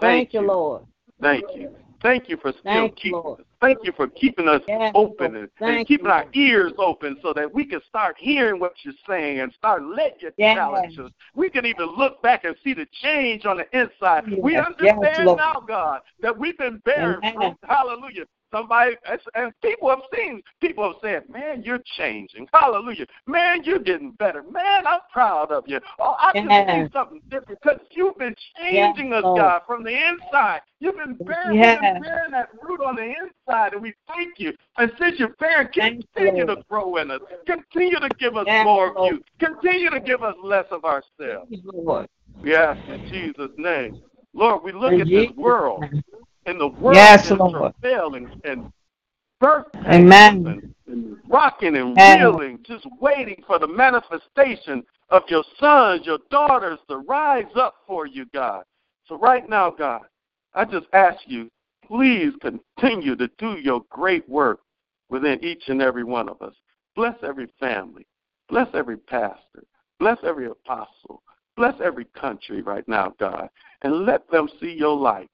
Thank 0.00 0.32
you, 0.32 0.40
Lord. 0.40 0.82
Thank 1.20 1.44
you. 1.54 1.70
Thank 2.02 2.28
you 2.28 2.36
for 2.36 2.52
still 2.52 2.64
Thank 2.64 2.96
keeping 2.96 3.22
us. 3.24 3.40
Thank 3.60 3.78
you 3.82 3.92
for 3.96 4.06
keeping 4.06 4.48
us 4.48 4.62
Yes, 4.68 4.94
open 4.94 5.34
and, 5.34 5.48
and 5.60 5.86
keeping 5.86 6.06
you, 6.06 6.12
our 6.12 6.22
Lord. 6.22 6.36
ears 6.36 6.72
open 6.78 7.16
so 7.22 7.32
that 7.32 7.52
we 7.52 7.64
can 7.64 7.80
start 7.88 8.16
hearing 8.18 8.60
what 8.60 8.72
you're 8.84 8.94
saying 9.06 9.40
and 9.40 9.52
start 9.52 9.82
letting 9.84 10.18
you 10.20 10.30
Yes. 10.38 10.54
challenge 10.54 10.98
us. 10.98 11.10
We 11.34 11.50
can 11.50 11.66
even 11.66 11.86
look 11.96 12.22
back 12.22 12.44
and 12.44 12.54
see 12.62 12.72
the 12.72 12.86
change 13.02 13.46
on 13.46 13.56
the 13.56 13.66
inside. 13.76 14.24
We 14.40 14.56
understand 14.56 15.02
yes, 15.02 15.36
now, 15.36 15.60
God, 15.66 16.02
that 16.22 16.38
we've 16.38 16.56
been 16.56 16.80
bearing 16.84 17.20
fruit. 17.34 17.56
Hallelujah. 17.64 18.26
Somebody 18.50 18.96
and 19.34 19.52
people 19.62 19.90
have 19.90 20.00
seen, 20.14 20.42
people 20.60 20.84
have 20.84 20.96
said, 21.02 21.28
"Man, 21.28 21.62
you're 21.62 21.82
changing." 21.96 22.48
Hallelujah, 22.52 23.06
man, 23.26 23.62
you're 23.62 23.78
getting 23.78 24.12
better. 24.12 24.42
Man, 24.42 24.86
I'm 24.86 25.00
proud 25.12 25.52
of 25.52 25.68
you. 25.68 25.80
Oh, 25.98 26.16
I 26.18 26.32
just 26.32 26.48
Yes. 26.48 26.86
see 26.88 26.92
something 26.92 27.20
different 27.28 27.60
because 27.60 27.80
you've 27.90 28.16
been 28.16 28.34
changing 28.56 29.10
Yes, 29.10 29.24
us. 29.24 29.36
God, 29.36 29.62
from 29.66 29.82
the 29.84 29.92
inside. 29.92 30.62
You've 30.80 30.96
been 30.96 31.14
bearing, 31.14 31.56
Yes. 31.56 31.78
you've 31.82 31.92
been 31.92 32.02
bearing 32.02 32.30
that 32.30 32.48
fruit 32.60 32.80
on 32.80 32.96
the 32.96 33.14
inside, 33.16 33.74
and 33.74 33.82
we 33.82 33.92
thank 34.06 34.38
you. 34.38 34.54
And 34.78 34.90
since 34.98 35.18
you're 35.18 35.34
bearing, 35.38 35.68
continue 35.68 36.46
to 36.46 36.62
grow 36.70 36.96
in 36.96 37.10
us. 37.10 37.20
Continue 37.46 38.00
to 38.00 38.08
give 38.18 38.36
us 38.36 38.46
Yes, 38.46 38.64
more 38.64 38.96
of 38.96 39.12
you. 39.12 39.22
Continue 39.40 39.90
to 39.90 40.00
give 40.00 40.22
us 40.22 40.36
less 40.42 40.66
of 40.70 40.84
ourselves. 40.84 41.50
Thank 41.50 41.64
you, 41.64 41.72
Lord. 41.72 42.08
We 42.40 42.54
ask 42.54 42.80
in 42.88 43.04
Jesus' 43.08 43.50
name. 43.58 44.00
Lord, 44.32 44.62
we 44.62 44.72
look 44.72 44.92
at 44.92 45.06
this 45.06 45.30
world. 45.36 45.84
And 46.48 46.58
the 46.58 46.68
world 46.68 46.96
Yes, 46.96 47.26
is 47.26 47.38
Lord. 47.38 47.74
travailing 47.82 48.40
and 48.44 48.72
birth 49.38 49.66
Amen. 49.86 50.46
and, 50.46 50.74
and 50.86 51.16
rocking 51.28 51.76
and 51.76 51.96
Yes. 51.96 52.18
reeling, 52.18 52.58
just 52.66 52.86
waiting 53.00 53.42
for 53.46 53.58
the 53.58 53.66
manifestation 53.66 54.82
of 55.10 55.22
your 55.28 55.44
sons, 55.60 56.06
your 56.06 56.18
daughters 56.30 56.78
to 56.88 56.98
rise 56.98 57.44
up 57.54 57.74
for 57.86 58.06
you, 58.06 58.24
God. 58.32 58.64
So 59.06 59.18
right 59.18 59.48
now, 59.48 59.70
God, 59.70 60.02
I 60.54 60.64
just 60.64 60.86
ask 60.94 61.18
you, 61.26 61.50
please 61.86 62.32
continue 62.40 63.14
to 63.16 63.28
do 63.38 63.58
your 63.58 63.82
great 63.90 64.26
work 64.28 64.60
within 65.10 65.42
each 65.44 65.64
and 65.68 65.82
every 65.82 66.04
one 66.04 66.28
of 66.28 66.40
us. 66.40 66.54
Bless 66.96 67.16
every 67.22 67.48
family. 67.60 68.06
Bless 68.48 68.68
every 68.74 68.96
pastor. 68.96 69.64
Bless 70.00 70.18
every 70.24 70.46
apostle. 70.46 71.22
Bless 71.56 71.74
every 71.82 72.06
country 72.06 72.62
right 72.62 72.86
now, 72.88 73.12
God. 73.18 73.50
And 73.82 74.06
let 74.06 74.30
them 74.30 74.48
see 74.60 74.72
your 74.72 74.96
light 74.96 75.28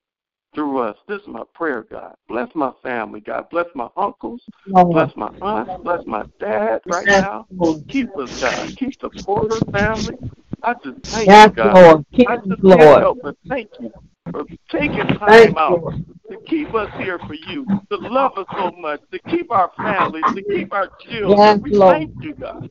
through 0.55 0.79
us. 0.79 0.97
This 1.09 1.21
is 1.21 1.29
my 1.29 1.43
prayer, 1.55 1.85
God. 1.91 2.15
Bless 2.29 2.49
my 2.55 2.73
family, 2.83 3.21
God. 3.21 3.49
Bless 3.51 3.67
my 3.75 3.89
uncles. 3.97 4.43
Bless 4.67 5.11
my 5.17 5.31
aunt. 5.43 5.85
Bless 5.85 6.05
my 6.07 6.25
dad 6.41 6.81
right 6.87 7.07
now. 7.07 7.47
Keep 7.89 8.17
us, 8.17 8.41
God. 8.41 8.77
Keep 8.77 9.01
the 9.01 9.11
Porter 9.23 9.61
family. 9.73 10.15
I 10.63 10.75
just 10.85 10.99
thank 11.11 11.27
Yes, 11.29 11.49
you, 11.51 11.57
God. 11.57 11.75
Lord. 11.75 12.07
Keep 12.15 12.29
I 12.29 12.35
us, 12.37 12.41
just 12.49 12.63
can't 12.63 12.81
Lord. 12.81 13.03
help 13.03 13.19
but 13.23 13.37
thank 13.49 13.69
you 13.81 13.93
for 14.31 14.45
taking 14.71 15.07
time 15.19 15.29
Thank 15.29 15.59
out 15.59 15.95
to 16.31 16.37
keep 16.47 16.75
us 16.75 16.89
here 16.97 17.19
for 17.27 17.35
you, 17.35 17.67
to 17.91 17.99
love 17.99 18.33
us 18.39 18.47
so 18.57 18.71
much, 18.79 19.01
to 19.13 19.19
keep 19.29 19.51
our 19.51 19.71
families, 19.77 20.25
to 20.35 20.43
keep 20.43 20.73
our 20.73 20.89
children. 21.01 21.39
Yes, 21.39 21.61
we 21.63 21.71
Lord. 21.73 21.97
thank 21.97 22.11
you, 22.23 22.35
God. 22.35 22.71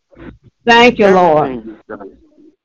Thank 0.65 0.97
you, 0.97 1.07
Lord. 1.07 1.45
Everything 1.45 1.69
you've 1.69 1.99
done 1.99 2.17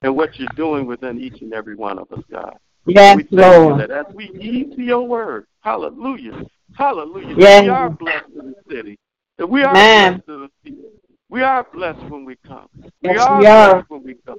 and 0.03 0.16
what 0.16 0.39
you're 0.39 0.49
doing 0.57 0.87
within 0.87 1.21
each 1.21 1.43
and 1.43 1.53
every 1.53 1.75
one 1.75 1.99
of 1.99 2.11
us, 2.12 2.23
God. 2.31 2.57
Yes, 2.89 3.16
we 3.16 3.24
thank 3.24 3.66
you 3.66 3.74
Lord. 3.74 3.80
that 3.80 3.91
as 3.91 4.07
we 4.14 4.26
heed 4.28 4.72
to 4.76 4.82
your 4.82 5.07
word, 5.07 5.47
hallelujah, 5.61 6.45
hallelujah, 6.74 7.36
Yes. 7.36 7.62
we 7.62 7.68
are 7.68 7.91
blessed 7.91 8.26
in 8.39 8.47
the 8.47 8.55
city, 8.70 8.99
that 9.39 9.47
we 9.49 9.62
are 9.64 9.74
Amen. 9.76 10.22
blessed 10.24 10.28
in 10.28 10.41
the 10.43 10.51
field. 10.64 10.93
We 11.30 11.43
are 11.43 11.66
blessed 11.72 12.03
when 12.11 12.24
we 12.24 12.36
come. 12.47 12.68
We 13.03 13.16
Yes, 13.16 13.18
are 13.18 13.41
we 13.41 13.47
are. 13.47 13.74
blessed 13.74 13.91
when 13.91 14.05
we 14.05 14.16
come. 14.26 14.39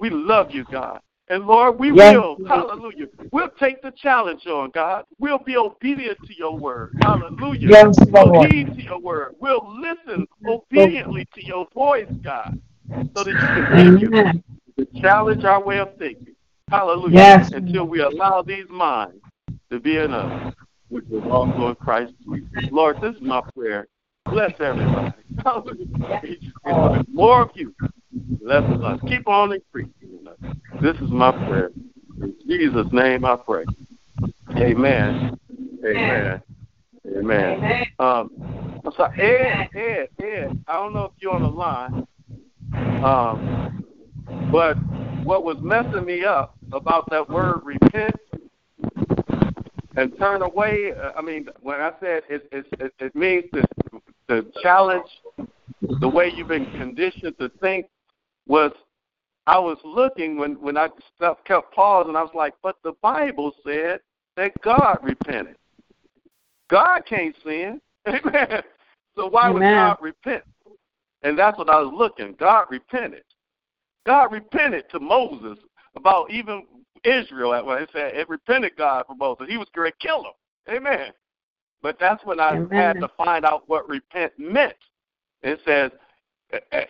We 0.00 0.10
love 0.10 0.52
you, 0.52 0.64
God. 0.70 1.00
And 1.28 1.46
Lord, 1.46 1.78
we 1.78 1.92
Yes, 1.92 2.14
will, 2.14 2.38
hallelujah, 2.48 3.06
we'll 3.32 3.50
take 3.60 3.82
the 3.82 3.92
challenge 3.92 4.46
on, 4.46 4.70
God. 4.70 5.04
We'll 5.18 5.38
be 5.38 5.56
obedient 5.56 6.18
to 6.26 6.36
your 6.36 6.58
word. 6.58 6.92
Hallelujah. 7.02 7.68
Yes, 7.68 7.98
We'll 8.10 8.32
heed 8.50 8.74
to 8.76 8.82
your 8.82 9.00
word. 9.00 9.34
We'll 9.40 9.66
listen 9.80 10.26
obediently 10.46 11.26
to 11.34 11.44
your 11.44 11.66
voice, 11.74 12.08
God, 12.24 12.54
so 13.16 13.24
that 13.24 13.40
you 13.40 13.48
continue 13.50 14.08
Amen. 14.08 14.44
to 14.78 14.86
challenge 15.00 15.44
our 15.44 15.62
way 15.62 15.78
of 15.80 15.96
thinking. 15.98 16.34
Hallelujah. 16.70 17.14
Yes. 17.14 17.50
Until 17.52 17.84
we 17.84 18.00
allow 18.00 18.42
these 18.42 18.68
minds 18.68 19.22
to 19.70 19.80
be 19.80 19.96
in 19.98 20.12
us, 20.12 20.54
which 20.88 21.04
is 21.06 21.22
also 21.30 21.68
in 21.68 21.74
Christ 21.76 22.12
Jesus. 22.24 22.70
Lord, 22.70 22.96
this 23.00 23.14
is 23.16 23.22
my 23.22 23.42
prayer. 23.54 23.88
Bless 24.26 24.52
everybody. 24.60 25.12
Hallelujah. 25.44 27.04
More 27.12 27.42
of 27.42 27.50
you, 27.54 27.74
less 28.42 28.64
of 28.72 28.82
us. 28.84 29.00
Keep 29.08 29.28
on 29.28 29.52
increasing 29.52 29.92
in 30.20 30.28
us. 30.28 30.56
This 30.82 30.96
is 30.96 31.10
my 31.10 31.32
prayer. 31.32 31.70
In 32.20 32.34
Jesus' 32.46 32.86
name 32.92 33.24
I 33.24 33.36
pray. 33.36 33.64
Amen. 34.56 35.38
Amen. 35.86 36.42
Amen. 37.16 37.86
Um, 37.98 38.80
I'm 38.84 38.92
sorry, 38.96 39.20
Ed, 39.20 39.68
Ed, 39.74 40.08
Ed. 40.22 40.64
I 40.66 40.74
don't 40.74 40.92
know 40.92 41.04
if 41.04 41.12
you're 41.20 41.32
on 41.32 41.42
the 41.42 41.48
line. 41.48 42.06
Um, 43.04 43.84
But 44.52 44.76
what 45.24 45.44
was 45.44 45.56
messing 45.60 46.04
me 46.04 46.24
up 46.24 46.57
about 46.72 47.08
that 47.10 47.28
word 47.28 47.60
repent 47.64 48.16
and 49.96 50.16
turn 50.18 50.42
away, 50.42 50.92
I 51.16 51.20
mean, 51.20 51.48
when 51.60 51.80
I 51.80 51.90
said 52.00 52.22
it, 52.28 52.48
it, 52.52 52.66
it, 52.78 52.94
it 53.00 53.14
means 53.16 53.44
to, 53.52 53.62
to 54.28 54.46
challenge 54.62 55.08
the 56.00 56.08
way 56.08 56.30
you've 56.34 56.48
been 56.48 56.70
conditioned 56.72 57.36
to 57.38 57.50
think 57.60 57.86
was 58.46 58.72
I 59.48 59.58
was 59.58 59.78
looking 59.82 60.36
when 60.36 60.60
when 60.60 60.76
I 60.76 60.88
stuff 61.16 61.38
kept 61.44 61.74
pausing. 61.74 62.14
I 62.14 62.22
was 62.22 62.34
like, 62.34 62.54
but 62.62 62.76
the 62.84 62.92
Bible 63.02 63.52
said 63.64 64.00
that 64.36 64.52
God 64.62 64.98
repented. 65.02 65.56
God 66.70 67.00
can't 67.08 67.34
sin. 67.44 67.80
Amen. 68.06 68.62
So 69.16 69.26
why 69.26 69.48
Amen. 69.48 69.54
would 69.54 69.60
God 69.62 69.96
repent? 70.00 70.44
And 71.22 71.36
that's 71.36 71.58
what 71.58 71.68
I 71.68 71.80
was 71.80 71.92
looking. 71.92 72.36
God 72.38 72.66
repented. 72.70 73.24
God 74.06 74.30
repented 74.30 74.84
to 74.90 75.00
Moses 75.00 75.58
about 75.96 76.30
even 76.30 76.64
Israel. 77.04 77.64
When 77.64 77.82
it 77.82 77.90
said 77.92 78.14
it 78.14 78.28
repented 78.28 78.76
God 78.76 79.04
for 79.06 79.16
Moses. 79.16 79.46
He 79.48 79.56
was 79.56 79.68
going 79.74 79.90
to 79.90 80.06
kill 80.06 80.20
him. 80.20 80.76
Amen. 80.76 81.12
But 81.82 81.98
that's 82.00 82.24
when 82.24 82.40
I 82.40 82.56
Amen. 82.56 82.68
had 82.70 83.00
to 83.00 83.08
find 83.16 83.44
out 83.44 83.64
what 83.68 83.88
repent 83.88 84.32
meant. 84.38 84.74
It 85.42 85.60
says, 85.64 85.92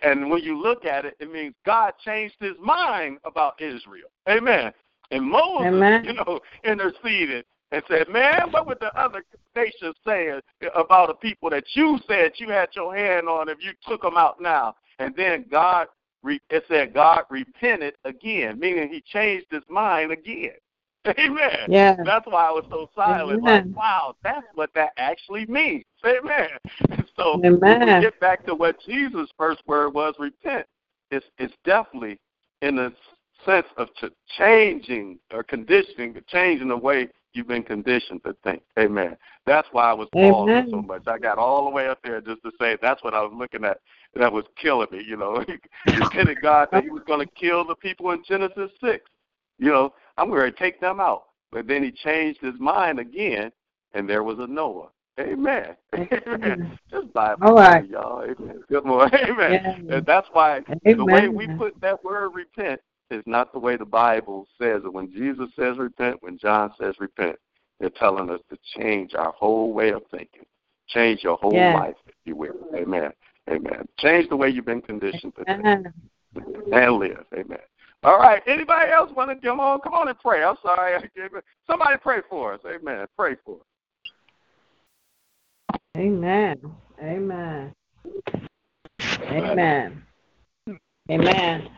and 0.03 0.29
when 0.29 0.41
you 0.41 0.59
look 0.59 0.85
at 0.85 1.05
it, 1.05 1.15
it 1.19 1.31
means 1.31 1.53
God 1.65 1.93
changed 2.03 2.35
his 2.39 2.55
mind 2.59 3.19
about 3.25 3.61
Israel. 3.61 4.09
Amen. 4.27 4.71
And 5.11 5.23
Moses, 5.23 5.67
Amen. 5.67 6.05
you 6.05 6.13
know, 6.13 6.39
interceded 6.63 7.45
and 7.71 7.83
said, 7.87 8.07
Man, 8.09 8.51
what 8.51 8.67
would 8.67 8.79
the 8.79 8.97
other 8.99 9.23
nations 9.55 9.95
say 10.05 10.31
about 10.75 11.07
the 11.07 11.13
people 11.15 11.49
that 11.49 11.65
you 11.73 11.99
said 12.07 12.31
you 12.37 12.49
had 12.49 12.69
your 12.73 12.95
hand 12.95 13.27
on 13.27 13.49
if 13.49 13.57
you 13.61 13.71
took 13.87 14.01
them 14.01 14.17
out 14.17 14.41
now? 14.41 14.75
And 14.99 15.15
then 15.15 15.45
God, 15.51 15.87
it 16.23 16.63
said 16.67 16.93
God 16.93 17.23
repented 17.29 17.95
again, 18.05 18.59
meaning 18.59 18.89
he 18.89 19.01
changed 19.01 19.47
his 19.51 19.63
mind 19.69 20.11
again. 20.11 20.51
Amen. 21.07 21.67
Yeah. 21.69 21.95
That's 22.03 22.25
why 22.27 22.47
I 22.47 22.51
was 22.51 22.65
so 22.69 22.89
silent. 22.95 23.41
Amen. 23.41 23.69
Like, 23.69 23.77
wow, 23.77 24.15
that's 24.23 24.45
what 24.55 24.69
that 24.75 24.91
actually 24.97 25.45
means. 25.45 25.85
Amen. 26.05 26.49
So 27.15 27.33
Amen. 27.43 27.59
when 27.59 27.95
we 27.95 28.01
get 28.01 28.17
back 28.21 28.45
to 28.45 28.55
what 28.55 28.77
Jesus' 28.85 29.29
first 29.37 29.61
word 29.67 29.93
was, 29.93 30.13
repent, 30.19 30.65
it's 31.11 31.25
it's 31.37 31.53
definitely 31.65 32.17
in 32.61 32.77
the 32.77 32.93
sense 33.45 33.67
of 33.75 33.89
ch- 33.95 34.13
changing 34.37 35.19
or 35.33 35.43
conditioning, 35.43 36.15
changing 36.29 36.69
the 36.69 36.77
way 36.77 37.09
you've 37.33 37.47
been 37.47 37.63
conditioned 37.63 38.23
to 38.23 38.35
think. 38.43 38.61
Amen. 38.77 39.17
That's 39.45 39.67
why 39.71 39.89
I 39.89 39.93
was 39.93 40.07
pausing 40.13 40.55
Amen. 40.55 40.67
so 40.71 40.81
much. 40.81 41.03
I 41.07 41.17
got 41.17 41.37
all 41.37 41.65
the 41.65 41.71
way 41.71 41.87
up 41.87 41.99
there 42.03 42.21
just 42.21 42.41
to 42.43 42.51
say 42.59 42.77
that's 42.81 43.03
what 43.03 43.13
I 43.13 43.21
was 43.21 43.33
looking 43.35 43.65
at. 43.65 43.79
That 44.15 44.33
was 44.33 44.45
killing 44.59 44.87
me, 44.91 45.03
you 45.07 45.17
know. 45.17 45.43
he 45.85 45.91
repented 45.91 46.37
God 46.41 46.69
that 46.71 46.83
he 46.83 46.89
was 46.89 47.03
going 47.05 47.25
to 47.25 47.33
kill 47.33 47.65
the 47.65 47.75
people 47.75 48.11
in 48.11 48.23
Genesis 48.27 48.71
6. 48.81 49.03
You 49.59 49.71
know, 49.71 49.93
I'm 50.17 50.29
going 50.29 50.51
to 50.51 50.57
take 50.57 50.79
them 50.79 50.99
out. 50.99 51.25
But 51.51 51.67
then 51.67 51.83
he 51.83 51.91
changed 51.91 52.41
his 52.41 52.53
mind 52.59 52.99
again, 52.99 53.51
and 53.93 54.09
there 54.09 54.23
was 54.23 54.39
a 54.39 54.47
Noah. 54.47 54.89
Amen. 55.19 55.75
Amen. 55.93 56.79
Just 56.89 57.11
Bible, 57.13 57.47
All 57.47 57.55
right. 57.55 57.87
y'all. 57.89 58.23
Amen. 58.23 58.61
Good 58.69 58.85
morning. 58.85 59.19
Amen. 59.27 59.85
Yeah. 59.87 59.95
And 59.97 60.05
that's 60.05 60.27
why 60.31 60.61
the 60.83 61.05
way 61.05 61.27
we 61.27 61.47
put 61.57 61.79
that 61.81 62.03
word 62.03 62.29
repent 62.33 62.79
is 63.11 63.23
not 63.25 63.53
the 63.53 63.59
way 63.59 63.77
the 63.77 63.85
Bible 63.85 64.47
says 64.57 64.81
it. 64.83 64.93
When 64.93 65.11
Jesus 65.11 65.49
says 65.55 65.77
repent, 65.77 66.21
when 66.21 66.37
John 66.37 66.71
says 66.79 66.95
repent, 66.99 67.37
they're 67.79 67.89
telling 67.89 68.29
us 68.29 68.41
to 68.49 68.57
change 68.77 69.13
our 69.15 69.31
whole 69.31 69.73
way 69.73 69.89
of 69.89 70.03
thinking, 70.11 70.45
change 70.87 71.23
your 71.23 71.37
whole 71.37 71.53
Yeah. 71.53 71.73
life, 71.73 71.95
if 72.07 72.15
you 72.25 72.35
will. 72.35 72.55
Amen. 72.75 73.11
Amen. 73.49 73.87
Change 73.97 74.29
the 74.29 74.35
way 74.35 74.49
you've 74.49 74.65
been 74.65 74.81
conditioned 74.81 75.35
to 75.35 75.45
think 75.45 75.59
Amen. 75.59 75.93
and 76.71 76.93
live. 76.93 77.25
Amen. 77.33 77.59
All 78.03 78.17
right. 78.17 78.41
Anybody 78.45 78.91
else 78.91 79.11
want 79.11 79.29
to 79.29 79.47
come 79.47 79.59
on? 79.59 79.79
Come 79.81 79.93
on 79.93 80.07
and 80.07 80.17
pray. 80.19 80.43
I'm 80.43 80.55
sorry. 80.61 80.95
I 80.95 81.01
gave 81.15 81.35
it. 81.35 81.43
Somebody 81.67 81.97
pray 81.97 82.21
for 82.29 82.53
us. 82.53 82.61
Amen. 82.65 83.05
Pray 83.17 83.35
for 83.43 83.57
us. 83.57 85.79
Amen. 85.97 86.57
Amen. 87.01 87.73
Amen. 89.31 90.03
Amen. 91.09 91.69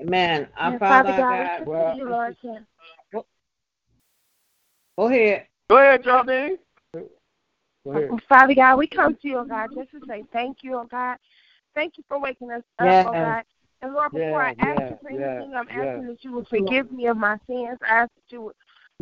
Amen. 0.00 0.48
Our 0.56 0.70
And 0.72 0.78
Father, 0.80 1.10
Father 1.10 1.22
our 1.22 1.44
God, 1.44 1.66
God, 1.66 1.92
we 1.94 1.98
you, 1.98 2.08
Lord, 2.10 2.36
yes. 2.42 3.22
go 4.96 5.06
ahead. 5.06 5.46
Go 5.68 5.78
ahead, 5.78 6.04
Jardine. 6.04 6.58
Oh, 7.86 8.18
Father 8.28 8.54
God, 8.54 8.76
we 8.78 8.86
come 8.86 9.14
to 9.14 9.28
you, 9.28 9.38
oh 9.38 9.44
God, 9.44 9.70
just 9.74 9.90
to 9.90 10.00
say 10.08 10.24
thank 10.32 10.58
you, 10.62 10.76
oh 10.76 10.86
God. 10.90 11.18
Thank 11.74 11.98
you 11.98 12.04
for 12.08 12.18
waking 12.18 12.50
us 12.50 12.62
up, 12.78 12.86
oh 12.86 12.86
Yes. 12.86 13.06
oh 13.08 13.12
God. 13.12 13.42
And 13.82 13.92
Lord, 13.92 14.12
before 14.12 14.42
I 14.42 14.54
ask 14.58 14.80
yeah, 14.80 14.90
you 14.90 14.96
for 15.02 15.10
yeah, 15.10 15.34
anything, 15.38 15.54
I'm 15.54 15.68
yeah. 15.68 15.84
asking 15.84 16.06
that 16.06 16.24
you 16.24 16.32
would 16.32 16.48
forgive 16.48 16.90
me 16.90 17.06
of 17.06 17.18
my 17.18 17.38
sins. 17.46 17.78
I 17.82 17.94
ask 18.02 18.10
that 18.14 18.32
you 18.34 18.40
would 18.42 18.54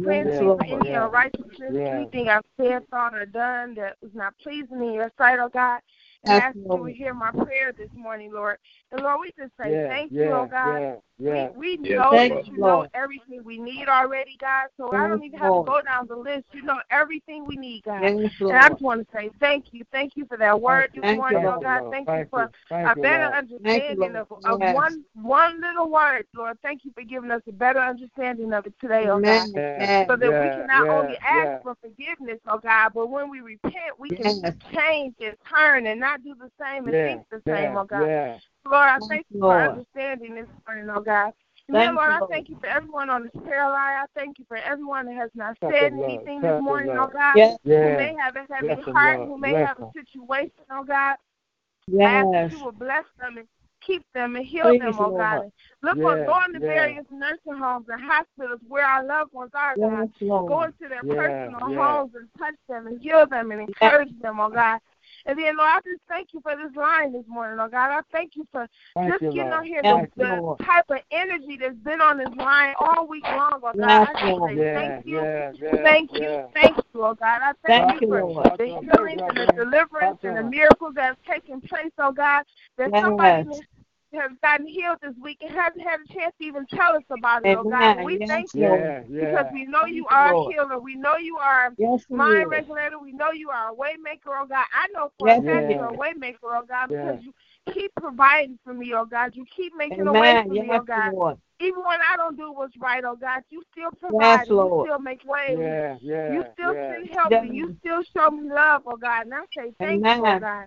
cleanse 0.02 0.28
Yes, 0.28 0.40
me 0.40 0.46
Lord. 0.46 0.58
for 0.58 0.80
any 0.80 0.88
Yeah. 0.90 1.06
unrighteousness, 1.06 1.72
Yeah. 1.72 1.96
anything 1.96 2.28
I've 2.28 2.44
said, 2.56 2.88
thought, 2.88 3.14
or 3.14 3.26
done 3.26 3.74
that 3.76 3.96
was 4.02 4.10
not 4.14 4.34
pleasing 4.42 4.82
in 4.82 4.94
your 4.94 5.12
sight, 5.16 5.38
oh 5.38 5.48
God. 5.48 5.80
And 6.24 6.32
Yes, 6.32 6.42
ask 6.42 6.56
you 6.56 6.62
Lord. 6.66 6.82
would 6.82 6.92
hear 6.94 7.14
my 7.14 7.30
prayer 7.30 7.72
this 7.72 7.88
morning, 7.94 8.32
Lord. 8.32 8.58
And 8.92 9.00
Lord, 9.00 9.20
we 9.20 9.32
just 9.38 9.52
say 9.58 9.72
yeah, 9.72 9.88
thank 9.88 10.12
yeah, 10.12 10.24
you, 10.24 10.32
oh 10.32 10.46
God. 10.50 10.80
yeah, 10.80 10.94
yeah. 11.18 11.48
We, 11.56 11.76
we 11.78 11.88
Yes, 11.88 11.98
know 11.98 12.10
Thank 12.12 12.32
that 12.34 12.46
you, 12.46 12.52
you 12.54 12.60
know 12.60 12.86
everything 12.94 13.42
we 13.44 13.58
need 13.58 13.88
already, 13.88 14.36
God. 14.40 14.68
So 14.76 14.92
I 14.92 15.08
don't 15.08 15.22
even 15.24 15.38
have 15.38 15.54
to 15.54 15.62
go 15.64 15.80
down 15.82 16.06
the 16.06 16.16
list. 16.16 16.44
You 16.52 16.62
know 16.62 16.78
everything 16.90 17.44
we 17.46 17.56
need, 17.56 17.84
God. 17.84 18.02
Yes, 18.02 18.30
And 18.40 18.52
I 18.58 18.68
just 18.68 18.82
want 18.82 19.00
to 19.00 19.06
say 19.16 19.30
thank 19.40 19.66
you. 19.72 19.84
Thank 19.90 20.12
you 20.16 20.26
for 20.26 20.36
that 20.36 20.60
word 20.60 20.90
this 20.94 21.02
Thank 21.02 21.16
you, 21.18 21.18
morning, 21.18 21.44
oh 21.44 21.48
Lord. 21.48 21.58
oh 21.58 21.62
God. 21.62 21.80
Lord. 21.82 21.92
Thank 21.92 22.08
you 22.08 22.26
for. 22.30 22.50
Thank 22.68 22.88
a 22.90 22.96
better 22.96 23.24
Lord. 23.24 23.34
understanding 23.34 24.16
of, 24.16 24.26
of 24.44 24.60
Yes. 24.60 24.74
one 24.74 25.04
one 25.14 25.60
little 25.60 25.90
word, 25.90 26.26
Lord. 26.34 26.58
Thank 26.62 26.84
you 26.84 26.92
for 26.94 27.02
giving 27.02 27.30
us 27.30 27.42
a 27.48 27.52
better 27.52 27.78
understanding 27.80 28.52
of 28.52 28.66
it 28.66 28.74
today, 28.80 29.08
oh 29.08 29.20
God. 29.20 29.48
Amen. 29.54 30.06
So 30.08 30.16
that 30.16 30.30
we 30.30 30.48
can 30.50 30.66
not 30.66 30.86
yeah, 30.86 30.92
only 30.92 31.16
ask 31.22 31.46
yeah. 31.46 31.58
for 31.62 31.76
forgiveness, 31.80 32.38
oh 32.48 32.58
God, 32.58 32.92
but 32.94 33.08
when 33.08 33.30
we 33.30 33.40
repent, 33.40 33.98
we 33.98 34.10
can 34.10 34.42
change 34.74 35.14
and 35.20 35.36
turn 35.54 35.86
and 35.86 36.00
not 36.00 36.11
do 36.18 36.34
the 36.34 36.50
same 36.60 36.84
and 36.86 36.94
Yeah, 36.94 37.06
think 37.06 37.22
the 37.30 37.42
same, 37.46 37.72
yeah, 37.72 37.80
oh 37.80 37.84
God. 37.84 38.06
yeah. 38.06 38.38
Lord, 38.64 38.88
I 38.88 38.98
Thank 38.98 39.10
thank 39.10 39.26
you, 39.30 39.36
you 39.36 39.40
for 39.40 39.60
understanding 39.60 40.34
this 40.34 40.48
morning, 40.66 40.90
oh 40.90 41.00
God. 41.00 41.32
And 41.68 41.76
then, 41.76 41.94
Lord, 41.94 42.08
you, 42.08 42.14
I 42.14 42.20
thank 42.28 42.48
you 42.48 42.58
for 42.60 42.66
everyone 42.66 43.08
on 43.10 43.22
this 43.22 43.42
prayer 43.44 43.68
line. 43.68 43.96
I 43.96 44.04
thank 44.14 44.38
you 44.38 44.44
for 44.46 44.56
everyone 44.56 45.06
that 45.06 45.14
has 45.14 45.30
not 45.34 45.56
Touch 45.60 45.72
said 45.72 45.92
them, 45.92 46.00
Lord. 46.00 46.10
anything 46.10 46.42
Touch 46.42 46.56
this 46.56 46.62
morning, 46.62 46.96
oh 46.98 47.08
God. 47.12 47.36
Yes. 47.36 47.58
Who 47.64 47.96
may 47.96 48.14
have 48.20 48.36
a 48.36 48.46
heavy 48.52 48.66
Bless 48.66 48.84
them, 48.84 48.94
heart, 48.94 49.20
who 49.28 49.38
may 49.38 49.50
Bless 49.50 49.68
have 49.68 49.78
a 49.80 49.92
situation, 49.94 50.52
oh 50.70 50.84
God. 50.84 51.16
I 52.00 52.04
ask 52.04 52.30
that 52.32 52.52
you 52.52 52.64
will 52.64 52.72
bless 52.72 53.04
them 53.18 53.38
and 53.38 53.46
keep 53.80 54.04
them 54.14 54.36
and 54.36 54.44
heal 54.46 54.64
Please, 54.66 54.80
them, 54.80 54.96
oh 54.98 55.10
God. 55.10 55.34
Lord. 55.34 55.42
And 55.44 55.52
Look 55.82 55.98
on 55.98 56.24
going 56.24 56.50
to 56.50 56.56
into 56.56 56.66
yeah. 56.66 56.72
various 56.74 57.04
nursing 57.10 57.60
homes 57.60 57.86
and 57.88 58.00
hospitals 58.02 58.60
where 58.68 58.86
our 58.86 59.04
loved 59.04 59.32
ones 59.32 59.50
are, 59.54 59.76
God. 59.76 60.08
Yes, 60.08 60.08
Lord. 60.20 60.48
Go 60.48 60.62
into 60.64 60.88
their 60.88 61.02
Yeah, 61.04 61.46
personal 61.48 61.70
yeah. 61.70 61.86
homes 61.86 62.12
and 62.14 62.28
touch 62.38 62.54
them 62.68 62.86
and 62.86 63.00
heal 63.00 63.26
them 63.26 63.50
and 63.50 63.62
encourage 63.62 64.12
them, 64.20 64.40
oh 64.40 64.50
God. 64.50 64.80
And 65.26 65.38
then, 65.38 65.56
Lord, 65.56 65.70
I 65.70 65.80
just 65.84 66.02
thank 66.08 66.32
you 66.32 66.40
for 66.40 66.56
this 66.56 66.74
line 66.76 67.12
this 67.12 67.24
morning, 67.28 67.58
oh 67.60 67.68
God. 67.68 67.90
I 67.90 68.00
thank 68.10 68.36
you 68.36 68.46
for 68.50 68.68
Thank 68.94 69.10
just 69.10 69.22
you, 69.22 69.28
getting 69.28 69.50
Lord. 69.50 69.54
on 69.54 69.64
here, 69.66 69.82
the, 69.82 70.08
the 70.16 70.64
type 70.64 70.84
of 70.90 70.98
energy 71.10 71.56
that's 71.60 71.76
been 71.76 72.00
on 72.00 72.18
this 72.18 72.34
line 72.36 72.74
all 72.78 73.06
week 73.06 73.24
long, 73.24 73.60
oh 73.62 73.72
God. 73.78 74.08
I 74.08 74.12
just 74.14 74.42
say 74.44 74.56
Yeah, 74.56 74.74
thank 74.74 75.06
you. 75.06 75.18
yeah, 75.20 75.52
yeah, 75.60 75.82
Thank 75.82 76.12
you, 76.12 76.48
thank 76.54 76.76
you, 76.76 77.04
oh 77.04 77.14
God. 77.14 77.40
I 77.42 77.52
thank, 77.64 77.88
Thank 77.88 78.00
you 78.02 78.08
for 78.08 78.20
Lord. 78.20 78.58
the 78.58 78.64
healings 78.64 79.20
and 79.28 79.38
the 79.38 79.52
deliverance 79.64 80.18
and 80.24 80.36
the 80.36 80.42
miracles 80.42 80.94
that 80.96 81.04
have 81.04 81.22
taken 81.28 81.60
place, 81.60 81.92
oh 81.98 82.12
God. 82.12 82.44
That 82.78 82.90
somebody. 83.00 83.48
Has 84.14 84.32
gotten 84.42 84.66
healed 84.66 84.98
this 85.02 85.14
week 85.22 85.38
and 85.42 85.50
hasn't 85.54 85.82
had 85.82 86.00
a 86.00 86.12
chance 86.14 86.34
to 86.40 86.46
even 86.46 86.66
tell 86.66 86.96
us 86.96 87.04
about 87.10 87.44
it, 87.44 87.52
oh 87.54 87.64
God. 87.64 87.92
And 87.92 88.04
we 88.04 88.20
Yes, 88.20 88.28
thank 88.28 88.50
you 88.54 88.84
Lord. 88.84 89.06
Yeah, 89.08 89.20
because 89.20 89.46
we 89.50 89.64
know 89.64 89.86
you 89.86 90.06
are 90.08 90.32
a 90.32 90.36
healer. 90.36 90.78
We 90.78 90.96
know 90.96 91.16
you 91.16 91.36
are 91.38 91.66
a 91.68 91.72
Yes, 91.78 92.06
mind 92.10 92.46
is. 92.52 92.52
regulator. 92.52 92.98
We 93.00 93.12
know 93.12 93.32
you 93.32 93.50
are 93.50 93.68
a 93.68 93.74
way 93.74 93.96
maker, 94.02 94.30
oh 94.38 94.46
God. 94.46 94.66
I 94.72 94.88
know 94.94 95.10
for 95.18 95.28
Yes, 95.28 95.38
a 95.38 95.42
fact 95.44 95.68
you're 95.70 95.84
a 95.86 95.94
is. 95.94 95.98
way 95.98 96.12
maker, 96.16 96.56
oh 96.56 96.64
God, 96.68 96.88
because 96.88 97.14
Yeah. 97.14 97.20
you 97.20 97.32
keep 97.72 97.92
providing 97.96 98.58
for 98.64 98.74
me, 98.74 98.92
oh 98.94 99.04
God. 99.06 99.34
You 99.34 99.44
keep 99.54 99.72
making 99.76 100.06
a 100.08 100.14
way 100.14 100.36
Amen. 100.36 100.46
for 100.46 100.54
me, 100.54 100.72
oh 100.74 100.84
God. 100.84 101.12
Lord. 101.12 101.38
Even 101.60 101.80
when 101.84 102.00
I 102.08 102.16
don't 102.16 102.36
do 102.36 102.52
what's 102.52 102.76
right, 102.78 103.04
oh 103.04 103.16
God, 103.16 103.42
you 103.50 103.62
still 103.72 103.90
provide 104.00 104.48
and 104.48 104.60
you 104.60 104.72
still 104.80 104.98
make 104.98 105.22
ways. 105.24 105.66
Yeah, 105.66 105.98
yeah, 106.02 106.26
You 106.26 106.44
still 106.54 106.74
yeah. 106.74 106.90
send 106.90 107.10
help 107.12 107.34
me. 107.40 107.50
you 107.50 107.70
still 107.80 108.02
show 108.16 108.30
me 108.30 108.48
love, 108.50 108.82
oh 108.86 108.96
God. 108.96 109.26
And 109.26 109.34
I 109.34 109.44
say 109.56 109.72
thank 109.80 110.06
you, 110.10 110.24
oh 110.26 110.34
Amen. 110.34 110.40
God. 110.40 110.66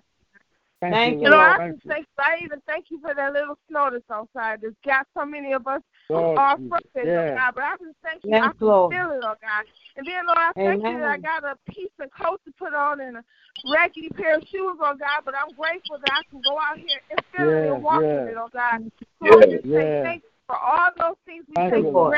Thank, 0.80 0.94
Thank 0.94 1.14
you, 1.16 1.24
You 1.24 1.30
know, 1.30 1.36
Lord. 1.36 1.52
I 1.52 1.56
Thank 1.56 1.74
just 1.76 1.84
you. 1.86 1.90
thank 1.90 2.06
I 2.18 2.38
even 2.44 2.60
thank 2.66 2.86
you 2.90 3.00
for 3.00 3.14
that 3.14 3.32
little 3.32 3.56
snow 3.68 3.88
that's 3.90 4.04
outside 4.10 4.60
that's 4.62 4.74
got 4.84 5.06
so 5.16 5.24
many 5.24 5.52
of 5.52 5.66
us 5.66 5.80
Lord 6.10 6.38
off 6.38 6.58
Jesus. 6.58 6.70
frustrated, 6.92 7.16
oh 7.16 7.24
Yeah. 7.24 7.34
God. 7.34 7.54
But 7.54 7.64
I 7.64 7.76
just 7.80 7.96
thank 8.02 8.24
you. 8.24 8.30
Yes, 8.32 8.42
I 8.44 8.52
can 8.58 8.66
Lord. 8.66 8.92
feel 8.92 9.10
it, 9.12 9.24
oh 9.24 9.34
God. 9.40 9.64
And 9.96 10.06
then 10.06 10.26
Lord, 10.26 10.38
I 10.38 10.52
thank 10.52 10.84
you 10.84 10.98
that 10.98 11.08
I 11.08 11.18
got 11.18 11.44
a 11.44 11.56
piece 11.72 11.96
of 11.98 12.10
coat 12.12 12.40
to 12.44 12.52
put 12.58 12.74
on 12.74 13.00
and 13.00 13.16
a 13.16 13.24
raggedy 13.64 14.10
pair 14.10 14.36
of 14.36 14.42
shoes, 14.42 14.76
oh 14.80 14.94
God, 15.00 15.24
but 15.24 15.34
I'm 15.34 15.54
grateful 15.56 15.96
that 15.98 16.12
I 16.12 16.22
can 16.30 16.42
go 16.42 16.58
out 16.60 16.76
here 16.76 17.00
and 17.10 17.20
feel 17.32 17.48
it 17.48 17.64
Yeah, 17.64 17.74
and 17.74 17.82
walk 17.82 18.02
yeah. 18.02 18.20
in 18.20 18.28
it, 18.28 18.36
oh 18.36 18.50
God. 18.52 18.90
So 19.18 19.26
Yeah. 19.26 19.36
I 19.36 19.46
just 19.46 19.64
say 19.64 20.02
thank 20.02 20.22
you 20.24 20.30
for 20.46 20.56
all 20.56 20.90
those 20.98 21.16
things 21.24 21.44
we 21.48 21.54
Thank 21.56 21.72
take 21.72 21.84
oh 21.86 22.12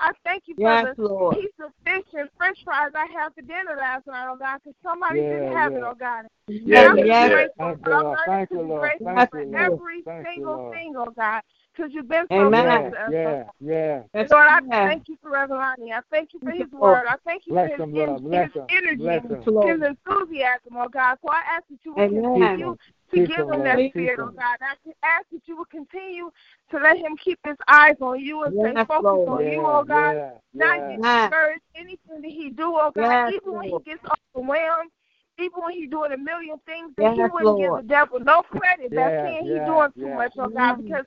I 0.00 0.12
thank 0.24 0.44
you 0.46 0.54
yes, 0.58 0.86
for 0.86 0.94
the 0.96 1.08
Lord. 1.08 1.36
piece 1.36 1.50
of 1.64 1.70
fish 1.84 2.06
and 2.14 2.28
french 2.36 2.58
fries 2.64 2.90
I 2.94 3.06
had 3.12 3.34
for 3.34 3.42
dinner 3.42 3.76
last 3.78 4.06
night, 4.06 4.26
oh 4.28 4.36
God, 4.36 4.60
because 4.64 4.74
somebody 4.82 5.20
yeah, 5.20 5.28
didn't 5.28 5.56
have 5.56 5.72
yeah. 5.72 5.78
it, 5.78 5.84
oh 5.84 5.94
God. 5.94 6.26
Yeah, 6.48 6.88
I'm 6.88 6.96
yeah. 6.98 7.28
grateful. 7.28 7.54
Thank 7.58 7.86
I'm 7.86 8.46
to 8.48 9.28
for 9.30 9.38
every 9.56 10.02
single 10.24 10.72
thing, 10.72 10.94
oh 10.96 11.12
God 11.16 11.42
because 11.80 11.92
you've 11.94 12.08
been 12.08 12.26
so 12.30 12.50
blessed. 12.50 12.94
Yeah, 13.10 13.24
oh 13.26 13.50
yeah. 13.60 14.02
And 14.14 14.28
Lord, 14.30 14.46
I 14.48 14.60
thank 14.86 15.08
you 15.08 15.16
for 15.22 15.30
Revelani. 15.30 15.92
I 15.92 16.00
thank 16.10 16.30
you 16.34 16.40
for 16.40 16.50
his 16.50 16.70
word. 16.72 17.06
I 17.08 17.16
thank 17.24 17.46
you 17.46 17.52
bless 17.52 17.70
for 17.76 17.86
his, 17.86 17.94
him, 17.94 17.96
en- 17.96 18.24
his 18.24 18.52
energy, 18.70 19.04
his 19.04 19.82
enthusiasm, 19.82 20.76
oh 20.76 20.88
God. 20.88 21.18
So 21.22 21.30
I 21.30 21.42
ask 21.50 21.64
that 21.70 21.78
you 21.84 21.94
will 21.94 22.08
continue 22.08 22.76
to 23.10 23.26
give 23.26 23.48
him 23.48 23.64
that 23.64 23.90
spirit, 23.90 24.18
oh 24.20 24.30
God. 24.30 24.56
I 24.60 24.74
ask 25.02 25.26
that 25.32 25.42
you 25.46 25.56
will 25.56 25.64
continue 25.66 26.30
to 26.70 26.78
let 26.78 26.96
him 26.96 27.16
keep 27.16 27.38
his 27.44 27.56
eyes 27.68 27.96
on 28.00 28.20
you 28.20 28.44
and 28.44 28.54
yes, 28.54 28.72
stay 28.72 28.84
focused 28.84 29.04
Lord. 29.04 29.28
on 29.28 29.44
yeah, 29.44 29.52
you, 29.52 29.64
oh 29.66 29.84
God. 29.84 30.14
Yeah, 30.14 30.30
Not 30.54 31.00
yeah. 31.00 31.28
discourage 31.28 31.62
anything 31.74 32.22
that 32.22 32.30
he 32.30 32.50
do, 32.50 32.76
oh 32.76 32.92
God. 32.94 33.10
Yes, 33.10 33.32
even 33.34 33.58
when 33.58 33.68
he 33.68 33.78
gets 33.84 34.02
overwhelmed, 34.36 34.90
even 35.38 35.62
when 35.62 35.72
he's 35.74 35.90
doing 35.90 36.12
a 36.12 36.18
million 36.18 36.56
things, 36.66 36.92
that 36.96 37.02
yes, 37.02 37.14
he 37.16 37.22
wouldn't 37.22 37.58
Lord. 37.58 37.80
give 37.80 37.88
the 37.88 37.94
devil 37.94 38.20
no 38.20 38.42
credit. 38.42 38.90
Yeah, 38.92 39.08
That's 39.08 39.24
saying 39.24 39.46
he's 39.46 39.64
doing 39.66 39.88
too 39.96 40.08
much, 40.14 40.32
oh 40.38 40.48
God, 40.48 40.84
because 40.84 41.06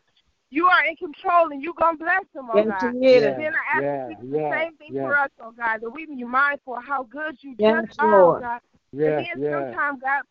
you 0.50 0.68
are 0.68 0.86
in 0.86 0.96
control 0.96 1.50
and 1.52 1.62
you're 1.62 1.74
going 1.74 1.98
to 1.98 2.04
bless 2.04 2.24
him, 2.34 2.48
oh 2.52 2.58
yes, 2.58 2.68
God. 2.68 2.94
And 2.94 3.04
then 3.04 3.54
I 3.54 3.78
ask 3.78 3.84
yeah, 3.84 4.10
you 4.10 4.16
the 4.32 4.50
same 4.52 4.78
thing 4.78 4.94
for 5.02 5.18
us, 5.18 5.30
oh 5.42 5.52
God, 5.52 5.82
that 5.82 5.90
we 5.90 6.06
be 6.06 6.24
mindful 6.24 6.78
how 6.80 7.04
good 7.04 7.38
you 7.42 7.56
yes, 7.58 7.86
just 7.88 8.00
Lord. 8.02 8.44
are, 8.44 8.56
oh 8.56 8.60
God. 8.60 8.62
And 8.94 9.26
then 9.26 9.52
sometimes, 9.52 10.02
God, 10.02 10.22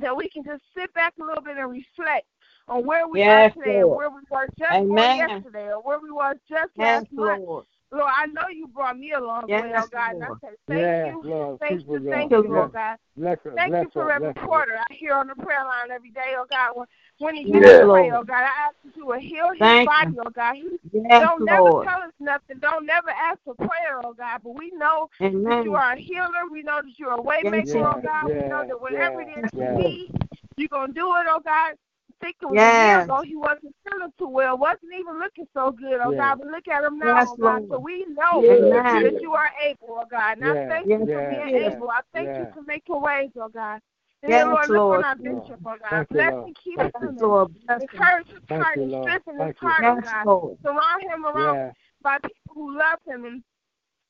that 0.00 0.16
we 0.16 0.28
can 0.28 0.44
just 0.44 0.62
sit 0.76 0.92
back 0.94 1.14
a 1.20 1.24
little 1.24 1.42
bit 1.42 1.56
and 1.56 1.70
reflect 1.70 2.26
on 2.68 2.86
where 2.86 3.08
we 3.08 3.20
yes, 3.20 3.52
are 3.56 3.62
today 3.62 3.82
Lord. 3.84 3.86
and 3.86 3.96
where 3.96 4.10
we 4.10 4.22
were 4.30 4.48
just 4.58 4.72
yesterday 5.18 5.72
or 5.72 5.82
where 5.82 5.98
we 6.00 6.10
were 6.10 6.34
just 6.48 6.70
yes, 6.76 7.04
last 7.04 7.06
Lord. 7.12 7.40
month 7.40 7.66
Lord, 7.92 8.10
I 8.16 8.26
know 8.26 8.48
you 8.50 8.68
brought 8.68 8.98
me 8.98 9.12
along, 9.12 9.44
yes, 9.48 9.62
way, 9.62 9.72
oh 9.76 9.86
God. 9.92 10.14
And 10.14 10.24
I 10.24 10.28
say 10.40 10.56
thank 10.66 10.80
yes, 10.80 11.06
you. 11.08 11.22
Lord, 11.24 11.60
thank 11.60 11.86
you, 11.86 12.06
thank 12.10 12.30
you, 12.32 12.42
Lord 12.42 12.58
oh 12.58 12.68
God. 12.68 12.96
Bless 13.18 13.38
her, 13.44 13.52
thank 13.54 13.68
bless 13.68 13.84
you 13.84 13.90
for 13.92 14.04
her, 14.04 14.12
every 14.12 14.34
quarter. 14.34 14.78
I 14.78 14.94
hear 14.94 15.12
on 15.12 15.26
the 15.26 15.34
prayer 15.34 15.62
line 15.62 15.90
every 15.90 16.10
day, 16.10 16.32
oh 16.38 16.46
God. 16.50 16.72
When, 16.74 16.86
when 17.18 17.34
he 17.34 17.44
gets 17.44 17.66
yes, 17.66 17.84
away, 17.84 18.10
oh 18.14 18.24
God, 18.24 18.44
I 18.44 18.68
ask 18.68 18.76
you 18.82 18.92
to 19.04 19.20
heal 19.20 19.50
his 19.50 19.58
thank 19.58 19.90
body, 19.90 20.16
oh 20.24 20.30
God. 20.30 20.54
He 20.54 20.68
yes, 20.90 21.20
don't 21.20 21.40
Lord. 21.44 21.84
never 21.84 21.84
tell 21.84 22.08
us 22.08 22.12
nothing. 22.18 22.58
Don't 22.60 22.86
never 22.86 23.10
ask 23.10 23.38
for 23.44 23.54
prayer, 23.56 24.00
oh 24.02 24.14
God. 24.14 24.40
But 24.42 24.56
we 24.56 24.70
know 24.70 25.10
Amen. 25.20 25.44
that 25.44 25.64
you 25.64 25.74
are 25.74 25.92
a 25.92 25.98
healer. 25.98 26.48
We 26.50 26.62
know 26.62 26.80
that 26.82 26.98
you're 26.98 27.12
a 27.12 27.18
waymaker, 27.18 27.66
yes, 27.66 27.76
oh 27.76 28.00
God. 28.02 28.28
we 28.34 28.48
know 28.48 28.64
that 28.66 28.80
whatever 28.80 29.20
it 29.20 29.28
is 29.44 29.50
we 29.52 29.66
need, 29.66 30.12
you're 30.56 30.68
gonna 30.68 30.94
do 30.94 31.14
it, 31.16 31.26
oh 31.28 31.40
God 31.44 31.74
think 32.22 32.36
it 32.40 32.46
was 32.46 32.54
yes. 32.54 32.70
a 32.72 32.88
year 32.88 33.00
ago 33.02 33.22
he 33.22 33.36
wasn't 33.36 33.74
feeling 33.88 34.12
too 34.18 34.28
well, 34.28 34.56
wasn't 34.56 34.92
even 34.98 35.18
looking 35.18 35.46
so 35.52 35.70
good, 35.72 36.00
oh 36.02 36.10
yes. 36.12 36.18
God. 36.18 36.38
But 36.38 36.48
look 36.48 36.68
at 36.68 36.84
him 36.84 36.98
now, 36.98 37.18
yes, 37.18 37.28
oh 37.30 37.36
God. 37.36 37.62
Lord. 37.64 37.70
So 37.70 37.78
we 37.80 38.06
know 38.08 38.42
yes. 38.42 39.02
that 39.02 39.20
you 39.20 39.32
are 39.32 39.50
able, 39.64 39.98
oh 40.00 40.04
God. 40.10 40.38
And 40.38 40.46
yes. 40.46 40.56
I 40.56 40.68
thank 40.68 40.88
yes. 40.88 41.00
you 41.00 41.06
for 41.06 41.30
being 41.30 41.62
yes. 41.62 41.74
able. 41.74 41.90
I 41.90 42.00
thank 42.14 42.28
yes. 42.28 42.46
you 42.46 42.54
for 42.54 42.62
making 42.66 43.00
ways, 43.00 43.30
oh 43.36 43.48
God. 43.48 43.80
And 44.22 44.30
yes, 44.30 44.46
Lord, 44.46 44.68
Lord, 44.68 44.70
look 44.70 44.98
on 44.98 45.04
our 45.04 45.16
bishop, 45.16 45.60
oh 45.66 45.76
God. 45.90 46.06
Bless 46.10 46.32
and 46.32 46.56
keep 46.62 46.78
him. 46.78 46.90
Encourage 46.94 48.28
his 48.28 48.38
heart 48.48 48.76
and 48.76 48.90
strengthen 49.02 49.46
his 49.46 49.56
heart, 49.58 49.84
oh 49.84 50.00
God. 50.00 50.26
Lord. 50.26 50.58
Surround 50.62 51.02
him 51.02 51.26
around 51.26 51.54
yes. 51.56 51.74
by 52.02 52.18
people 52.18 52.54
who 52.54 52.78
love 52.78 52.98
him 53.06 53.24
and, 53.24 53.42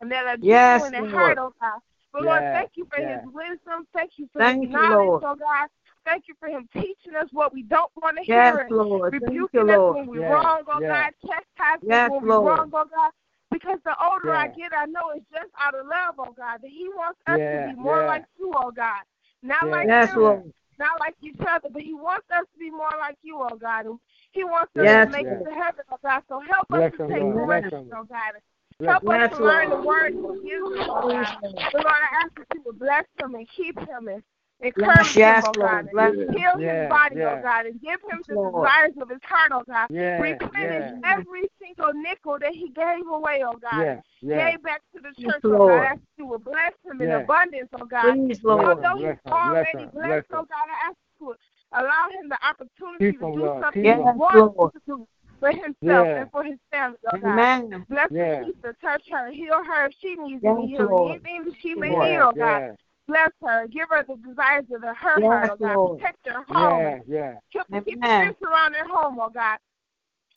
and 0.00 0.12
that 0.12 0.26
are 0.26 0.36
yes, 0.40 0.82
genuine 0.82 1.04
and 1.04 1.12
hurt, 1.12 1.38
oh 1.38 1.54
God. 1.60 1.80
But 2.12 2.24
yes. 2.24 2.26
Lord, 2.26 2.42
thank 2.42 2.70
you 2.74 2.86
for 2.92 3.00
yes. 3.00 3.22
his 3.24 3.32
wisdom. 3.32 3.86
Thank 3.94 4.10
you 4.18 4.28
for 4.32 4.38
thank 4.40 4.64
his 4.64 4.72
knowledge, 4.72 5.06
Lord. 5.06 5.24
oh 5.24 5.34
God. 5.34 5.68
Thank 6.04 6.24
you 6.28 6.34
for 6.38 6.48
him 6.48 6.68
teaching 6.72 7.14
us 7.20 7.28
what 7.32 7.52
we 7.52 7.62
don't 7.62 7.90
want 8.00 8.16
to 8.16 8.24
yes, 8.26 8.56
hear. 8.56 8.66
Lord. 8.70 9.14
And 9.14 9.22
rebuking 9.22 9.68
you, 9.68 9.72
us 9.72 9.94
when 9.94 10.06
we're 10.06 10.20
yes, 10.20 10.32
wrong, 10.32 10.62
oh 10.72 10.80
yes. 10.80 11.12
God. 11.22 11.30
Chastising 11.30 11.88
yes, 11.88 12.10
when 12.10 12.22
we're 12.22 12.40
wrong, 12.40 12.70
oh 12.72 12.84
God. 12.90 13.10
Because 13.50 13.78
the 13.84 13.94
older 14.02 14.34
I 14.34 14.48
get, 14.48 14.72
I 14.76 14.86
know 14.86 15.12
it's 15.14 15.26
just 15.30 15.50
out 15.60 15.74
of 15.74 15.86
love, 15.86 16.14
oh 16.18 16.32
God, 16.36 16.60
that 16.62 16.70
he 16.70 16.88
wants 16.88 17.20
us 17.26 17.38
to 17.38 17.72
be 17.74 17.80
more 17.80 18.06
like 18.06 18.24
you, 18.38 18.52
oh 18.56 18.70
God. 18.70 19.02
Not 19.42 19.68
like 19.68 19.86
yes, 19.86 20.10
you, 20.14 20.52
not 20.78 20.98
like 21.00 21.14
each 21.22 21.36
other, 21.46 21.68
but 21.70 21.82
he 21.82 21.92
wants 21.94 22.26
us 22.30 22.44
to 22.52 22.58
be 22.58 22.70
more 22.70 22.92
like 22.98 23.18
you, 23.22 23.38
oh 23.38 23.56
God. 23.56 23.86
He 24.32 24.42
wants 24.42 24.72
us 24.76 25.06
to 25.06 25.10
make 25.10 25.26
it 25.26 25.44
to 25.44 25.50
heaven, 25.50 25.84
oh 25.92 25.98
God. 26.02 26.22
So 26.28 26.40
help 26.40 26.72
us 26.72 26.78
Bless 26.78 26.92
to 26.92 27.08
take 27.08 27.22
directions, 27.22 27.92
oh 27.94 28.04
God. 28.04 28.40
Help 28.84 29.08
us 29.08 29.36
to 29.36 29.44
learn 29.44 29.70
the 29.70 29.80
word 29.80 30.12
from 30.14 30.40
you, 30.44 30.84
oh 30.88 31.08
God. 31.08 31.36
But 31.42 31.84
Lord, 31.84 31.86
I 31.86 32.24
ask 32.24 32.34
that 32.36 32.46
you 32.54 32.62
would 32.64 32.78
bless 32.78 33.04
him 33.20 33.34
and 33.34 33.46
keep 33.54 33.78
him 33.78 34.08
and 34.08 34.22
Encourage 34.62 35.16
yes, 35.16 35.44
him, 35.44 35.52
oh 35.56 35.60
God. 35.60 35.88
Bless 35.92 36.14
heal 36.14 36.54
yes, 36.60 36.82
his 36.82 36.88
body, 36.88 37.16
yes. 37.16 37.38
oh 37.38 37.42
God, 37.42 37.66
and 37.66 37.80
give 37.80 38.00
him 38.08 38.22
the 38.28 38.34
Lord. 38.34 38.64
desires 38.64 38.92
of 39.00 39.08
his 39.08 39.18
heart, 39.24 39.50
oh 39.52 39.64
God. 39.66 39.88
Yes, 39.90 40.20
Replenish 40.22 41.02
every 41.04 41.50
single 41.60 41.92
nickel 41.94 42.38
that 42.40 42.52
he 42.52 42.68
gave 42.70 43.06
away, 43.10 43.42
oh 43.44 43.58
God. 43.58 43.82
Yes, 43.82 44.04
yes. 44.20 44.52
Gave 44.52 44.62
back 44.62 44.82
to 44.94 45.00
the 45.02 45.20
church, 45.20 45.40
oh 45.44 45.58
God. 45.58 45.70
I 45.70 45.84
ask 45.86 46.00
you 46.16 46.30
to 46.30 46.38
bless 46.38 46.72
him 46.84 47.00
in 47.00 47.10
abundance, 47.10 47.68
oh 47.74 47.84
God. 47.84 48.14
Please, 48.14 48.40
Lord. 48.44 48.64
Although 48.64 48.98
he's 48.98 49.32
already 49.32 49.86
bless 49.92 50.06
blessed, 50.06 50.26
oh 50.32 50.46
God, 50.46 50.66
I 50.70 50.88
ask 50.90 50.96
you 51.20 51.34
to 51.34 51.80
allow 51.80 52.08
him 52.10 52.28
the 52.28 52.38
opportunity 52.46 53.12
Keep 53.12 53.20
to 53.20 53.32
do 53.32 53.44
Lord. 53.44 53.64
something 53.64 53.82
Keep 53.82 53.94
he 53.94 54.00
wants 54.00 54.74
to 54.74 54.82
do 54.86 55.08
for 55.40 55.50
himself 55.50 55.74
yeah. 55.82 56.20
and 56.20 56.30
for 56.30 56.44
his 56.44 56.58
family. 56.70 56.98
Oh 57.12 57.18
God. 57.18 57.32
Amen. 57.32 57.84
Bless 57.88 58.08
yeah. 58.12 58.44
her, 58.62 58.76
touch 58.80 59.02
her, 59.10 59.32
heal 59.32 59.58
her 59.64 59.86
if 59.86 59.94
she 60.00 60.14
needs 60.14 60.40
yes, 60.40 60.54
to 60.54 60.62
be 60.62 60.68
healed. 60.68 61.10
Anything 61.10 61.44
that 61.46 61.54
she 61.60 61.74
may 61.74 61.90
yeah. 61.90 62.04
need, 62.04 62.18
oh 62.18 62.32
God. 62.32 62.76
Bless 63.12 63.30
her. 63.44 63.66
Give 63.68 63.88
her 63.90 64.04
the 64.08 64.16
desires 64.26 64.64
of 64.74 64.80
her 64.80 64.94
heart, 64.94 65.20
yes, 65.20 65.50
oh 65.52 65.56
God. 65.56 65.74
Lord. 65.74 65.98
Protect 65.98 66.26
her 66.28 66.44
home. 66.48 66.80
Yeah, 66.80 66.98
yeah. 67.06 67.34
Keep, 67.52 67.84
keep 67.84 68.00
the 68.00 68.46
around 68.46 68.74
her 68.74 68.88
home, 68.88 69.18
oh 69.20 69.28
God. 69.28 69.58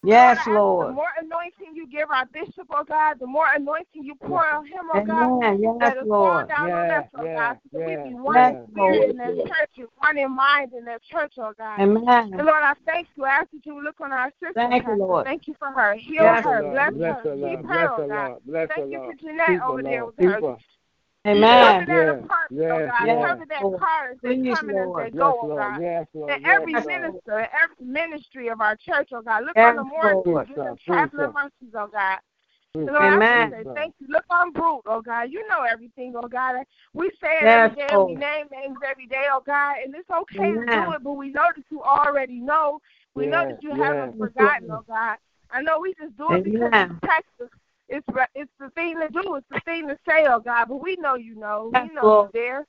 Yes, 0.04 0.46
Lord. 0.46 0.58
Lord. 0.58 0.90
The 0.90 0.94
more 0.94 1.08
anointing 1.22 1.74
you 1.74 1.88
give 1.88 2.12
our 2.12 2.26
bishop, 2.26 2.68
oh 2.70 2.84
God, 2.84 3.18
the 3.20 3.28
more 3.28 3.48
anointing 3.56 4.04
you 4.04 4.16
pour 4.16 4.46
on 4.46 4.66
him, 4.66 4.92
oh 4.94 5.02
God. 5.06 5.32
Amen. 5.32 5.62
Yes, 5.62 5.74
let 5.80 5.98
us 5.98 6.06
Lord. 6.06 6.48
down 6.50 6.68
yes, 6.68 6.76
on 6.76 6.92
us, 6.92 7.06
oh 7.18 7.24
yes, 7.24 7.38
God, 7.38 7.58
so 7.72 7.80
yes, 7.80 8.00
we 8.04 8.10
be 8.10 8.16
one 8.16 8.36
yes, 8.36 8.56
spirit 8.70 9.10
in 9.10 9.18
that 9.18 9.36
church, 9.48 9.88
one 9.98 10.18
in 10.18 10.36
mind 10.36 10.74
in 10.78 10.84
that 10.84 11.02
church, 11.04 11.34
oh 11.38 11.54
God. 11.58 11.80
Amen. 11.80 12.34
And 12.34 12.46
Lord, 12.46 12.62
I 12.62 12.74
thank 12.86 13.08
you. 13.16 13.24
I 13.24 13.30
ask 13.30 13.48
that 13.52 13.66
you 13.66 13.82
look 13.82 14.02
on 14.02 14.12
our 14.12 14.32
sister. 14.42 14.54
Thank 14.54 14.84
God. 14.84 14.92
you, 14.92 14.98
Lord. 14.98 15.26
Thank 15.26 15.48
you 15.48 15.56
for 15.58 15.70
her. 15.70 15.96
Heal 15.96 16.24
yes, 16.24 16.44
her. 16.44 16.72
Bless, 16.72 16.94
bless 16.94 17.24
her. 17.24 17.36
Lord. 17.36 17.64
Bless, 17.64 17.66
bless 17.66 17.76
her, 17.78 17.80
her, 17.80 18.04
oh 18.04 18.08
Lord. 18.08 18.08
Bless 18.08 18.08
her, 18.08 18.08
Keep 18.08 18.12
her, 18.12 18.28
Lord. 18.28 18.42
Bless 18.46 18.70
her, 18.76 18.86
Lord. 18.86 18.92
Thank 18.92 18.92
you 18.92 19.00
for 19.00 19.14
Jeanette 19.16 19.62
over 19.64 19.82
there 19.82 20.06
with 20.06 20.20
her. 20.20 20.58
Amen. 21.26 21.86
Cover 21.88 22.28
yes, 22.52 22.92
yes, 23.06 23.28
that 26.28 26.42
every 26.44 26.74
minister, 26.74 27.48
every 27.64 27.86
ministry 27.86 28.48
of 28.50 28.62
our 28.62 28.76
church, 28.76 29.10
oh 29.12 29.22
God. 29.22 29.46
Look 29.46 29.54
yes, 29.56 29.70
on 29.70 29.76
the 29.78 29.84
morning. 29.84 30.46
Give 30.48 30.56
them 30.56 30.76
traveling 30.86 31.34
mercies, 31.34 31.74
oh 31.76 31.90
God. 31.92 32.20
Lord, 32.76 33.14
Amen. 33.14 33.52
Say 33.52 33.64
thank 33.74 33.96
you. 34.00 34.08
Look 34.10 34.26
on 34.30 34.52
Brute, 34.52 34.82
oh 34.86 35.02
God. 35.02 35.32
You 35.32 35.48
know 35.48 35.64
everything, 35.64 36.14
oh 36.16 36.28
God. 36.28 36.56
We 36.94 37.10
say 37.22 37.40
it 37.42 37.44
yes, 37.44 37.72
every 37.72 37.88
day, 37.88 37.88
oh. 37.94 38.06
we 38.06 38.16
name 38.16 38.46
names 38.52 38.78
every 38.88 39.08
day, 39.08 39.26
oh 39.32 39.42
God. 39.46 39.78
And 39.84 39.96
it's 39.96 40.10
okay 40.10 40.50
Amen. 40.50 40.68
to 40.68 40.86
do 40.86 40.92
it, 40.92 41.04
but 41.04 41.14
we 41.14 41.30
know 41.30 41.48
that 41.56 41.64
you 41.72 41.82
already 41.82 42.40
know. 42.40 42.80
We 43.16 43.26
yes, 43.26 43.32
know 43.32 43.48
that 43.50 43.64
you 43.64 43.70
yes. 43.70 43.80
haven't 43.80 44.20
forgotten, 44.20 44.70
oh 44.72 44.84
God. 44.88 45.18
I 45.52 45.62
know 45.62 45.80
we 45.80 45.94
just 45.94 46.18
do 46.18 46.32
it 46.34 46.44
because 46.44 46.70
yeah. 46.72 46.88
you 46.90 47.00
text 47.04 47.32
it's 47.90 48.06
it's 48.34 48.52
the 48.60 48.70
thing 48.72 49.00
to 49.00 49.10
do. 49.10 49.36
It's 49.36 49.48
the 49.50 49.62
thing 49.66 49.88
to 49.88 49.98
say, 50.08 50.26
oh 50.28 50.40
God. 50.40 50.68
But 50.70 50.82
we 50.82 50.96
know 50.98 51.16
you 51.16 51.36
know. 51.36 51.72
We 51.74 51.94
know 51.94 52.02
cool. 52.02 52.30
you're 52.34 52.42
there. 52.48 52.66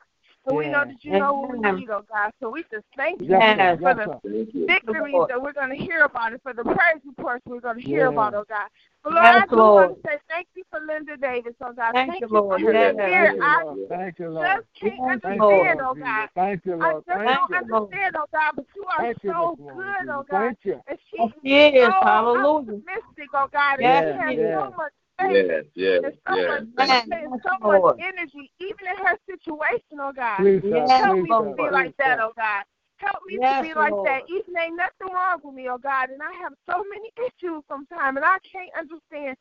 So 0.49 0.53
yeah. 0.53 0.59
we 0.59 0.73
know 0.73 0.85
that 0.85 1.05
you 1.05 1.19
know 1.19 1.33
what 1.35 1.51
we 1.51 1.59
need, 1.59 1.91
oh 1.91 2.05
God. 2.09 2.31
So 2.41 2.51
we 2.51 2.62
just 2.71 2.85
thank 2.97 3.21
you 3.21 3.29
yes, 3.31 3.79
for 3.81 3.89
yes, 3.89 4.09
the 4.23 4.64
victories 4.67 5.17
that 5.29 5.43
we're 5.43 5.53
going 5.53 5.77
to 5.77 5.77
hear 5.77 6.05
about 6.05 6.33
and 6.33 6.43
for 6.43 6.53
the 6.53 6.62
praise 6.62 7.03
reports 7.05 7.43
we're 7.47 7.61
going 7.61 7.81
to 7.81 7.83
hear 7.83 8.07
yeah. 8.07 8.12
about, 8.12 8.35
oh 8.35 8.45
God. 8.49 8.69
But 9.03 9.14
Lord, 9.14 9.25
yes, 9.25 9.43
I 9.43 9.47
do 9.51 9.57
Lord. 9.57 9.91
want 9.91 10.03
to 10.03 10.09
say 10.09 10.19
thank 10.29 10.47
you 10.55 10.62
for 10.71 10.81
Linda 10.87 11.17
Davis, 11.17 11.55
oh 11.61 11.73
God. 11.73 11.95
Thank, 11.95 12.12
thank 12.12 12.21
you, 12.21 12.29
Lord. 12.29 12.61
for 12.61 12.73
yes. 12.73 12.95
her 12.97 13.09
spirit. 13.09 13.89
Thank 13.89 14.19
you, 14.21 14.31
Lord. 14.31 14.47
Just 14.47 14.67
can't 14.81 15.23
thank 15.23 15.43
understand, 15.43 15.81
you, 15.81 15.87
oh 15.87 15.95
God. 15.95 16.29
Thank 16.37 16.64
you, 16.64 16.77
Lord. 16.77 16.85
I 16.85 16.93
just 16.93 17.07
thank 17.07 17.27
don't 17.27 17.51
you, 17.51 17.57
understand, 17.57 18.14
Lord. 18.14 18.14
oh 18.17 18.27
God, 18.33 18.53
but 18.55 18.67
you 18.77 18.85
are 18.85 19.03
thank 19.03 19.17
so 19.23 19.57
you, 19.59 19.73
good, 19.75 20.09
oh 20.11 20.25
God. 20.31 20.39
Thank 20.39 20.59
you. 20.62 20.81
And 20.87 20.99
she's 21.11 21.31
yes, 21.43 21.87
so 21.87 22.07
hallelujah. 22.07 22.59
optimistic, 22.59 23.31
oh 23.35 23.49
God. 23.53 23.81
And 23.81 23.83
yes, 23.83 24.14
she 24.14 24.23
has 24.23 24.37
yes. 24.39 24.59
so 24.59 24.77
much 24.77 24.93
Yes, 25.21 25.64
yes, 25.75 26.03
yes. 26.05 26.12
Someone's 26.29 27.43
someone 27.43 28.01
energy, 28.01 28.51
even 28.61 28.87
in 28.87 29.07
her 29.07 29.17
situation, 29.29 29.99
oh 30.01 30.12
God. 30.14 30.39
Please, 30.39 30.62
yes, 30.64 30.91
help 30.91 31.19
me 31.19 31.29
to 31.29 31.55
be 31.57 31.71
like 31.71 31.97
that, 31.99 32.19
oh 32.21 32.33
God. 32.37 32.64
Help 32.99 33.19
me 33.27 33.39
yes, 33.41 33.61
to 33.61 33.62
be 33.62 33.75
like 33.75 33.93
Lord. 33.93 34.07
that. 34.09 34.21
Even 34.29 34.57
ain't 34.57 34.77
nothing 34.77 35.14
wrong 35.14 35.39
with 35.43 35.55
me, 35.55 35.69
oh 35.69 35.79
God. 35.79 36.11
And 36.11 36.21
I 36.23 36.33
have 36.43 36.53
so 36.69 36.83
many 36.89 37.11
issues 37.29 37.62
sometimes, 37.69 38.17
and 38.17 38.25
I 38.25 38.37
can't 38.45 38.71
understand 38.77 39.37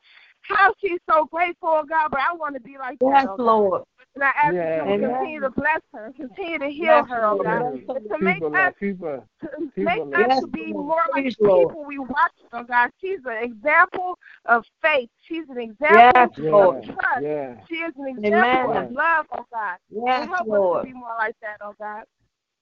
how 0.48 0.74
she's 0.80 1.00
so 1.10 1.26
grateful, 1.26 1.70
oh 1.70 1.84
God, 1.88 2.10
but 2.12 2.20
I 2.20 2.34
want 2.34 2.56
to 2.56 2.62
be 2.62 2.78
like 2.78 3.00
that. 3.00 3.24
Yes, 3.24 3.28
oh 3.30 3.36
Lord. 3.44 3.84
And 4.16 4.24
I 4.24 4.32
ask 4.44 4.54
yeah, 4.56 4.86
you 4.86 5.00
to 5.00 5.08
continue 5.08 5.40
to 5.42 5.50
bless 5.50 5.82
her, 5.94 6.14
continue 6.16 6.60
to 6.60 6.70
heal 6.70 6.86
yes, 6.86 7.10
her, 7.10 7.26
oh 7.26 7.42
God. 7.42 7.86
To 7.88 8.18
make 8.20 8.36
people, 8.36 8.56
us, 8.56 8.74
people, 8.80 9.28
to 9.42 9.50
make 9.76 10.04
people, 10.04 10.16
us 10.16 10.44
be 10.52 10.72
more 10.72 11.02
like 11.12 11.26
the 11.26 11.30
people 11.32 11.48
Lord. 11.48 11.88
we 11.88 12.00
watch, 12.00 12.32
oh 12.54 12.64
God. 12.64 12.92
She's 13.02 13.20
an 13.26 13.44
example 13.44 14.18
of 14.46 14.64
faith. 14.82 15.10
She's 15.28 15.50
an 15.50 15.60
example 15.60 16.24
of 16.54 16.84
trust. 16.86 17.68
She 17.68 17.76
is 17.76 17.94
an 17.98 18.08
example 18.08 18.72
Amen. 18.72 18.78
of 18.78 18.92
love, 18.92 19.26
oh 19.34 19.46
God. 19.52 19.78
Yes, 19.90 20.24
so 20.24 20.34
help 20.34 20.48
Lord. 20.48 20.78
us 20.78 20.84
to 20.84 20.94
be 20.94 20.94
more 20.94 21.16
like 21.18 21.36
that, 21.42 21.58
oh 21.62 21.74
God. 21.80 22.04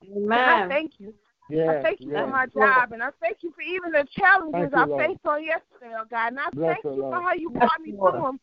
Amen. 0.03 0.39
And 0.39 0.49
I 0.49 0.67
thank 0.67 0.93
you. 0.99 1.13
Yeah. 1.49 1.71
I 1.79 1.83
thank 1.83 1.99
you 1.99 2.11
yeah. 2.11 2.21
for 2.25 2.27
my 2.31 2.45
job, 2.47 2.91
and 2.93 3.03
I 3.03 3.09
thank 3.21 3.37
you 3.41 3.51
for 3.51 3.61
even 3.61 3.91
the 3.91 4.05
challenges 4.17 4.71
you, 4.73 4.77
I 4.77 4.85
Lord. 4.85 5.07
faced 5.07 5.25
on 5.25 5.43
yesterday, 5.43 5.93
oh 5.97 6.05
God. 6.09 6.27
And 6.31 6.39
I 6.39 6.49
Bless 6.53 6.73
thank 6.73 6.83
her, 6.83 6.93
you 6.93 7.01
for 7.01 7.21
how 7.21 7.33
you 7.33 7.49
brought 7.49 7.81
me 7.81 7.91
through 7.91 8.21
them 8.21 8.39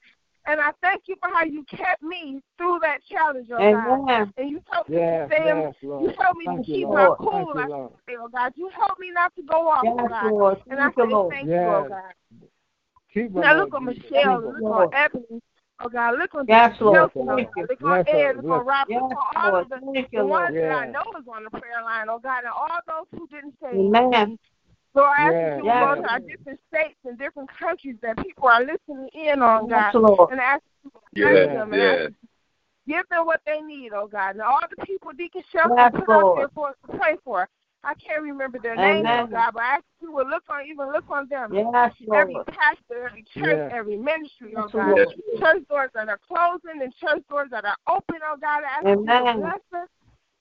And 0.46 0.61
I 0.61 0.70
thank 0.82 1.03
you 1.07 1.16
for 1.22 1.30
how 1.30 1.44
you 1.44 1.64
kept 1.64 2.03
me 2.03 2.40
through 2.59 2.78
that 2.82 2.98
challenge, 3.11 3.48
oh 3.53 3.72
God. 3.72 4.32
And 4.36 4.51
you 4.51 4.61
told 4.72 4.88
me 4.88 4.96
Yes, 4.96 5.28
to 5.28 5.34
stay, 5.34 5.44
yes, 5.44 5.74
you 5.82 6.12
told 6.22 6.36
me 6.36 6.44
Thank 6.46 6.66
to 6.66 6.72
keep 6.72 6.88
Lord. 6.88 7.18
my 7.18 7.26
cool. 7.26 7.30
Thank 7.30 7.55
you, 7.55 7.61
I 7.61 7.66
Lord. 7.68 7.92
oh 8.20 8.28
God, 8.28 8.53
you 8.57 8.70
helped 8.76 9.01
me 9.01 9.11
not 9.12 9.34
to 9.36 9.42
go 9.42 9.68
off, 9.68 9.84
oh 9.84 10.09
God. 10.09 10.30
Lord. 10.30 10.59
And 10.70 10.80
I 10.80 10.84
Thank 10.84 10.96
you, 10.96 11.05
say 11.05 11.11
Lord. 11.11 11.34
thank 11.34 11.48
you, 11.48 11.57
oh 11.57 11.86
God. 11.88 12.14
Keep 13.12 13.34
Now 13.34 13.57
look 13.57 13.74
on 13.74 13.86
Michelle, 13.86 14.40
Keep 14.40 14.44
look 14.44 14.61
Lord. 14.61 14.88
on 14.88 14.94
Ebony, 14.94 15.42
oh 15.81 15.89
God, 15.89 16.18
look 16.18 16.35
on 16.35 16.45
Yes, 16.49 16.76
Lord. 16.81 17.12
Nelson, 17.14 17.26
Thank 17.26 17.49
God, 17.49 17.57
you. 17.57 17.66
look 17.70 17.83
on 17.83 17.89
Bless 18.05 18.07
her. 18.09 18.31
Ed, 18.31 18.37
look 18.37 18.45
on 18.51 18.64
Bless- 18.64 18.66
Rob, 18.66 18.89
Yes, 18.89 19.03
look 19.03 19.12
on 19.12 19.18
all 19.37 19.51
Lord. 19.53 19.62
of 19.64 19.68
the, 19.70 19.93
Thank 19.95 20.11
the 20.12 20.26
ones 20.26 20.55
Lord. 20.55 20.55
that 20.55 20.72
I 20.72 20.87
know 20.87 21.05
is 21.18 21.26
on 21.33 21.45
the 21.45 21.51
prayer 21.51 21.83
line, 21.83 22.07
oh 22.09 22.18
God, 22.18 22.45
and 22.45 22.53
all 22.55 22.68
those 22.87 23.07
who 23.18 23.26
didn't 23.28 23.55
say 23.62 23.74
Amen. 23.78 24.14
anything. 24.14 24.39
So 24.95 25.03
I 25.03 25.14
ask 25.18 25.33
Yes, 25.33 25.57
that 25.57 25.57
you 25.59 25.64
will 25.64 25.97
go 25.97 26.03
to 26.03 26.11
our 26.11 26.18
different 26.20 26.61
states 26.68 26.99
and 27.05 27.18
different 27.18 27.51
countries 27.59 27.97
that 28.03 28.16
people 28.18 28.49
are 28.49 28.61
listening 28.61 29.09
in 29.14 29.41
on, 29.41 29.68
Yes, 29.68 29.93
God, 29.93 30.01
Lord. 30.03 30.31
and 30.33 30.41
I 30.41 30.45
ask 30.45 30.62
that 30.62 30.81
you 30.83 30.91
will 30.95 31.03
bless 31.14 31.47
Yes, 31.47 31.55
them 31.57 31.72
and 31.72 31.81
yes. 31.83 32.11
Give 32.89 33.09
them 33.09 33.26
what 33.26 33.41
they 33.47 33.61
need, 33.61 33.93
oh 33.95 34.09
God. 34.09 34.31
And 34.31 34.43
all 34.43 34.61
the 34.68 34.85
people 34.85 35.12
Deacon 35.12 35.43
Shelton 35.53 35.76
Yes, 35.76 35.93
put 35.95 36.11
out 36.11 36.35
there 36.37 36.49
for 36.55 36.70
us 36.70 36.74
to 36.91 36.99
pray 36.99 37.16
for. 37.24 37.49
I 37.83 37.95
can't 37.95 38.22
remember 38.22 38.59
their 38.59 38.76
names, 38.76 39.07
oh 39.11 39.26
God, 39.26 39.53
but 39.55 39.62
I 39.62 39.74
ask 39.76 39.85
you 40.03 40.12
will 40.12 40.28
look 40.28 40.43
on 40.51 40.66
even 40.66 40.93
look 40.93 41.05
on 41.09 41.26
them. 41.28 41.51
Yes, 41.53 41.93
Every 42.14 42.35
Lord. 42.35 42.47
pastor, 42.47 43.07
every 43.07 43.24
church, 43.35 43.59
Yes. 43.59 43.72
every 43.72 43.97
ministry, 43.97 44.55
oh 44.57 44.64
Yes, 44.64 44.72
God. 44.74 44.97
Lord. 44.97 45.14
Church 45.41 45.68
doors 45.68 45.91
that 45.95 46.09
are 46.09 46.20
closing 46.26 46.83
and 46.83 46.95
church 46.97 47.22
doors 47.28 47.49
that 47.51 47.64
are 47.64 47.76
open, 47.89 48.16
oh 48.26 48.37
God. 48.41 48.62
I 48.64 48.78
ask 48.81 48.87
you 48.87 49.07
to 49.07 49.35
bless 49.39 49.83
us 49.83 49.89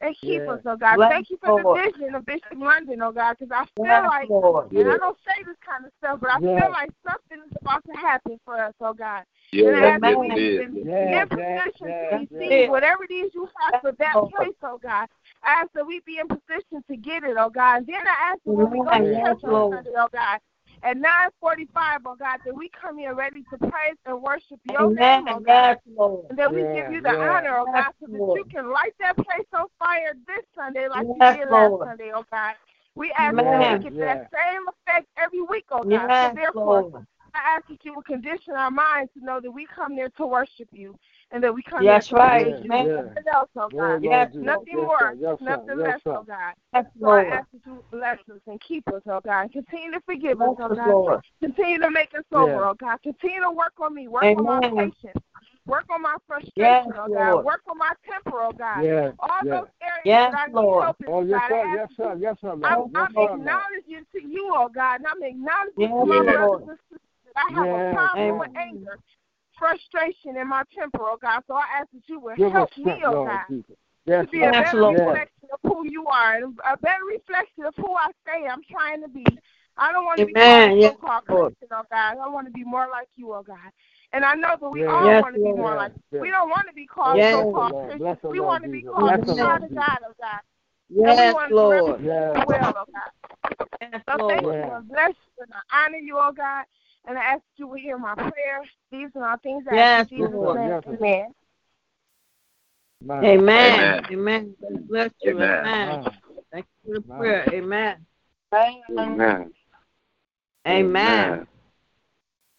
and 0.02 0.16
keep 0.20 0.42
Yes. 0.42 0.50
us, 0.50 0.62
oh 0.66 0.76
God. 0.76 0.96
Bless 0.98 1.12
Thank 1.12 1.30
you 1.30 1.38
for 1.44 1.62
Lord. 1.62 1.80
the 1.80 1.92
vision 1.92 2.16
of 2.16 2.26
Bishop 2.26 2.58
London, 2.58 3.02
oh 3.02 3.12
God, 3.12 3.38
because 3.40 3.52
I 3.52 3.66
feel 3.76 3.86
Yes, 3.86 4.06
like 4.08 4.30
Lord. 4.30 4.72
and 4.72 4.88
I 4.90 4.98
don't 4.98 5.18
say 5.26 5.44
this 5.46 5.58
kind 5.66 5.86
of 5.86 5.92
stuff, 6.00 6.20
but 6.20 6.32
I 6.32 6.40
Yes. 6.42 6.60
feel 6.64 6.72
like 6.72 6.92
something 7.08 7.40
is 7.48 7.56
about 7.62 7.86
to 7.86 7.94
happen 7.94 8.40
for 8.44 8.60
us, 8.60 8.74
oh 8.82 8.94
God. 8.94 9.24
Yes, 9.52 9.66
and 9.68 9.78
I 9.78 9.90
ask 9.92 10.02
that 10.02 10.10
yes, 10.10 10.18
we 10.20 10.28
it 10.28 10.36
be 10.36 10.42
is. 10.42 10.62
in, 10.62 10.88
Yes, 11.10 11.28
position 11.30 11.88
yes, 11.88 12.08
to 12.12 12.18
yes. 12.18 12.28
receive 12.40 12.70
whatever 12.70 13.04
it 13.10 13.14
is 13.14 13.32
you 13.34 13.48
have 13.60 13.82
for 13.82 13.92
that 13.94 14.14
place, 14.36 14.56
oh 14.64 14.80
God. 14.82 15.08
I 15.44 15.62
ask 15.62 15.70
that 15.74 15.86
we 15.88 16.02
be 16.06 16.20
in 16.20 16.28
position 16.28 16.84
to 16.90 16.98
get 16.98 17.24
it, 17.24 17.38
oh 17.40 17.50
God. 17.50 17.78
And 17.80 17.88
then 17.88 18.08
I 18.08 18.32
ask 18.34 18.40
that 18.46 18.54
when 18.54 18.70
we 18.72 18.80
go 18.82 18.92
to 18.98 19.06
church 19.22 19.44
on 19.46 19.64
Sunday, 19.70 19.92
oh 19.98 20.10
God, 20.12 20.40
at 20.84 20.98
945, 20.98 22.02
oh 22.06 22.16
God, 22.20 22.40
that 22.46 22.56
we 22.56 22.70
come 22.70 22.98
here 22.98 23.16
ready 23.16 23.44
to 23.52 23.58
praise 23.58 23.98
and 24.06 24.22
worship 24.22 24.60
your 24.66 24.88
Amen. 24.88 25.24
name, 25.24 25.28
oh 25.30 25.40
God. 25.46 25.78
Yes, 25.78 26.30
And 26.30 26.38
that 26.38 26.54
we 26.54 26.62
Yeah, 26.62 26.74
give 26.74 26.92
you 26.92 27.02
the 27.02 27.12
yeah. 27.12 27.38
honor, 27.38 27.58
oh 27.60 27.66
Yes, 27.68 27.86
God, 27.86 27.94
so 28.00 28.08
that 28.08 28.20
Lord. 28.20 28.40
you 28.40 28.46
can 28.52 28.72
light 28.72 28.94
that 29.00 29.16
place 29.18 29.48
on 29.54 29.66
fire 29.80 30.14
this 30.28 30.46
Sunday 30.56 30.88
like 30.90 31.08
Yes, 31.08 31.16
you 31.16 31.40
did 31.40 31.50
last 31.50 31.72
Lord. 31.72 31.90
Sunday, 31.90 32.12
oh 32.14 32.26
God. 32.32 32.56
We 32.96 33.12
ask 33.18 33.38
Amen. 33.38 33.46
that 33.46 33.62
we 33.62 33.80
get 33.80 33.98
that 34.00 34.30
same 34.34 34.64
effect 34.68 35.08
every 35.18 35.42
week, 35.42 35.66
oh 35.72 35.84
God. 35.84 36.10
Yes, 36.10 36.22
so 36.22 36.32
therefore, 36.36 36.84
Lord. 36.84 37.06
I 37.34 37.56
ask 37.58 37.68
that 37.70 37.86
you 37.86 37.94
will 37.94 38.02
condition 38.04 38.56
our 38.56 38.72
minds 38.72 39.12
to 39.18 39.24
know 39.24 39.40
that 39.40 39.52
we 39.52 39.66
come 39.74 39.96
there 39.96 40.10
to 40.10 40.28
worship 40.28 40.68
you 40.72 40.96
and 41.32 41.44
that 41.44 41.54
we 41.54 41.62
come 41.62 41.84
Yes, 41.84 42.08
here 42.08 42.18
right. 42.18 42.46
praise 42.46 42.60
you. 42.64 42.72
Amen. 42.74 42.88
Nothing 42.88 43.24
else, 43.34 43.50
oh 43.56 43.70
God. 43.76 44.04
Yes. 44.04 44.32
Nothing 44.34 44.66
Yes, 44.68 44.76
more. 44.88 45.16
Yes, 45.20 45.38
nothing 45.42 45.78
less, 45.80 46.02
oh 46.06 46.24
God. 46.24 46.54
Yes, 46.74 46.86
So 47.00 47.10
I 47.10 47.24
ask 47.26 47.48
that 47.54 47.62
you 47.66 47.84
bless 47.92 48.18
us 48.34 48.42
and 48.48 48.60
keep 48.62 48.88
us, 48.90 49.02
oh 49.08 49.22
God. 49.24 49.52
Continue 49.52 49.92
to 49.92 50.02
forgive 50.06 50.42
us, 50.42 50.56
oh 50.60 50.76
God. 50.76 50.88
Lord. 50.88 51.22
Continue 51.42 51.80
to 51.80 51.92
make 51.92 52.14
us 52.16 52.24
over, 52.34 52.48
Yeah. 52.50 52.70
oh 52.70 52.74
God. 52.74 53.02
Continue 53.04 53.42
to 53.42 53.52
work 53.52 53.74
on 53.80 53.94
me. 53.94 54.08
Work 54.08 54.24
on 54.38 54.46
my 54.46 54.60
patience. 54.76 55.24
Work 55.66 55.86
on 55.92 56.02
my 56.02 56.16
frustration, 56.26 56.56
Yes, 56.58 56.88
oh 56.98 57.10
God. 57.14 57.32
Lord. 57.34 57.46
Work 57.46 57.62
on 57.70 57.78
my 57.78 57.94
temper, 58.10 58.42
oh 58.42 58.52
God. 58.52 58.84
Yes, 58.84 59.14
All 59.20 59.30
yes. 59.46 59.56
those 59.62 59.68
areas 59.82 60.06
Yes, 60.06 60.32
that 60.32 60.48
I 60.50 60.52
need 60.52 60.56
Lord. 60.56 60.84
help 60.84 60.98
in, 61.02 61.08
Oh, 61.14 61.22
yes, 61.22 61.40
God. 61.42 61.50
sir. 61.50 61.66
Yes, 61.76 61.90
sir. 61.96 62.18
Yes, 62.20 62.36
sir. 62.42 62.56
I'm, 62.64 62.80
Yes, 62.80 62.90
I'm 62.96 63.14
acknowledging 63.18 64.06
to 64.14 64.28
you, 64.28 64.52
oh 64.56 64.70
God, 64.74 65.02
and 65.02 65.08
I'm 65.08 65.22
acknowledging 65.24 65.74
Yes, 65.78 65.92
to 65.92 66.06
my 66.06 66.24
brothers 66.24 66.68
and 66.68 66.78
sisters 66.90 67.00
that 67.26 67.38
I 67.38 67.54
have 67.54 67.68
Yes, 67.68 67.92
a 67.92 67.96
problem 67.96 68.28
yes. 68.28 68.40
with 68.40 68.50
anger, 68.58 68.98
frustration, 69.60 70.38
and 70.38 70.50
my 70.50 70.64
temper, 70.76 71.02
oh 71.02 71.18
God. 71.22 71.44
So 71.48 71.56
I 71.56 71.66
ask 71.80 71.90
that 71.94 72.04
you 72.08 72.20
will 72.20 72.38
Give 72.38 72.54
help 72.54 72.70
me, 72.78 72.84
strength, 72.84 73.06
oh 73.06 73.22
God, 73.26 73.46
Jesus. 73.50 73.76
Yes, 74.06 74.26
to 74.26 74.32
be 74.32 74.44
a 74.44 74.44
Lord. 74.44 74.54
Yes, 74.54 74.74
better 74.74 74.80
Lord. 74.82 74.98
reflection 75.16 75.50
of 75.54 75.60
who 75.64 75.86
you 75.90 76.08
are 76.08 76.36
and 76.36 76.60
a 76.70 76.78
better 76.78 77.06
reflection 77.06 77.66
of 77.66 77.76
who 77.78 77.94
I 77.96 78.08
say 78.26 78.48
I'm 78.48 78.64
trying 78.70 79.02
to 79.02 79.10
be. 79.10 79.26
I 79.78 79.92
don't 79.92 80.06
want 80.06 80.20
to 80.20 80.26
be 80.26 80.34
Amen. 80.34 80.36
called 80.36 80.74
Yes, 80.80 80.94
so-called 80.98 81.26
Christian, 81.26 81.68
oh 81.72 81.84
God. 81.92 82.18
I 82.18 82.30
want 82.30 82.48
to 82.48 82.54
be 82.54 82.64
more 82.64 82.88
like 82.92 83.08
you, 83.16 83.34
oh 83.34 83.44
God. 83.44 83.72
And 84.14 84.26
I 84.26 84.34
know 84.36 84.56
that 84.60 84.70
we 84.70 84.82
Yes. 84.82 84.90
all 84.90 85.06
Yes, 85.06 85.22
want 85.22 85.36
to 85.36 85.42
be 85.42 85.54
more 85.54 85.76
Yes, 85.76 85.78
like 85.78 85.92
yes. 86.12 86.22
We 86.22 86.32
don't 86.32 86.50
want 86.50 86.68
to 86.68 86.74
be 86.74 86.86
called 86.86 87.18
Yes. 87.18 87.32
so-called 87.32 87.72
Lord. 87.72 87.86
Christians. 87.86 88.00
Bless 88.00 88.18
the 88.22 88.30
We 88.30 88.40
Lord 88.40 88.48
want 88.48 88.64
to 88.64 88.70
be 88.70 88.82
Jesus. 88.82 88.90
called 88.92 89.06
Bless 89.06 89.20
the 89.22 89.26
the 89.28 89.36
child 89.36 89.62
Lord 89.62 89.64
of 89.64 89.70
Jesus. 89.70 89.76
God, 89.76 90.00
oh 90.08 90.14
God. 90.20 90.42
And 91.06 91.18
we 91.18 91.28
Yes, 91.28 91.34
want 91.34 91.52
to 91.52 91.56
Lord. 91.56 91.68
represent 91.68 92.06
Yes. 92.06 92.36
you 92.36 92.44
well, 92.48 92.74
oh 92.78 92.86
God. 92.94 93.12
Yes, 93.82 94.02
So 94.10 94.18
thank 94.28 94.44
Lord. 94.44 94.56
you 94.62 94.72
Yeah. 94.72 94.76
and 94.76 94.88
bless 94.90 95.10
you 95.38 95.44
and 95.44 95.54
I 95.54 95.86
honor 95.86 95.98
you, 95.98 96.18
oh 96.20 96.32
God. 96.32 96.66
And 97.08 97.18
I 97.18 97.22
ask 97.22 97.42
you 97.58 97.68
will 97.68 97.78
hear 97.78 97.98
my 97.98 98.14
prayers. 98.16 98.68
These 98.92 99.10
are 99.16 99.30
all 99.30 99.38
things 99.38 99.64
I 99.70 99.76
Yes, 99.76 100.02
ask 100.02 100.12
in 100.12 100.18
Jesus' 100.18 100.34
Lord. 100.34 100.60
name. 100.60 100.70
Yes. 100.70 100.84
Amen. 100.88 101.34
Amen. 103.24 103.26
Amen. 103.26 104.06
Amen. 104.12 104.56
Bless 104.88 105.12
you. 105.22 105.32
Amen. 105.32 105.66
Amen. 105.66 106.12
Thank 106.52 106.66
you 106.86 106.96
for 106.96 107.00
the 107.00 107.02
prayer. 107.18 107.54
Amen. 107.54 108.06
Amen. 108.54 108.76
Amen. 108.98 109.52
Amen. 110.68 111.48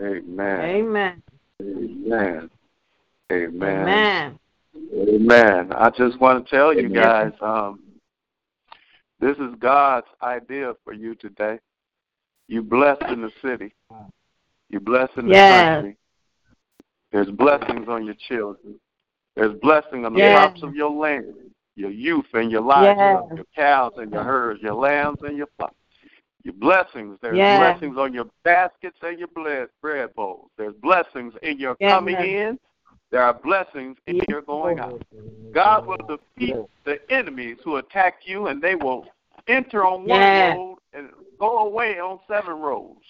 Amen. 0.00 0.60
Amen. 0.62 1.22
Amen. 1.60 2.50
Amen. 3.32 4.38
Amen. 4.92 5.72
I 5.72 5.90
just 5.90 6.18
want 6.20 6.44
to 6.44 6.50
tell 6.50 6.72
you 6.72 6.88
guys, 6.88 7.32
um, 7.40 7.80
this 9.20 9.36
is 9.36 9.54
God's 9.58 10.06
idea 10.22 10.72
for 10.84 10.92
you 10.92 11.14
today. 11.14 11.58
You 12.48 12.62
blessed 12.62 13.02
in 13.10 13.20
the 13.20 13.30
city. 13.42 13.74
You 14.70 14.80
blessed 14.80 15.16
in 15.16 15.26
the 15.26 15.32
Yes. 15.34 15.68
country. 15.74 15.96
There's 17.12 17.30
blessings 17.30 17.88
on 17.88 18.04
your 18.04 18.14
children. 18.14 18.80
There's 19.34 19.54
blessing 19.58 20.04
on 20.06 20.14
the 20.14 20.20
Yes. 20.20 20.32
crops 20.32 20.62
of 20.62 20.74
your 20.76 20.90
land, 20.90 21.34
your 21.74 21.90
youth 21.90 22.32
and 22.34 22.50
your 22.50 22.60
livestock, 22.60 23.24
Yes. 23.28 23.36
your 23.36 23.46
cows 23.54 23.92
and 23.96 24.12
your 24.12 24.22
herds, 24.22 24.62
your 24.62 24.74
lambs 24.74 25.22
and 25.22 25.36
your 25.36 25.48
flocks. 25.58 25.74
Your 26.42 26.54
blessings. 26.54 27.18
There's 27.20 27.36
blessings 27.58 27.98
on 27.98 28.14
your 28.14 28.26
baskets 28.44 28.96
and 29.02 29.18
your 29.18 29.28
bread, 29.28 29.68
bread 29.82 30.14
bowls. 30.14 30.50
There's 30.56 30.74
blessings 30.76 31.34
in 31.42 31.58
your 31.58 31.74
coming 31.76 32.16
in. 32.16 32.58
There 33.10 33.22
are 33.22 33.34
blessings 33.34 33.98
in 34.06 34.20
your 34.28 34.42
going 34.42 34.78
out. 34.78 35.02
God 35.52 35.86
will 35.86 35.96
defeat 36.06 36.54
the 36.84 36.98
enemies 37.10 37.58
who 37.64 37.76
attack 37.76 38.20
you, 38.24 38.46
and 38.46 38.62
they 38.62 38.76
will 38.76 39.06
enter 39.48 39.84
on 39.84 40.04
one 40.04 40.20
road 40.38 40.78
and 40.92 41.10
go 41.38 41.58
away 41.58 41.98
on 41.98 42.20
seven 42.28 42.58
roads. 42.60 43.04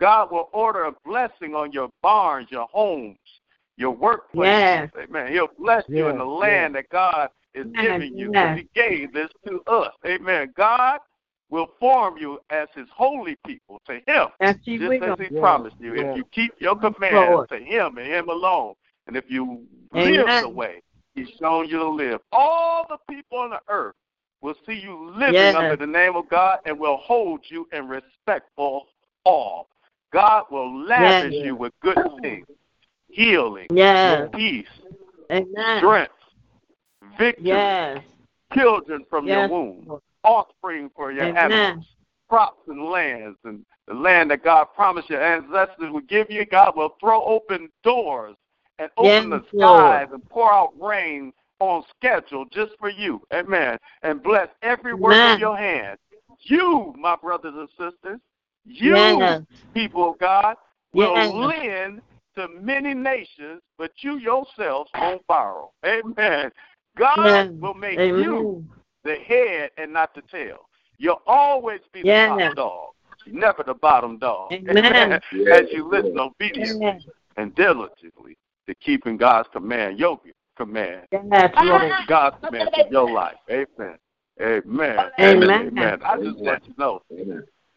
God 0.00 0.30
will 0.30 0.48
order 0.52 0.84
a 0.84 0.92
blessing 1.04 1.54
on 1.54 1.72
your 1.72 1.88
barns, 2.02 2.48
your 2.50 2.66
homes, 2.72 3.18
your 3.76 3.94
workplaces. 3.94 4.60
Yes. 4.60 4.90
Amen. 4.98 5.32
He'll 5.32 5.48
bless 5.58 5.84
you 5.88 6.08
in 6.08 6.18
the 6.18 6.24
land 6.24 6.74
that 6.74 6.88
God 6.90 7.28
is 7.54 7.66
Yes, 7.74 8.00
giving 8.00 8.18
you. 8.18 8.32
yes. 8.34 8.58
He 8.58 8.68
gave 8.74 9.12
this 9.12 9.30
to 9.46 9.60
us. 9.66 9.92
Amen. 10.06 10.52
God 10.56 10.98
will 11.50 11.68
form 11.78 12.16
you 12.18 12.40
as 12.50 12.68
his 12.74 12.88
holy 12.94 13.36
people 13.46 13.80
to 13.86 13.94
him 14.06 14.26
Yes, 14.40 14.56
He 14.64 14.78
just 14.78 14.88
will. 14.88 15.12
as 15.12 15.18
he 15.18 15.32
Yeah, 15.34 15.40
promised 15.40 15.76
you. 15.78 15.94
yeah. 15.94 16.10
If 16.10 16.16
you 16.16 16.24
keep 16.32 16.52
your 16.58 16.74
Lord. 16.74 16.94
commands 16.94 17.48
to 17.50 17.58
him 17.58 17.98
and 17.98 18.06
him 18.06 18.28
alone, 18.28 18.74
and 19.06 19.16
if 19.16 19.24
you 19.28 19.64
live 19.92 20.26
the 20.40 20.48
way 20.48 20.82
he's 21.14 21.28
shown 21.40 21.68
you 21.68 21.78
to 21.78 21.88
live, 21.88 22.20
all 22.32 22.86
the 22.88 22.98
people 23.08 23.38
on 23.38 23.50
the 23.50 23.60
earth 23.68 23.94
will 24.40 24.54
see 24.66 24.74
you 24.74 25.10
living 25.16 25.34
Yes. 25.34 25.54
under 25.54 25.76
the 25.76 25.86
name 25.86 26.16
of 26.16 26.28
God 26.28 26.58
and 26.66 26.78
will 26.78 26.96
hold 26.96 27.40
you 27.48 27.68
in 27.72 27.86
respectful 27.88 28.86
awe. 29.24 29.62
God 30.14 30.44
will 30.48 30.86
lavish 30.86 31.34
Yes. 31.34 31.44
you 31.44 31.56
with 31.56 31.72
good 31.82 31.98
things, 32.22 32.46
healing, 33.08 33.66
Yes. 33.70 34.30
peace, 34.32 34.68
Amen. 35.32 35.78
strength, 35.78 36.12
victory, 37.18 37.42
Yes. 37.48 38.04
children 38.52 39.04
from 39.10 39.26
your 39.26 39.48
womb, 39.48 40.00
offspring 40.22 40.88
for 40.94 41.10
your 41.10 41.24
Amen. 41.24 41.52
animals, 41.52 41.86
crops 42.28 42.62
and 42.68 42.84
lands, 42.84 43.36
and 43.42 43.66
the 43.88 43.94
land 43.94 44.30
that 44.30 44.44
God 44.44 44.66
promised 44.76 45.10
your 45.10 45.20
ancestors 45.20 45.90
would 45.90 46.06
give 46.06 46.30
you. 46.30 46.46
God 46.46 46.76
will 46.76 46.96
throw 47.00 47.20
open 47.24 47.68
doors 47.82 48.36
and 48.78 48.90
open 48.96 49.30
the 49.30 49.42
skies 49.56 50.06
and 50.12 50.24
pour 50.28 50.52
out 50.52 50.72
rain 50.80 51.32
on 51.58 51.82
schedule 51.96 52.44
just 52.52 52.78
for 52.78 52.88
you. 52.88 53.20
Amen. 53.32 53.78
And 54.02 54.22
bless 54.22 54.48
every 54.62 54.94
work 54.94 55.14
Amen. 55.14 55.34
of 55.34 55.40
your 55.40 55.56
hand. 55.56 55.98
You, 56.42 56.94
my 56.96 57.16
brothers 57.16 57.54
and 57.56 57.68
sisters, 57.70 58.20
you, 58.64 58.96
Yes. 58.96 59.42
people 59.72 60.10
of 60.10 60.18
God, 60.18 60.56
will 60.92 61.16
Yes. 61.16 61.32
lend 61.32 62.02
to 62.36 62.48
many 62.48 62.94
nations, 62.94 63.62
but 63.78 63.92
you 64.02 64.16
yourselves 64.16 64.90
won't 64.98 65.26
borrow. 65.26 65.72
Amen. 65.84 66.50
God 66.96 67.26
Yes. 67.26 67.50
will 67.60 67.74
make 67.74 67.98
you 67.98 68.64
the 69.02 69.16
head 69.16 69.70
and 69.76 69.92
not 69.92 70.14
the 70.14 70.22
tail. 70.22 70.68
You'll 70.98 71.22
always 71.26 71.80
be 71.92 72.02
the 72.02 72.08
top 72.26 72.54
dog, 72.56 72.88
never 73.26 73.62
the 73.62 73.74
bottom 73.74 74.18
dog. 74.18 74.52
Amen. 74.68 75.20
As 75.50 75.70
you 75.72 75.88
listen 75.88 76.18
obediently 76.18 76.86
Yes. 76.86 77.02
and 77.36 77.54
diligently 77.54 78.36
to 78.66 78.74
keeping 78.76 79.16
God's 79.16 79.48
command, 79.48 79.98
your 79.98 80.20
command, 80.56 81.06
Yes, 81.12 81.54
Lord. 81.60 81.92
God's 82.06 82.36
command 82.44 82.70
for 82.74 82.86
your 82.90 83.10
life. 83.10 83.36
Amen. 83.50 83.98
Amen. 84.40 84.98
Amen. 85.20 85.50
Amen. 85.50 86.02
I 86.04 86.16
just 86.16 86.38
want 86.38 86.66
you 86.66 86.74
to 86.74 86.80
know 86.80 87.02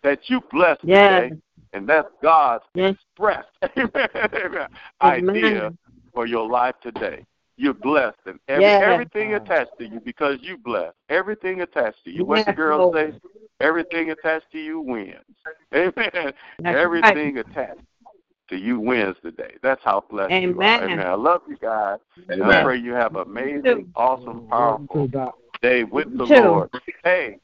that 0.07 0.29
you 0.29 0.41
blessed 0.51 0.79
Yes. 0.83 1.29
today, 1.29 1.41
and 1.73 1.87
that's 1.87 2.07
God's 2.21 2.63
Yes. 2.73 2.95
expressed 2.95 3.49
Amen. 3.77 4.67
idea 5.01 5.65
Amen. 5.65 5.77
for 6.13 6.25
your 6.25 6.47
life 6.47 6.75
today. 6.81 7.25
You're 7.57 7.73
blessed, 7.73 8.19
and 8.25 8.39
every, 8.47 8.63
Yes. 8.63 8.81
everything 8.83 9.33
attached 9.33 9.77
to 9.79 9.85
you 9.85 9.99
because 9.99 10.37
you 10.41 10.57
blessed. 10.57 10.95
Everything 11.09 11.61
attached 11.61 12.03
to 12.05 12.11
you. 12.11 12.23
What 12.23 12.45
the 12.45 12.51
Yes, 12.51 12.55
girls 12.57 12.95
say? 12.95 13.13
Everything 13.59 14.11
attached 14.11 14.49
to 14.53 14.59
you 14.59 14.79
wins. 14.79 15.15
Amen. 15.73 15.91
That's 16.59 16.77
everything 16.77 17.39
attached 17.39 17.81
to 18.49 18.55
you 18.55 18.79
wins 18.79 19.17
today. 19.21 19.55
That's 19.61 19.83
how 19.83 20.05
blessed 20.09 20.31
you 20.31 20.61
are. 20.61 20.77
Amen. 20.77 20.83
Amen. 20.91 21.05
I 21.05 21.15
love 21.15 21.41
you 21.49 21.57
guys. 21.57 21.99
And 22.29 22.43
I 22.43 22.63
pray 22.63 22.77
you 22.77 22.93
have 22.93 23.15
an 23.15 23.23
amazing, 23.23 23.91
awesome, 23.95 24.47
powerful 24.47 25.09
day 25.61 25.83
with 25.83 26.15
the 26.17 26.23
Lord. 26.23 26.69
Hey, 27.03 27.39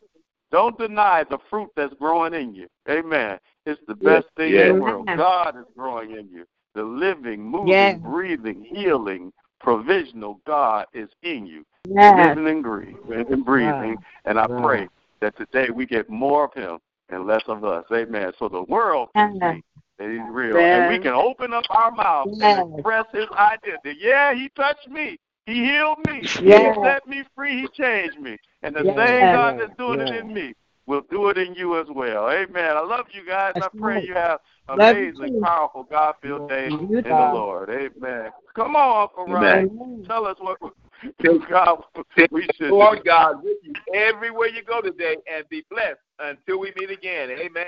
don't 0.54 0.78
deny 0.78 1.26
the 1.28 1.40
fruit 1.50 1.70
that's 1.76 1.96
growing 1.96 2.36
in 2.36 2.54
you. 2.54 2.68
Amen. 2.88 3.40
It's 3.66 3.82
the 3.88 3.96
best 3.96 4.28
thing 4.38 4.54
in 4.54 4.68
the 4.68 4.74
world. 4.76 5.08
God 5.18 5.58
is 5.58 5.66
growing 5.76 6.12
in 6.12 6.30
you. 6.30 6.46
The 6.76 6.84
living, 6.84 7.42
moving, 7.42 7.72
Yes. 7.72 8.00
breathing, 8.04 8.64
healing, 8.64 9.34
provisional 9.60 10.40
God 10.46 10.86
is 10.94 11.10
in 11.24 11.48
you. 11.48 11.66
Yes. 11.86 12.16
Living 12.16 12.48
and 12.48 12.64
breathing 12.64 13.34
and 13.34 13.44
breathing. 13.44 13.98
And 14.26 14.40
I 14.40 14.46
Wow. 14.46 14.62
pray 14.62 14.90
that 15.22 15.36
today 15.38 15.72
we 15.72 15.88
get 15.88 16.08
more 16.08 16.46
of 16.46 16.54
him 16.54 16.80
and 17.10 17.26
less 17.26 17.44
of 17.48 17.66
us. 17.66 17.86
Amen. 17.92 18.32
So 18.38 18.48
the 18.48 18.62
world 18.64 19.10
can 19.16 19.36
Amen. 19.38 19.56
see 19.56 19.64
that 19.98 20.10
he's 20.12 20.30
real. 20.30 20.58
And 20.58 20.88
we 20.88 21.00
can 21.00 21.14
open 21.14 21.52
up 21.54 21.66
our 21.72 21.90
mouth 21.92 22.30
Yes. 22.32 22.60
and 22.60 22.76
express 22.76 23.08
his 23.12 23.28
identity. 23.32 23.98
Yeah, 24.00 24.36
he 24.36 24.50
touched 24.50 24.88
me. 24.88 25.18
He 25.46 25.66
healed 25.66 25.98
me. 26.08 26.22
Yes. 26.42 26.78
He 26.78 26.84
set 26.84 27.08
me 27.08 27.24
free. 27.36 27.62
He 27.62 27.68
changed 27.70 28.20
me. 28.20 28.38
And 28.62 28.76
the 28.76 28.84
Yes. 28.84 28.96
same 28.96 29.22
God 29.34 29.60
that's 29.60 29.76
doing 29.78 30.00
it 30.00 30.14
in 30.14 30.34
me 30.34 30.54
will 30.86 31.02
do 31.10 31.30
it 31.30 31.38
in 31.38 31.54
you 31.56 31.80
as 31.80 31.88
well. 31.90 32.30
Amen. 32.30 32.78
I 32.78 32.82
love 32.82 33.08
you 33.12 33.26
guys. 33.26 33.54
I 33.56 33.68
pray 33.78 33.96
right. 33.96 34.08
you 34.08 34.14
have 34.14 34.40
Love 34.70 34.96
you 34.98 35.10
amazing, 35.10 35.42
powerful, 35.42 35.84
God 35.84 36.16
filled 36.22 36.50
day 36.50 36.70
You 36.70 36.98
in 36.98 37.04
the. 37.04 37.10
Lord. 37.10 37.70
Amen. 37.70 38.32
Come 38.56 38.76
on, 38.76 39.04
Uncle 39.04 39.26
Ryan. 39.26 39.70
Amen. 39.70 40.06
Tell 40.08 40.26
us 40.26 40.38
what 40.40 40.58
God 41.50 41.84
we 42.32 42.48
should 42.56 42.72
Lord 42.72 43.00
do. 43.00 43.04
God 43.06 43.44
with 43.44 43.58
you 43.62 43.74
everywhere 43.94 44.48
you 44.48 44.64
go 44.64 44.80
today 44.80 45.18
and 45.34 45.48
be 45.50 45.66
blessed 45.70 46.00
until 46.20 46.60
we 46.60 46.72
meet 46.78 46.92
again. 46.92 47.30
Amen. 47.32 47.66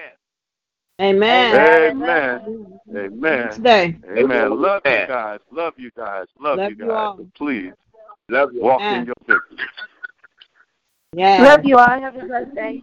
Amen. 1.02 2.02
Amen. 2.02 2.80
Amen. 2.96 3.52
Today. 3.52 3.98
Amen. 4.18 4.62
Love 4.62 4.82
you 4.86 5.08
guys. 5.08 5.40
Love 5.52 5.74
you 5.78 5.92
guys. 5.92 6.26
Love, 6.40 6.58
Love 6.60 6.72
you 6.72 6.78
you 6.78 6.86
guys. 6.86 6.92
all. 6.92 7.18
And 7.20 7.34
please 7.34 7.74
Love 8.30 8.54
you. 8.54 8.62
walk 8.62 8.82
Amen. 8.82 9.02
in 9.02 9.06
your 9.08 9.16
victory. 9.20 9.68
Yes. 11.14 11.42
Love 11.42 11.66
you 11.66 11.78
all. 11.78 12.00
Have 12.00 12.16
a 12.16 12.26
blessed 12.26 12.56
day. 12.56 12.82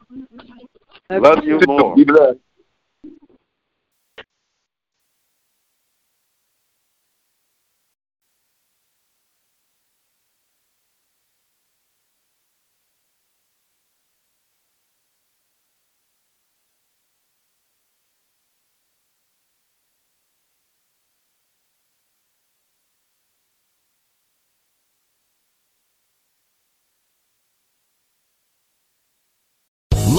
Love 1.10 1.44
you 1.44 1.60
more. 1.66 1.96
Be 1.96 2.04
blessed. 2.04 2.38